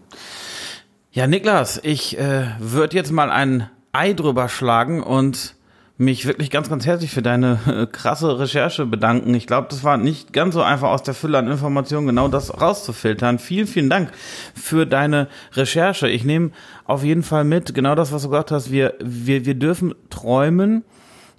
Ja, 1.12 1.26
Niklas, 1.26 1.80
ich 1.82 2.20
äh, 2.20 2.46
würde 2.60 2.96
jetzt 2.96 3.12
mal 3.12 3.32
ein 3.32 3.68
Ei 3.94 4.14
drüber 4.14 4.48
schlagen 4.48 5.02
und 5.02 5.56
mich 5.98 6.28
wirklich 6.28 6.52
ganz, 6.52 6.70
ganz 6.70 6.86
herzlich 6.86 7.10
für 7.10 7.24
deine 7.24 7.60
äh, 7.66 7.88
krasse 7.88 8.38
Recherche 8.38 8.86
bedanken. 8.86 9.34
Ich 9.34 9.48
glaube, 9.48 9.70
das 9.72 9.84
war 9.84 9.98
nicht 9.98 10.34
ganz 10.34 10.54
so 10.54 10.62
einfach 10.62 10.90
aus 10.90 11.02
der 11.02 11.16
Fülle 11.16 11.40
an 11.40 11.48
Informationen 11.48 12.06
genau 12.06 12.28
das 12.28 12.62
rauszufiltern. 12.62 13.40
Vielen, 13.40 13.66
vielen 13.66 13.90
Dank 13.90 14.12
für 14.54 14.86
deine 14.86 15.30
Recherche. 15.54 16.08
Ich 16.08 16.26
nehme 16.26 16.52
auf 16.86 17.04
jeden 17.04 17.24
Fall 17.24 17.44
mit, 17.44 17.74
genau 17.74 17.96
das, 17.96 18.12
was 18.12 18.22
du 18.22 18.30
gesagt 18.30 18.52
hast. 18.52 18.72
Wir, 18.72 18.94
wir, 19.00 19.48
wir 19.48 19.56
dürfen 19.56 19.96
träumen 20.12 20.84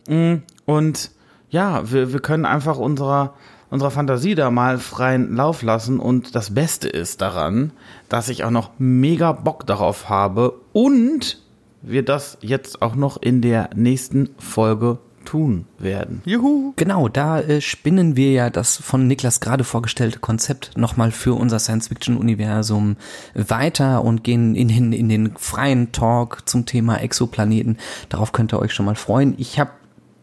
mm, 0.09 0.35
und 0.67 1.13
ja, 1.49 1.89
wir, 1.93 2.13
wir 2.13 2.21
können 2.21 2.45
einfach 2.45 2.77
unserer, 2.77 3.35
unserer 3.71 3.91
Fantasie 3.91 4.35
da 4.35 4.51
mal 4.51 4.79
freien 4.79 5.35
Lauf 5.35 5.63
lassen. 5.63 6.01
Und 6.01 6.35
das 6.35 6.55
Beste 6.55 6.89
ist 6.89 7.21
daran, 7.21 7.73
dass 8.09 8.29
ich 8.29 8.45
auch 8.45 8.51
noch 8.51 8.71
mega 8.79 9.33
Bock 9.33 9.67
darauf 9.67 10.09
habe 10.09 10.55
und 10.73 11.43
wir 11.83 12.05
das 12.05 12.37
jetzt 12.43 12.83
auch 12.83 12.95
noch 12.95 13.21
in 13.23 13.41
der 13.41 13.71
nächsten 13.75 14.31
Folge 14.39 14.99
tun 15.25 15.67
werden. 15.79 16.23
Juhu! 16.25 16.73
Genau, 16.77 17.09
da 17.09 17.41
äh, 17.41 17.61
spinnen 17.61 18.17
wir 18.17 18.33
ja 18.33 18.51
das 18.51 18.77
von 18.77 19.07
Niklas 19.07 19.41
gerade 19.41 19.65
vorgestellte 19.65 20.19
Konzept 20.19 20.77
nochmal 20.77 21.11
für 21.11 21.35
unser 21.35 21.59
Science-Fiction-Universum 21.59 22.97
weiter 23.35 24.03
und 24.03 24.25
gehen 24.25 24.55
in, 24.55 24.71
in, 24.71 24.93
in 24.93 25.09
den 25.09 25.37
freien 25.37 25.93
Talk 25.93 26.49
zum 26.49 26.67
Thema 26.67 26.97
Exoplaneten. 26.97 27.79
Darauf 28.09 28.33
könnt 28.33 28.53
ihr 28.53 28.61
euch 28.61 28.73
schon 28.73 28.87
mal 28.87 28.95
freuen. 28.95 29.35
Ich 29.39 29.61
habe 29.61 29.71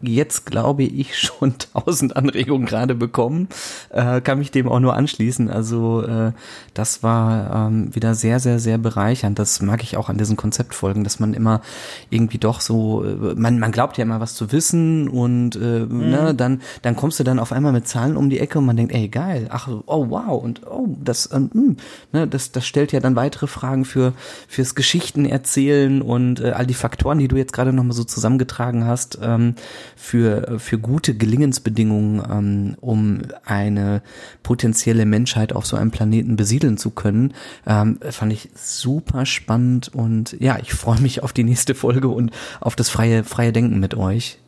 jetzt, 0.01 0.45
glaube 0.45 0.83
ich, 0.83 1.17
schon 1.19 1.55
tausend 1.73 2.15
Anregungen 2.15 2.65
gerade 2.65 2.95
bekommen. 2.95 3.47
Äh, 3.89 4.21
kann 4.21 4.39
mich 4.39 4.51
dem 4.51 4.67
auch 4.67 4.79
nur 4.79 4.95
anschließen. 4.95 5.49
Also 5.49 6.03
äh, 6.03 6.31
das 6.73 7.03
war 7.03 7.67
ähm, 7.67 7.93
wieder 7.95 8.15
sehr, 8.15 8.39
sehr, 8.39 8.59
sehr 8.59 8.77
bereichernd. 8.77 9.39
Das 9.39 9.61
mag 9.61 9.83
ich 9.83 9.97
auch 9.97 10.09
an 10.09 10.17
diesen 10.17 10.37
Konzeptfolgen, 10.37 11.03
dass 11.03 11.19
man 11.19 11.33
immer 11.33 11.61
irgendwie 12.09 12.37
doch 12.37 12.61
so, 12.61 13.03
äh, 13.03 13.35
man, 13.35 13.59
man 13.59 13.71
glaubt 13.71 13.97
ja 13.97 14.03
immer 14.03 14.19
was 14.19 14.35
zu 14.35 14.51
wissen 14.51 15.07
und 15.09 15.55
äh, 15.55 15.85
mhm. 15.85 16.09
ne, 16.09 16.35
dann, 16.35 16.61
dann 16.81 16.95
kommst 16.95 17.19
du 17.19 17.23
dann 17.23 17.39
auf 17.39 17.51
einmal 17.51 17.71
mit 17.71 17.87
Zahlen 17.87 18.17
um 18.17 18.29
die 18.29 18.39
Ecke 18.39 18.59
und 18.59 18.65
man 18.65 18.77
denkt, 18.77 18.93
ey, 18.93 19.07
geil, 19.07 19.47
ach, 19.49 19.69
oh 19.85 20.09
wow, 20.09 20.41
und 20.41 20.61
oh, 20.67 20.87
das, 21.03 21.29
ähm, 21.33 21.49
hm, 21.53 21.77
ne, 22.11 22.27
das, 22.27 22.51
das 22.51 22.65
stellt 22.65 22.91
ja 22.91 22.99
dann 22.99 23.15
weitere 23.15 23.47
Fragen 23.47 23.85
für 23.85 24.13
fürs 24.47 24.75
Geschichten 24.75 25.25
erzählen 25.25 26.01
und 26.01 26.39
äh, 26.39 26.51
all 26.51 26.65
die 26.65 26.73
Faktoren, 26.73 27.19
die 27.19 27.27
du 27.27 27.35
jetzt 27.35 27.53
gerade 27.53 27.73
nochmal 27.73 27.93
so 27.93 28.03
zusammengetragen 28.03 28.85
hast. 28.85 29.19
Ähm, 29.21 29.55
für, 29.97 30.59
für 30.59 30.77
gute 30.77 31.15
Gelingensbedingungen, 31.15 32.23
ähm, 32.29 32.75
um 32.79 33.21
eine 33.43 34.01
potenzielle 34.43 35.05
Menschheit 35.05 35.53
auf 35.53 35.65
so 35.65 35.75
einem 35.75 35.91
Planeten 35.91 36.35
besiedeln 36.35 36.77
zu 36.77 36.91
können, 36.91 37.33
ähm, 37.65 37.99
fand 38.09 38.31
ich 38.31 38.49
super 38.55 39.25
spannend 39.25 39.89
und 39.93 40.37
ja, 40.39 40.57
ich 40.61 40.73
freue 40.73 41.01
mich 41.01 41.23
auf 41.23 41.33
die 41.33 41.43
nächste 41.43 41.75
Folge 41.75 42.07
und 42.07 42.31
auf 42.61 42.75
das 42.75 42.89
freie, 42.89 43.23
freie 43.23 43.51
Denken 43.51 43.79
mit 43.79 43.95
euch. 43.95 44.39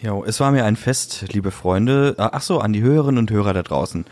Ja, 0.00 0.20
es 0.26 0.40
war 0.40 0.50
mir 0.50 0.64
ein 0.64 0.74
Fest, 0.74 1.26
liebe 1.32 1.52
Freunde. 1.52 2.16
Ach 2.18 2.42
so, 2.42 2.58
an 2.58 2.72
die 2.72 2.82
Hörerinnen 2.82 3.18
und 3.18 3.30
Hörer 3.30 3.52
da 3.52 3.62
draußen. 3.62 4.04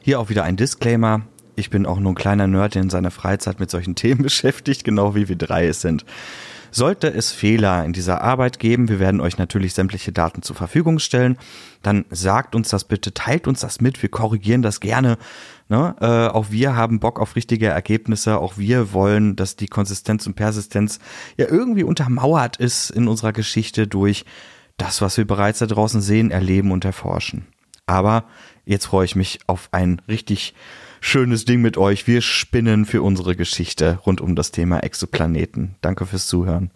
Hier 0.00 0.20
auch 0.20 0.28
wieder 0.28 0.44
ein 0.44 0.56
Disclaimer. 0.56 1.22
Ich 1.56 1.68
bin 1.68 1.84
auch 1.84 1.98
nur 1.98 2.12
ein 2.12 2.16
kleiner 2.16 2.46
Nerd, 2.46 2.76
der 2.76 2.82
in 2.82 2.90
seiner 2.90 3.10
Freizeit 3.10 3.58
mit 3.58 3.70
solchen 3.70 3.94
Themen 3.96 4.22
beschäftigt, 4.22 4.84
genau 4.84 5.14
wie 5.14 5.28
wir 5.28 5.36
drei 5.36 5.66
es 5.66 5.80
sind. 5.80 6.04
Sollte 6.74 7.12
es 7.12 7.32
Fehler 7.32 7.84
in 7.84 7.92
dieser 7.92 8.22
Arbeit 8.22 8.58
geben, 8.58 8.88
wir 8.88 8.98
werden 8.98 9.20
euch 9.20 9.36
natürlich 9.36 9.74
sämtliche 9.74 10.10
Daten 10.10 10.40
zur 10.40 10.56
Verfügung 10.56 10.98
stellen, 10.98 11.36
dann 11.82 12.06
sagt 12.08 12.54
uns 12.54 12.70
das 12.70 12.84
bitte, 12.84 13.12
teilt 13.12 13.46
uns 13.46 13.60
das 13.60 13.82
mit, 13.82 14.02
wir 14.02 14.08
korrigieren 14.08 14.62
das 14.62 14.80
gerne. 14.80 15.18
Ne? 15.68 15.94
Äh, 16.00 16.34
auch 16.34 16.46
wir 16.50 16.74
haben 16.74 16.98
Bock 16.98 17.20
auf 17.20 17.36
richtige 17.36 17.66
Ergebnisse, 17.66 18.38
auch 18.38 18.56
wir 18.56 18.94
wollen, 18.94 19.36
dass 19.36 19.54
die 19.56 19.66
Konsistenz 19.66 20.26
und 20.26 20.34
Persistenz 20.34 20.98
ja 21.36 21.46
irgendwie 21.46 21.84
untermauert 21.84 22.56
ist 22.56 22.88
in 22.88 23.06
unserer 23.06 23.34
Geschichte 23.34 23.86
durch 23.86 24.24
das, 24.78 25.02
was 25.02 25.18
wir 25.18 25.26
bereits 25.26 25.58
da 25.58 25.66
draußen 25.66 26.00
sehen, 26.00 26.30
erleben 26.30 26.72
und 26.72 26.86
erforschen. 26.86 27.46
Aber 27.84 28.24
jetzt 28.64 28.86
freue 28.86 29.04
ich 29.04 29.14
mich 29.14 29.40
auf 29.46 29.68
ein 29.72 30.00
richtig 30.08 30.54
schönes 31.02 31.44
Ding 31.44 31.60
mit 31.60 31.76
euch. 31.76 32.06
Wir 32.06 32.22
spinnen 32.22 32.86
für 32.86 33.02
unsere 33.02 33.36
Geschichte 33.36 33.98
rund 34.06 34.20
um 34.20 34.34
das 34.34 34.52
Thema 34.52 34.78
Exoplaneten. 34.78 35.74
Danke 35.82 36.06
fürs 36.06 36.26
Zuhören. 36.26 36.70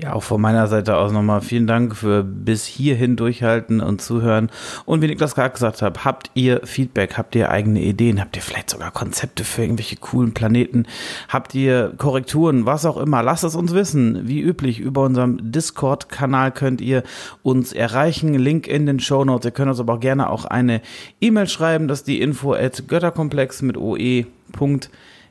Ja, 0.00 0.12
auch 0.12 0.22
von 0.22 0.40
meiner 0.40 0.68
Seite 0.68 0.96
aus 0.96 1.10
nochmal 1.10 1.40
vielen 1.40 1.66
Dank 1.66 1.96
für 1.96 2.22
bis 2.22 2.64
hierhin 2.66 3.16
durchhalten 3.16 3.80
und 3.80 4.00
zuhören. 4.00 4.48
Und 4.84 5.02
wie 5.02 5.08
Niklas 5.08 5.34
gerade 5.34 5.52
gesagt 5.52 5.82
hat, 5.82 6.04
habt 6.04 6.30
ihr 6.34 6.60
Feedback, 6.64 7.18
habt 7.18 7.34
ihr 7.34 7.50
eigene 7.50 7.80
Ideen, 7.80 8.20
habt 8.20 8.36
ihr 8.36 8.42
vielleicht 8.42 8.70
sogar 8.70 8.92
Konzepte 8.92 9.42
für 9.42 9.62
irgendwelche 9.62 9.96
coolen 9.96 10.34
Planeten, 10.34 10.86
habt 11.28 11.52
ihr 11.56 11.92
Korrekturen, 11.98 12.64
was 12.64 12.86
auch 12.86 12.96
immer, 12.96 13.24
lasst 13.24 13.42
es 13.42 13.56
uns 13.56 13.74
wissen. 13.74 14.28
Wie 14.28 14.40
üblich, 14.40 14.78
über 14.78 15.02
unserem 15.02 15.50
Discord-Kanal 15.50 16.52
könnt 16.52 16.80
ihr 16.80 17.02
uns 17.42 17.72
erreichen. 17.72 18.34
Link 18.34 18.68
in 18.68 18.86
den 18.86 19.00
Show 19.00 19.24
Notes. 19.24 19.46
Ihr 19.46 19.50
könnt 19.50 19.68
uns 19.68 19.80
aber 19.80 19.94
auch 19.94 20.00
gerne 20.00 20.30
auch 20.30 20.44
eine 20.44 20.80
E-Mail 21.20 21.48
schreiben, 21.48 21.88
das 21.88 22.00
ist 22.00 22.06
die 22.06 22.20
info 22.20 22.54
at 22.54 22.86
götterkomplex 22.86 23.62
mit 23.62 23.76
oe.de 23.76 24.26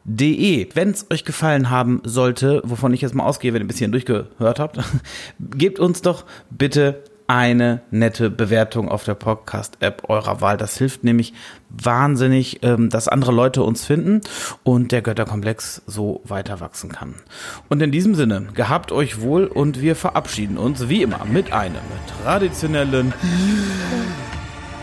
de. 0.08 0.68
Wenn 0.74 0.90
es 0.90 1.06
euch 1.12 1.24
gefallen 1.26 1.70
haben 1.70 2.02
sollte, 2.04 2.62
wovon 2.64 2.94
ich 2.94 3.02
jetzt 3.02 3.14
mal 3.14 3.26
ausgehe, 3.26 3.54
wenn 3.54 3.62
ihr 3.62 3.66
ein 3.66 3.68
bisschen 3.68 3.92
durchgehört 3.92 4.60
habt, 4.60 4.80
gebt 5.40 5.80
uns 5.80 6.02
doch 6.02 6.26
bitte 6.50 7.04
eine 7.28 7.82
nette 7.92 8.30
Bewertung 8.30 8.88
auf 8.88 9.04
der 9.04 9.16
Podcast-App 9.16 10.10
eurer 10.10 10.40
Wahl. 10.40 10.56
Das 10.56 10.78
hilft 10.78 11.04
nämlich 11.04 11.34
wahnsinnig, 11.70 12.64
ähm, 12.64 12.90
dass 12.90 13.10
andere 13.10 13.34
Leute 13.34 13.64
uns 13.64 13.84
finden 13.86 14.22
und 14.64 14.94
der 14.94 15.02
Götterkomplex 15.02 15.82
so 15.86 16.22
weiter 16.24 16.62
wachsen 16.62 16.90
kann. 16.90 17.16
Und 17.68 17.82
in 17.82 17.92
diesem 17.92 18.16
Sinne, 18.16 18.48
gehabt 18.54 18.94
euch 18.94 19.20
wohl 19.20 19.46
und 19.46 19.82
wir 19.82 19.98
verabschieden 19.98 20.58
uns 20.58 20.88
wie 20.88 21.04
immer 21.04 21.26
mit 21.26 21.52
einem 21.52 21.76
traditionellen 22.24 23.14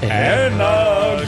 Energie. 0.02 1.24